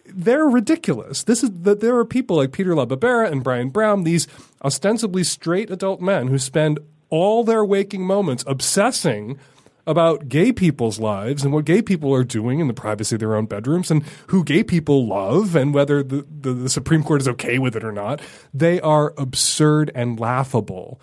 [0.07, 1.25] they're ridiculous.
[1.25, 4.27] This is that there are people like Peter LaBarbera and Brian Brown, these
[4.65, 6.79] ostensibly straight adult men who spend
[7.13, 9.39] all their waking moments obsessing
[9.87, 13.37] about gay people's lives and what gay people are doing in the privacy of their
[13.37, 17.29] own bedrooms and who gay people love and whether the, the, the Supreme Court is
[17.29, 18.21] okay with it or not.
[18.55, 20.99] They are absurd and laughable.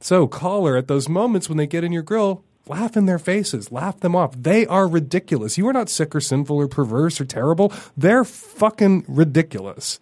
[0.00, 3.72] So, caller, at those moments when they get in your grill, laugh in their faces,
[3.72, 4.34] laugh them off.
[4.36, 5.56] They are ridiculous.
[5.56, 7.72] You are not sick or sinful or perverse or terrible.
[7.96, 9.98] They're fucking ridiculous.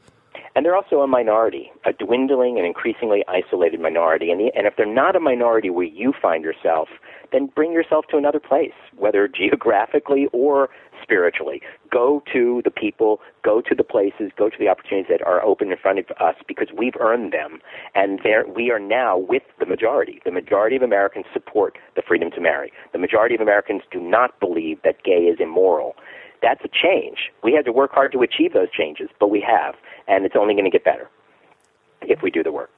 [0.54, 4.30] And they're also a minority, a dwindling and increasingly isolated minority.
[4.30, 6.88] And, the, and if they're not a minority where you find yourself,
[7.32, 10.68] then bring yourself to another place, whether geographically or
[11.02, 11.62] spiritually.
[11.90, 15.72] Go to the people, go to the places, go to the opportunities that are open
[15.72, 17.60] in front of us because we've earned them.
[17.94, 18.20] And
[18.54, 20.20] we are now with the majority.
[20.24, 22.72] The majority of Americans support the freedom to marry.
[22.92, 25.96] The majority of Americans do not believe that gay is immoral.
[26.42, 27.30] That's a change.
[27.42, 29.74] We had to work hard to achieve those changes, but we have
[30.08, 31.08] and it's only going to get better
[32.02, 32.70] if we do the work.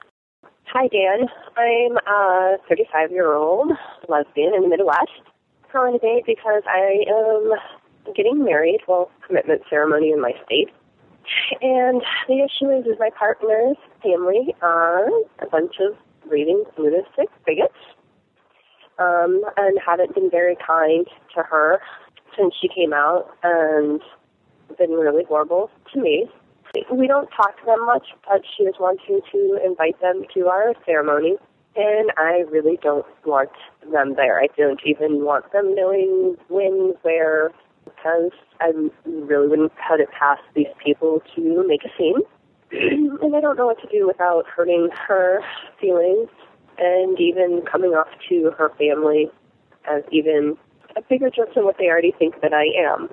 [0.67, 1.27] Hi, Dan.
[1.57, 3.71] I'm a 35 year old
[4.07, 5.09] lesbian in the Midwest.
[5.71, 10.69] Calling today because I am getting married, well, commitment ceremony in my state.
[11.61, 15.07] And the issue is, is my partner's family are
[15.39, 15.97] a bunch of
[16.29, 17.73] raving lunatic bigots
[18.99, 21.81] um, and haven't been very kind to her
[22.37, 24.01] since she came out and
[24.77, 26.27] been really horrible to me
[26.91, 30.73] we don't talk to them much, but she is wanting to invite them to our
[30.85, 31.37] ceremony,
[31.75, 33.51] and I really don't want
[33.91, 34.39] them there.
[34.39, 37.51] I don't even want them knowing when, where,
[37.85, 38.71] because I
[39.05, 42.19] really wouldn't cut it past these people to make a scene.
[42.71, 45.41] and I don't know what to do without hurting her
[45.79, 46.29] feelings
[46.77, 49.29] and even coming off to her family
[49.89, 50.57] as even
[50.95, 53.09] a bigger jerk than what they already think that I am.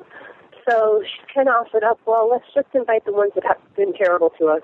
[0.69, 3.93] So she kind of offered up, well, let's just invite the ones that have been
[3.93, 4.63] terrible to us,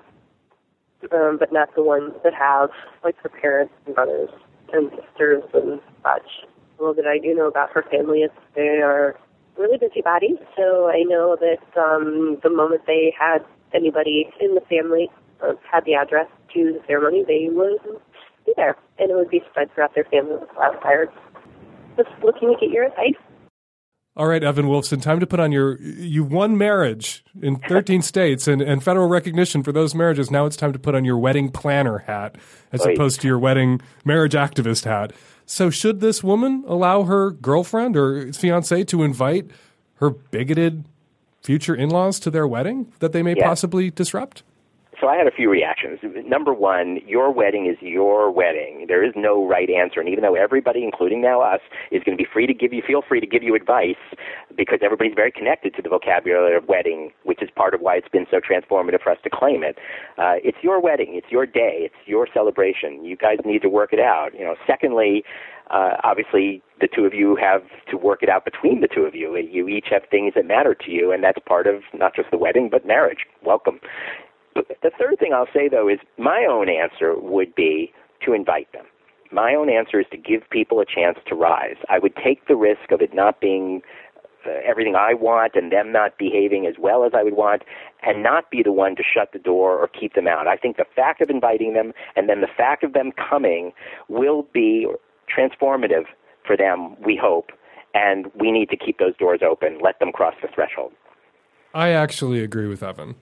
[1.11, 2.69] um, but not the ones that have,
[3.03, 4.29] like her parents and brothers
[4.71, 6.47] and sisters and such.
[6.79, 9.17] Well, that I do know about her family is they are
[9.57, 10.37] really busybodies.
[10.55, 13.39] So I know that um, the moment they had
[13.73, 15.09] anybody in the family
[15.43, 17.79] uh, had the address to the ceremony, they would
[18.45, 21.11] be there, and it would be spread throughout their family with wildfires.
[22.01, 23.13] Just looking to get your advice.
[24.15, 25.79] All right, Evan Wolfson, time to put on your.
[25.81, 30.31] You won marriage in 13 states and, and federal recognition for those marriages.
[30.31, 32.35] Now it's time to put on your wedding planner hat
[32.71, 32.95] as Right.
[32.95, 35.13] opposed to your wedding marriage activist hat.
[35.45, 39.49] So, should this woman allow her girlfriend or fiance to invite
[39.95, 40.85] her bigoted
[41.41, 44.43] future in laws to their wedding that they may possibly disrupt?
[44.99, 45.99] So I had a few reactions.
[46.25, 48.85] Number one, your wedding is your wedding.
[48.87, 51.61] There is no right answer, and even though everybody, including now us,
[51.91, 53.95] is going to be free to give you, feel free to give you advice,
[54.57, 58.09] because everybody's very connected to the vocabulary of wedding, which is part of why it's
[58.09, 59.77] been so transformative for us to claim it.
[60.17, 61.13] Uh, it's your wedding.
[61.13, 61.87] It's your day.
[61.87, 63.05] It's your celebration.
[63.05, 64.31] You guys need to work it out.
[64.37, 64.55] You know.
[64.67, 65.23] Secondly,
[65.69, 69.15] uh, obviously the two of you have to work it out between the two of
[69.15, 69.37] you.
[69.37, 72.37] You each have things that matter to you, and that's part of not just the
[72.37, 73.19] wedding but marriage.
[73.45, 73.79] Welcome.
[74.81, 77.93] The third thing I'll say though is my own answer would be
[78.25, 78.85] to invite them.
[79.31, 81.77] My own answer is to give people a chance to rise.
[81.87, 83.81] I would take the risk of it not being
[84.45, 87.63] uh, everything I want and them not behaving as well as I would want
[88.01, 90.47] and not be the one to shut the door or keep them out.
[90.47, 93.71] I think the fact of inviting them and then the fact of them coming
[94.07, 94.87] will be
[95.29, 96.05] transformative
[96.45, 97.51] for them, we hope,
[97.93, 100.93] and we need to keep those doors open, let them cross the threshold.
[101.73, 103.15] I actually agree with Evan.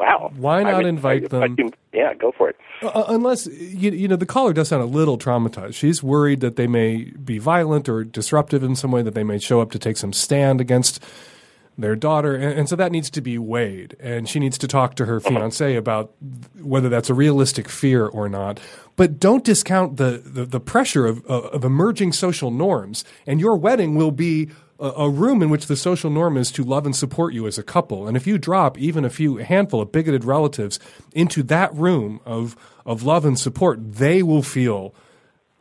[0.00, 0.32] Wow.
[0.34, 1.56] Why not would- invite them?
[1.92, 2.56] Yeah, go for it.
[2.82, 5.74] Uh, unless you, you know the caller does sound a little traumatized.
[5.74, 9.38] She's worried that they may be violent or disruptive in some way, that they may
[9.38, 11.04] show up to take some stand against
[11.76, 13.96] their daughter, and, and so that needs to be weighed.
[14.00, 16.12] And she needs to talk to her fiance about
[16.58, 18.58] whether that's a realistic fear or not.
[18.96, 23.04] But don't discount the the, the pressure of, of of emerging social norms.
[23.26, 24.48] And your wedding will be
[24.80, 27.62] a, room in which the social norm is to love and support you as a
[27.62, 28.08] couple.
[28.08, 30.78] And if you drop even a few a handful of bigoted relatives
[31.12, 34.94] into that room of of love and support, they will feel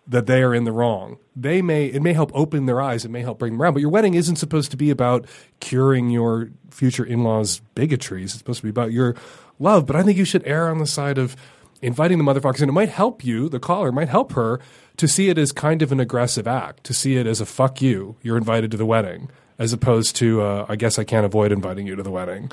[0.08, 1.18] that they are in the wrong.
[1.36, 3.74] They may it may help open their eyes, it may help bring them around.
[3.74, 5.26] But your wedding isn't supposed to be about
[5.60, 8.32] curing your future in-laws' bigotries.
[8.32, 9.16] It's supposed to be about your
[9.60, 9.86] love.
[9.86, 11.36] But I think you should err on the side of
[11.82, 14.60] inviting the motherfuckers, and it might help you, the caller might help her
[15.00, 17.82] to see it as kind of an aggressive act, to see it as a fuck
[17.82, 18.18] you.
[18.22, 21.88] You're invited to the wedding, as opposed to uh, I guess I can't avoid inviting
[21.88, 22.52] you to the wedding.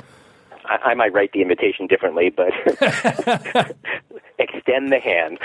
[0.65, 2.53] I, I might write the invitation differently, but
[4.39, 5.39] extend the hand.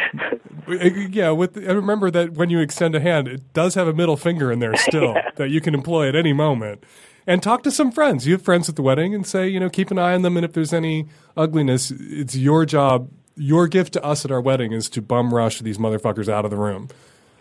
[1.12, 4.52] Yeah, with remember that when you extend a hand, it does have a middle finger
[4.52, 6.84] in there still that you can employ at any moment.
[7.26, 8.28] And talk to some friends.
[8.28, 10.38] You have friends at the wedding, and say, you know, keep an eye on them.
[10.38, 13.10] And if there's any ugliness, it's your job.
[13.36, 16.52] Your gift to us at our wedding is to bum rush these motherfuckers out of
[16.52, 16.90] the room.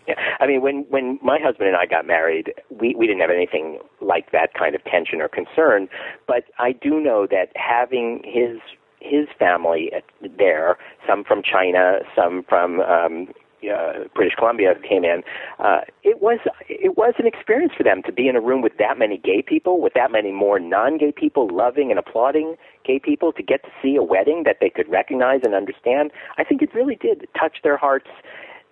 [0.07, 0.15] Yeah.
[0.39, 3.79] I mean, when when my husband and I got married, we we didn't have anything
[3.99, 5.87] like that kind of tension or concern.
[6.27, 8.59] But I do know that having his
[8.99, 9.91] his family
[10.37, 10.77] there,
[11.07, 13.27] some from China, some from um,
[13.69, 15.23] uh, British Columbia came in.
[15.59, 16.39] Uh, it was
[16.69, 19.41] it was an experience for them to be in a room with that many gay
[19.41, 22.55] people, with that many more non-gay people loving and applauding
[22.85, 26.11] gay people, to get to see a wedding that they could recognize and understand.
[26.37, 28.09] I think it really did touch their hearts.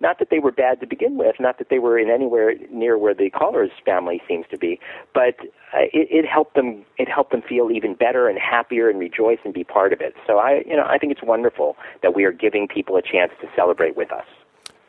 [0.02, 2.96] Not that they were bad to begin with, not that they were in anywhere near
[2.96, 4.80] where the caller's family seems to be,
[5.12, 5.36] but
[5.74, 6.86] uh, it, it helped them.
[6.96, 10.14] It helped them feel even better and happier and rejoice and be part of it.
[10.26, 13.30] So I, you know, I think it's wonderful that we are giving people a chance
[13.42, 14.24] to celebrate with us.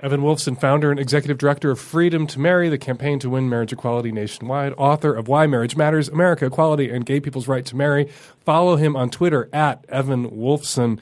[0.01, 3.71] Evan Wolfson, founder and executive director of Freedom to Marry, the campaign to win marriage
[3.71, 8.09] equality nationwide, author of Why Marriage Matters, America, Equality, and Gay People's Right to Marry.
[8.43, 10.99] Follow him on Twitter at Evan Wolfson.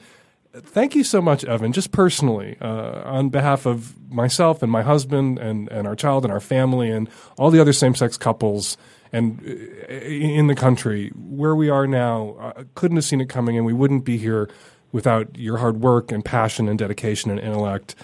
[0.52, 5.38] Thank you so much, Evan, just personally, uh, on behalf of myself and my husband
[5.38, 7.08] and, and our child and our family and
[7.38, 8.76] all the other same sex couples
[9.12, 9.40] and
[9.88, 12.36] uh, in the country where we are now.
[12.58, 14.50] I couldn't have seen it coming, and we wouldn't be here
[14.92, 17.94] without your hard work and passion and dedication and intellect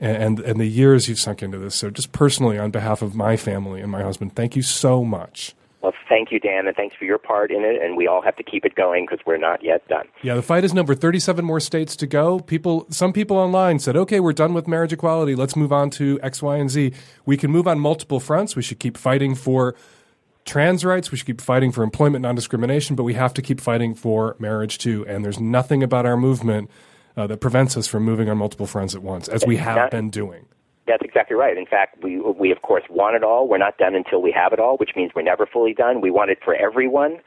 [0.00, 1.74] and, and the years you've sunk into this.
[1.74, 5.54] So, just personally, on behalf of my family and my husband, thank you so much.
[5.82, 7.80] Well, thank you, Dan, and thanks for your part in it.
[7.82, 10.06] And we all have to keep it going because we're not yet done.
[10.22, 12.40] Yeah, the fight is number 37 more states to go.
[12.40, 15.34] People, some people online said, okay, we're done with marriage equality.
[15.34, 16.92] Let's move on to X, Y, and Z.
[17.24, 18.56] We can move on multiple fronts.
[18.56, 19.74] We should keep fighting for
[20.44, 21.10] trans rights.
[21.10, 24.36] We should keep fighting for employment non discrimination, but we have to keep fighting for
[24.38, 25.06] marriage too.
[25.06, 26.70] And there's nothing about our movement
[27.16, 29.90] uh, that prevents us from moving on multiple fronts at once, as we have That-
[29.90, 30.46] been doing.
[30.86, 31.56] That's exactly right.
[31.56, 33.46] In fact, we we of course want it all.
[33.46, 36.00] We're not done until we have it all, which means we're never fully done.
[36.00, 37.18] We want it for everyone,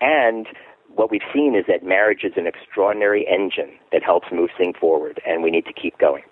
[0.00, 0.46] and
[0.94, 5.20] what we've seen is that marriage is an extraordinary engine that helps move things forward,
[5.26, 6.22] and we need to keep going.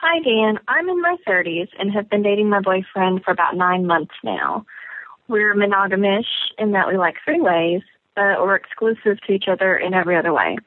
[0.00, 0.58] Hi, Dan.
[0.68, 4.64] I'm in my 30s and have been dating my boyfriend for about nine months now.
[5.28, 6.26] We're monogamish
[6.58, 7.82] in that we like three ways,
[8.14, 10.58] but we're exclusive to each other in every other way.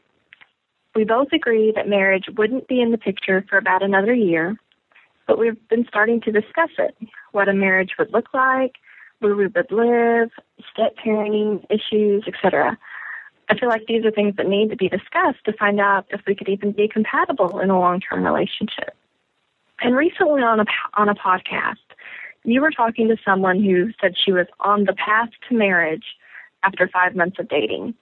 [1.00, 4.58] We both agree that marriage wouldn't be in the picture for about another year,
[5.28, 6.94] but we've been starting to discuss it
[7.32, 8.76] what a marriage would look like,
[9.20, 10.30] where we would live,
[10.70, 12.78] step parenting issues, etc.
[13.48, 16.20] I feel like these are things that need to be discussed to find out if
[16.28, 18.94] we could even be compatible in a long term relationship.
[19.82, 20.66] And recently on a
[20.96, 21.78] on a podcast,
[22.44, 26.18] you were talking to someone who said she was on the path to marriage
[26.62, 27.96] after five months of dating.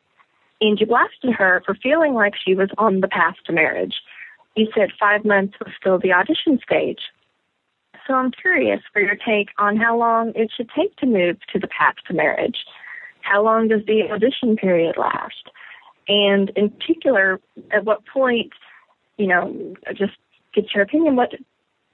[0.59, 3.95] And you blasted her for feeling like she was on the path to marriage.
[4.55, 7.01] You said five months was still the audition stage.
[8.07, 11.59] So I'm curious for your take on how long it should take to move to
[11.59, 12.57] the path to marriage.
[13.21, 15.51] How long does the audition period last?
[16.07, 17.39] And in particular,
[17.71, 18.53] at what point,
[19.17, 20.13] you know, just
[20.55, 21.33] get your opinion, what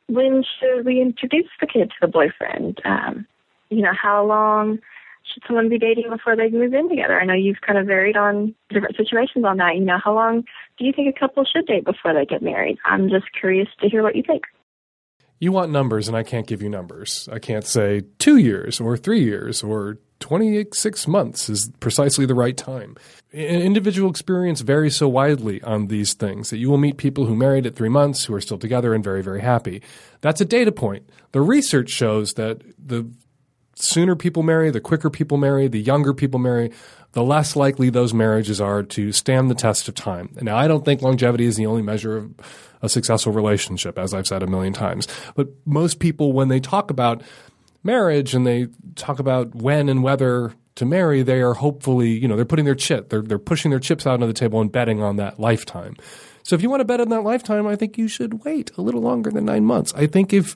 [0.07, 2.79] when should we introduce the kid to the boyfriend?
[2.85, 3.25] Um,
[3.69, 4.79] you know, how long
[5.25, 7.19] should someone be dating before they move in together?
[7.19, 9.75] I know you've kind of varied on different situations on that.
[9.75, 10.43] You know, how long
[10.77, 12.77] do you think a couple should date before they get married?
[12.85, 14.43] I'm just curious to hear what you think.
[15.39, 17.27] You want numbers, and I can't give you numbers.
[17.31, 22.55] I can't say two years or three years or 26 months is precisely the right
[22.55, 22.95] time.
[23.33, 27.65] Individual experience varies so widely on these things that you will meet people who married
[27.65, 29.81] at three months who are still together and very, very happy.
[30.21, 31.09] That's a data point.
[31.33, 33.11] The research shows that the
[33.75, 36.71] sooner people marry, the quicker people marry, the younger people marry,
[37.13, 40.35] the less likely those marriages are to stand the test of time.
[40.41, 42.31] Now, I don't think longevity is the only measure of
[42.81, 45.07] a successful relationship, as I've said a million times.
[45.35, 47.23] But most people, when they talk about
[47.83, 52.35] marriage and they talk about when and whether to marry, they are hopefully, you know,
[52.35, 55.01] they're putting their chip, they're, they're pushing their chips out on the table and betting
[55.01, 55.95] on that lifetime.
[56.41, 58.81] So if you want to bet on that lifetime, I think you should wait a
[58.81, 59.93] little longer than nine months.
[59.95, 60.55] I think if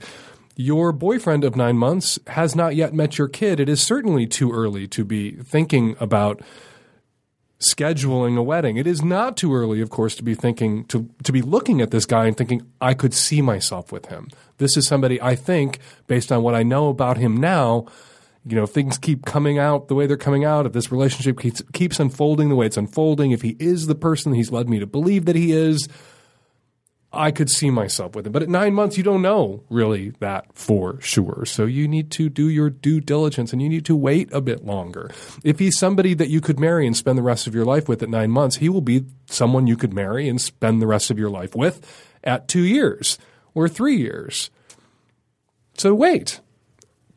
[0.58, 4.52] your boyfriend of nine months has not yet met your kid, it is certainly too
[4.52, 6.42] early to be thinking about
[7.60, 8.78] scheduling a wedding.
[8.78, 11.92] It is not too early, of course, to be thinking to to be looking at
[11.92, 14.30] this guy and thinking I could see myself with him.
[14.58, 17.86] This is somebody I think, based on what I know about him now,
[18.46, 21.40] you know, if things keep coming out the way they're coming out, if this relationship
[21.40, 24.80] keeps keeps unfolding the way it's unfolding, if he is the person he's led me
[24.80, 25.88] to believe that he is,
[27.18, 28.32] I could see myself with him.
[28.32, 31.44] But at nine months, you don't know really that for sure.
[31.46, 34.66] So you need to do your due diligence and you need to wait a bit
[34.66, 35.12] longer.
[35.44, 38.04] If he's somebody that you could marry and spend the rest of your life with
[38.04, 41.20] at nine months, he will be someone you could marry and spend the rest of
[41.20, 41.82] your life with
[42.24, 43.18] at two years
[43.54, 44.50] or three years.
[45.76, 46.40] So wait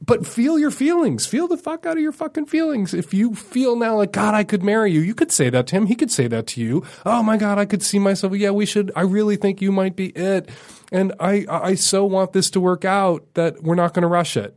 [0.01, 1.27] but feel your feelings.
[1.27, 2.94] Feel the fuck out of your fucking feelings.
[2.94, 5.77] If you feel now like, God, I could marry you, you could say that to
[5.77, 5.86] him.
[5.86, 6.85] He could say that to you.
[7.05, 8.35] Oh my God, I could see myself.
[8.35, 8.90] Yeah, we should.
[8.97, 10.48] I really think you might be it.
[10.90, 14.36] And I, I so want this to work out that we're not going to rush
[14.36, 14.56] it.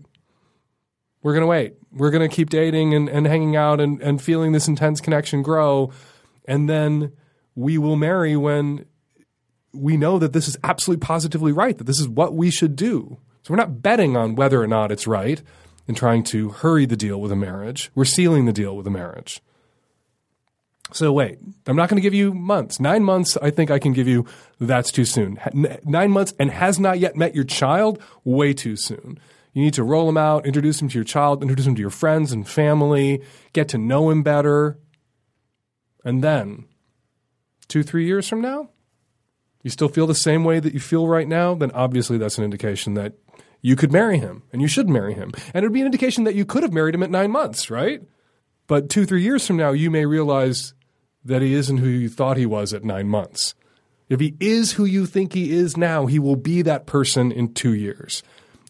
[1.21, 1.73] We're going to wait.
[1.91, 5.41] We're going to keep dating and, and hanging out and, and feeling this intense connection
[5.41, 5.91] grow.
[6.45, 7.11] And then
[7.55, 8.85] we will marry when
[9.73, 13.17] we know that this is absolutely positively right, that this is what we should do.
[13.43, 15.41] So we're not betting on whether or not it's right
[15.87, 17.91] in trying to hurry the deal with a marriage.
[17.93, 19.41] We're sealing the deal with a marriage.
[20.93, 22.79] So wait, I'm not going to give you months.
[22.79, 24.25] Nine months, I think I can give you.
[24.59, 25.39] That's too soon.
[25.83, 28.01] Nine months and has not yet met your child.
[28.23, 29.19] Way too soon.
[29.53, 31.91] You need to roll him out, introduce him to your child, introduce him to your
[31.91, 33.21] friends and family,
[33.53, 34.79] get to know him better.
[36.03, 36.65] And then,
[37.67, 38.69] two, three years from now,
[39.61, 42.43] you still feel the same way that you feel right now, then obviously that's an
[42.43, 43.13] indication that
[43.63, 45.31] you could marry him and you should marry him.
[45.53, 47.71] And it would be an indication that you could have married him at nine months,
[47.71, 48.03] right?
[48.67, 50.73] But two, three years from now, you may realize
[51.23, 53.55] that he isn't who you thought he was at nine months.
[54.09, 57.53] If he is who you think he is now, he will be that person in
[57.53, 58.21] two years.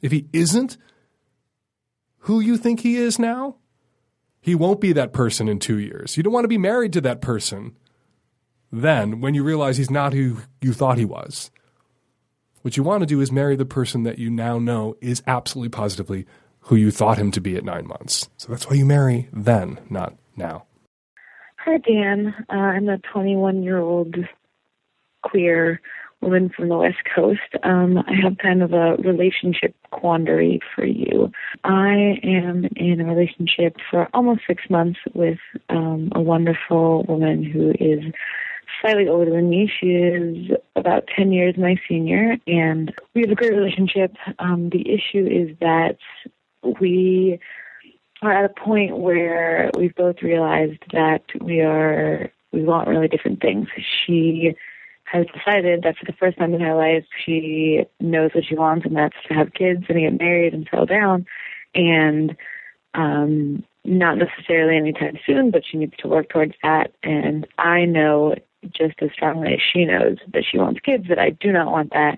[0.03, 0.77] If he isn't
[2.19, 3.57] who you think he is now,
[4.39, 6.15] he won't be that person in two years.
[6.15, 7.75] You don't want to be married to that person
[8.71, 11.49] then when you realize he's not who you thought he was.
[12.63, 15.67] What you want to do is marry the person that you now know is absolutely
[15.67, 16.25] positively
[16.61, 18.29] who you thought him to be at nine months.
[18.37, 20.63] So that's why you marry then, not now.
[21.57, 22.33] Hi, Dan.
[22.49, 24.15] Uh, I'm a 21 year old
[25.23, 25.81] queer
[26.21, 27.41] woman from the West Coast.
[27.63, 31.33] Um, I have kind of a relationship quandary for you.
[31.65, 37.71] I am in a relationship for almost six months with um, a wonderful woman who
[37.71, 38.13] is
[38.81, 39.71] slightly older than me.
[39.79, 44.15] She is about 10 years my senior, and we have a great relationship.
[44.39, 45.97] Um, the issue is that
[46.79, 47.39] we
[48.21, 53.41] are at a point where we've both realized that we are we want really different
[53.41, 53.67] things.
[54.05, 54.53] She
[55.05, 58.85] has decided that for the first time in her life she knows what she wants
[58.85, 61.25] and that's to have kids and get married and settle down
[61.75, 62.35] and
[62.93, 66.93] um not necessarily anytime soon, but she needs to work towards that.
[67.03, 68.35] And I know
[68.71, 71.91] just as strongly as she knows that she wants kids, that I do not want
[71.91, 72.17] that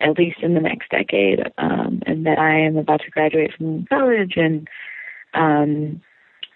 [0.00, 3.86] at least in the next decade, um, and that I am about to graduate from
[3.86, 4.68] college and,
[5.34, 6.02] um,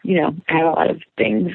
[0.03, 1.53] you know, I have a lot of things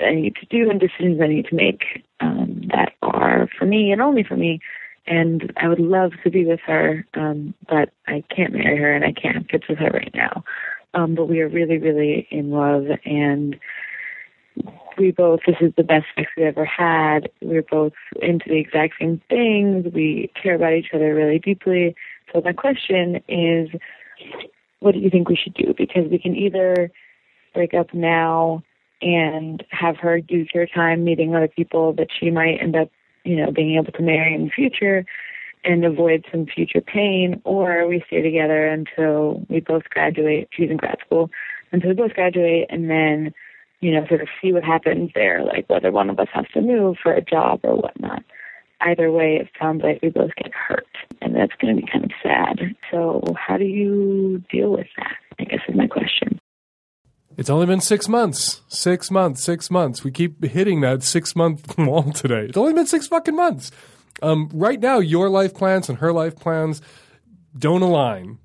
[0.00, 3.92] I need to do and decisions I need to make um, that are for me
[3.92, 4.60] and only for me.
[5.06, 9.04] And I would love to be with her, um, but I can't marry her and
[9.04, 10.44] I can't have kids with her right now.
[10.94, 13.56] Um, but we are really, really in love and
[14.98, 17.30] we both this is the best sex we ever had.
[17.40, 19.92] We're both into the exact same things.
[19.92, 21.94] We care about each other really deeply.
[22.32, 23.68] So my question is
[24.80, 25.74] what do you think we should do?
[25.76, 26.90] Because we can either
[27.54, 28.62] break up now
[29.02, 32.90] and have her use her time meeting other people that she might end up,
[33.24, 35.04] you know, being able to marry in the future
[35.64, 40.48] and avoid some future pain, or we stay together until we both graduate.
[40.52, 41.30] She's in grad school
[41.72, 43.34] until we both graduate, and then
[43.80, 46.60] you know, sort of see what happens there, like whether one of us has to
[46.60, 48.22] move for a job or whatnot.
[48.80, 50.86] Either way, it sounds like we both get hurt,
[51.22, 52.76] and that's going to be kind of sad.
[52.90, 55.16] So, how do you deal with that?
[55.38, 56.38] I guess is my question.
[57.36, 58.62] It's only been six months.
[58.68, 59.42] Six months.
[59.42, 60.04] Six months.
[60.04, 62.46] We keep hitting that six month wall today.
[62.46, 63.70] It's only been six fucking months.
[64.22, 66.80] Um, right now, your life plans and her life plans
[67.58, 68.38] don't align.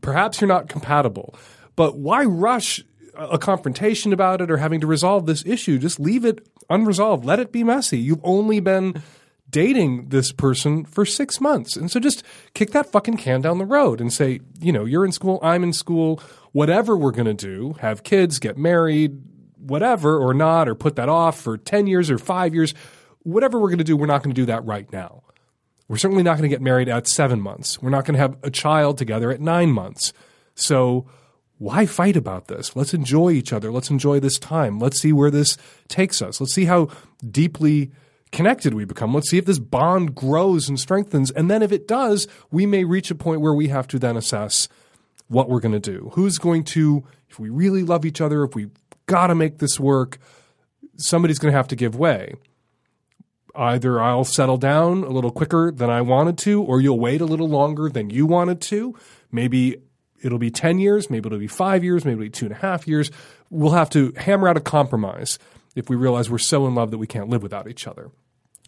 [0.00, 1.36] Perhaps you're not compatible.
[1.76, 2.82] But why rush
[3.18, 5.78] a confrontation about it or having to resolve this issue.
[5.78, 7.24] Just leave it unresolved.
[7.24, 7.98] Let it be messy.
[7.98, 9.02] You've only been
[9.48, 11.76] dating this person for six months.
[11.76, 12.22] And so just
[12.54, 15.62] kick that fucking can down the road and say, you know, you're in school, I'm
[15.62, 16.20] in school,
[16.52, 19.20] whatever we're going to do, have kids, get married,
[19.56, 22.74] whatever, or not, or put that off for 10 years or five years,
[23.22, 25.22] whatever we're going to do, we're not going to do that right now.
[25.88, 27.80] We're certainly not going to get married at seven months.
[27.80, 30.12] We're not going to have a child together at nine months.
[30.56, 31.06] So
[31.58, 32.76] why fight about this?
[32.76, 33.70] Let's enjoy each other.
[33.70, 34.78] Let's enjoy this time.
[34.78, 35.56] Let's see where this
[35.88, 36.40] takes us.
[36.40, 36.88] Let's see how
[37.28, 37.92] deeply
[38.32, 39.14] connected we become.
[39.14, 41.30] Let's see if this bond grows and strengthens.
[41.30, 44.16] And then if it does, we may reach a point where we have to then
[44.16, 44.68] assess
[45.28, 46.10] what we're going to do.
[46.14, 48.68] Who's going to, if we really love each other, if we
[49.06, 50.18] got to make this work,
[50.96, 52.34] somebody's going to have to give way.
[53.54, 57.26] Either I'll settle down a little quicker than I wanted to, or you'll wait a
[57.26, 58.94] little longer than you wanted to.
[59.32, 59.76] Maybe
[60.26, 62.58] it'll be 10 years, maybe it'll be five years, maybe it'll be two and a
[62.58, 63.10] half years.
[63.50, 65.38] We'll have to hammer out a compromise
[65.74, 68.10] if we realize we're so in love that we can't live without each other.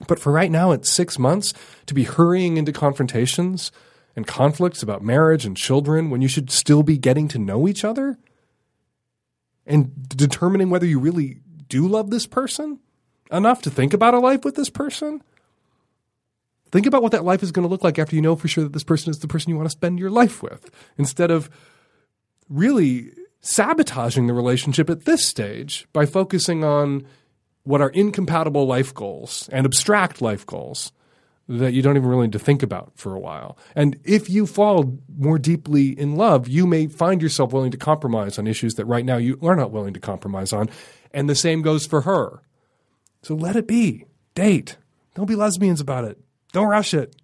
[0.06, 1.52] But for right now, it's six months
[1.86, 3.72] to be hurrying into confrontations
[4.14, 7.84] and conflicts about marriage and children when you should still be getting to know each
[7.84, 8.18] other
[9.66, 12.78] and determining whether you really do love this person
[13.30, 15.22] enough to think about a life with this person.
[16.70, 18.64] Think about what that life is going to look like after you know for sure
[18.64, 21.48] that this person is the person you want to spend your life with instead of
[22.48, 27.06] really sabotaging the relationship at this stage by focusing on
[27.62, 30.92] what are incompatible life goals and abstract life goals
[31.48, 33.56] that you don't even really need to think about for a while.
[33.74, 38.38] And if you fall more deeply in love, you may find yourself willing to compromise
[38.38, 40.68] on issues that right now you are not willing to compromise on.
[41.12, 42.42] And the same goes for her.
[43.22, 44.04] So let it be.
[44.34, 44.76] Date.
[45.14, 46.20] Don't be lesbians about it.
[46.52, 47.14] Don't rush it.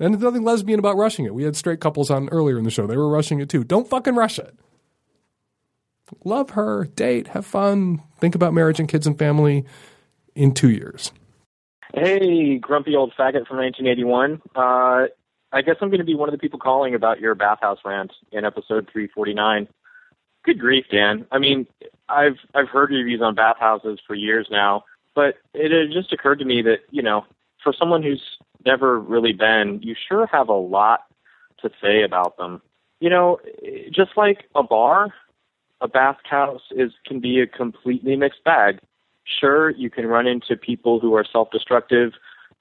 [0.00, 1.34] And there's nothing lesbian about rushing it.
[1.34, 2.86] We had straight couples on earlier in the show.
[2.86, 3.64] They were rushing it too.
[3.64, 4.56] Don't fucking rush it.
[6.24, 9.66] Love her, date, have fun, think about marriage and kids and family
[10.34, 11.12] in two years.
[11.94, 14.40] Hey, grumpy old faggot from 1981.
[14.54, 15.06] Uh,
[15.52, 18.12] I guess I'm going to be one of the people calling about your bathhouse rant
[18.32, 19.68] in episode 349.
[20.44, 21.26] Good grief, Dan.
[21.30, 21.66] I mean,
[22.08, 24.84] I've I've heard reviews on bathhouses for years now,
[25.14, 27.24] but it had just occurred to me that you know,
[27.68, 28.22] for someone who's
[28.64, 31.00] never really been, you sure have a lot
[31.60, 32.62] to say about them.
[32.98, 33.40] You know,
[33.90, 35.12] just like a bar,
[35.82, 38.78] a bathhouse is can be a completely mixed bag.
[39.24, 42.12] Sure, you can run into people who are self-destructive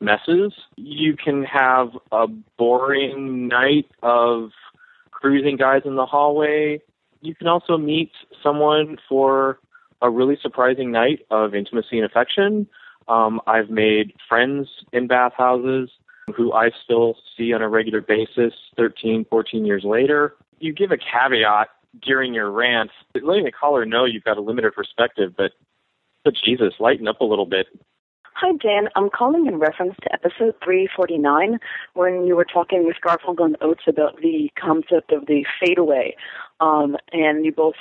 [0.01, 0.51] messes.
[0.75, 2.27] You can have a
[2.57, 4.49] boring night of
[5.11, 6.81] cruising guys in the hallway.
[7.21, 8.11] You can also meet
[8.43, 9.59] someone for
[10.01, 12.67] a really surprising night of intimacy and affection.
[13.07, 15.89] Um, I've made friends in bathhouses
[16.35, 20.35] who I still see on a regular basis 13, 14 years later.
[20.59, 21.69] You give a caveat
[22.01, 25.51] during your rant, letting the caller know you've got a limited perspective, but,
[26.23, 27.67] but Jesus, lighten up a little bit.
[28.39, 28.87] Hi, Dan.
[28.95, 31.57] I'm calling in reference to episode 349
[31.95, 36.15] when you were talking with Garfunkel and Oates about the concept of the fadeaway.
[36.59, 37.73] Um, and you both,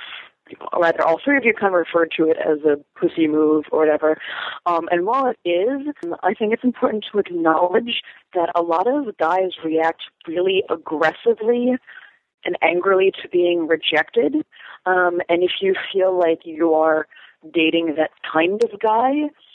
[0.79, 3.81] rather, all three of you kind of referred to it as a pussy move or
[3.81, 4.19] whatever.
[4.65, 5.87] Um, and while it is,
[6.23, 8.03] I think it's important to acknowledge
[8.35, 11.77] that a lot of guys react really aggressively
[12.45, 14.37] and angrily to being rejected.
[14.87, 17.09] Um, and if you feel like you are
[17.53, 19.13] dating that kind of guy,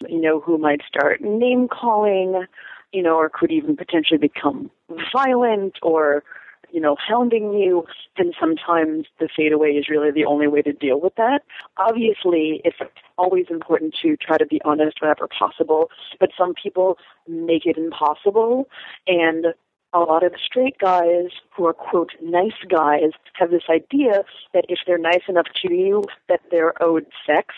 [0.08, 2.46] you know, who might start name calling,
[2.92, 4.70] you know, or could even potentially become
[5.14, 6.24] violent or,
[6.72, 7.86] you know, hounding you,
[8.18, 11.42] then sometimes the fadeaway is really the only way to deal with that.
[11.78, 12.78] Obviously, it's
[13.18, 15.90] always important to try to be honest whenever possible,
[16.20, 18.68] but some people make it impossible.
[19.08, 19.48] And
[19.94, 24.24] a lot of straight guys who are quote nice guys have this idea
[24.54, 27.54] that if they're nice enough to you that they're owed sex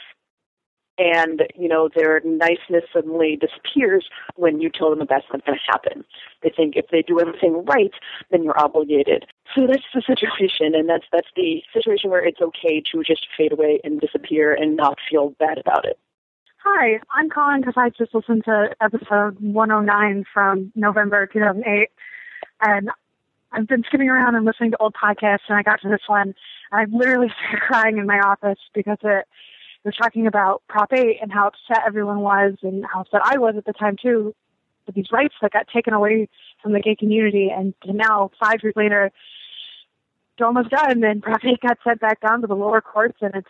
[0.97, 5.57] and you know their niceness suddenly disappears when you tell them the best that's going
[5.57, 6.05] to happen.
[6.41, 7.93] They think if they do everything right
[8.31, 9.25] then you're obligated.
[9.55, 13.51] So that's the situation and that's that's the situation where it's okay to just fade
[13.51, 15.97] away and disappear and not feel bad about it.
[16.65, 21.89] Hi, I'm calling because I just listened to episode 109 from November 2008,
[22.61, 22.89] and
[23.51, 26.33] I've been skipping around and listening to old podcasts, and I got to this one,
[26.71, 29.27] and I literally started crying in my office because it
[29.84, 33.55] was talking about Prop 8 and how upset everyone was, and how upset I was
[33.57, 34.34] at the time too,
[34.85, 36.30] with these rights that got taken away
[36.61, 41.60] from the gay community, and now five years later, it's almost done, and Prop 8
[41.61, 43.49] got sent back down to the lower courts, and it's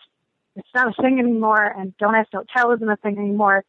[0.56, 3.64] it's not a thing anymore, and Don't Ask, Don't Tell isn't a thing anymore,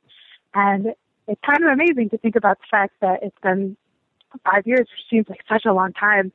[0.54, 0.94] and
[1.28, 3.76] it's kind of amazing to think about the fact that it's been
[4.44, 6.32] five years seems like such a long time,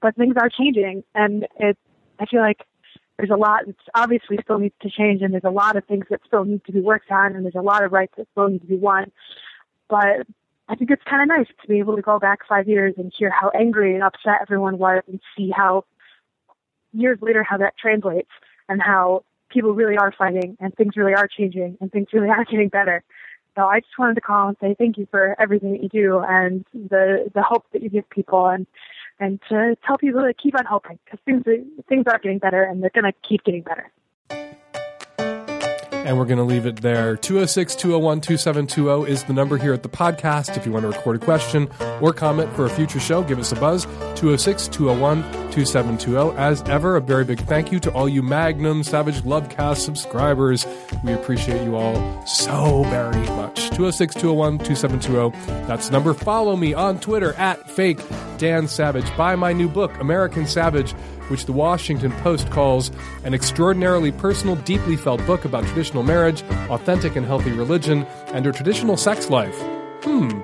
[0.00, 1.76] but things are changing, and it.
[2.18, 2.60] I feel like
[3.16, 6.06] there's a lot that obviously still needs to change, and there's a lot of things
[6.10, 8.48] that still need to be worked on, and there's a lot of rights that still
[8.48, 9.12] need to be won.
[9.88, 10.26] But
[10.68, 13.12] I think it's kind of nice to be able to go back five years and
[13.16, 15.84] hear how angry and upset everyone was, and see how
[16.92, 18.30] years later how that translates,
[18.68, 22.44] and how people really are fighting, and things really are changing, and things really are
[22.44, 23.04] getting better.
[23.54, 26.18] So I just wanted to call and say thank you for everything that you do
[26.18, 28.66] and the the hope that you give people and
[29.20, 31.44] and to tell people to keep on hoping because things
[31.88, 33.90] things are getting better and they're going to keep getting better.
[36.04, 37.16] And we're going to leave it there.
[37.16, 40.54] 206 201 2720 is the number here at the podcast.
[40.56, 41.68] If you want to record a question
[42.00, 43.84] or comment for a future show, give us a buzz.
[44.14, 46.36] 206 201 2720.
[46.36, 50.66] As ever, a very big thank you to all you Magnum Savage Lovecast subscribers.
[51.02, 53.70] We appreciate you all so very much.
[53.70, 55.66] 206 201 2720.
[55.66, 56.12] That's the number.
[56.12, 57.98] Follow me on Twitter at fake
[58.36, 59.16] Dan Savage.
[59.16, 60.94] Buy my new book, American Savage
[61.28, 62.90] which the Washington Post calls
[63.24, 68.52] an extraordinarily personal, deeply felt book about traditional marriage, authentic and healthy religion, and a
[68.52, 69.58] traditional sex life.
[70.02, 70.40] Hmm.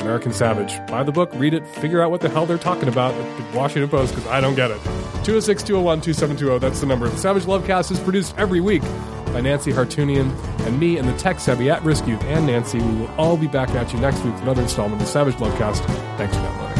[0.00, 0.84] American Savage.
[0.88, 3.58] Buy the book, read it, figure out what the hell they're talking about at the
[3.58, 4.82] Washington Post because I don't get it.
[5.24, 7.08] 206 201 2720, that's the number.
[7.08, 8.82] The Savage Lovecast is produced every week
[9.26, 10.30] by Nancy Hartunian
[10.66, 12.78] and me and the tech savvy at risk youth and Nancy.
[12.78, 15.36] We will all be back at you next week with another installment of the Savage
[15.36, 15.84] Lovecast.
[16.18, 16.71] Thanks for downloading.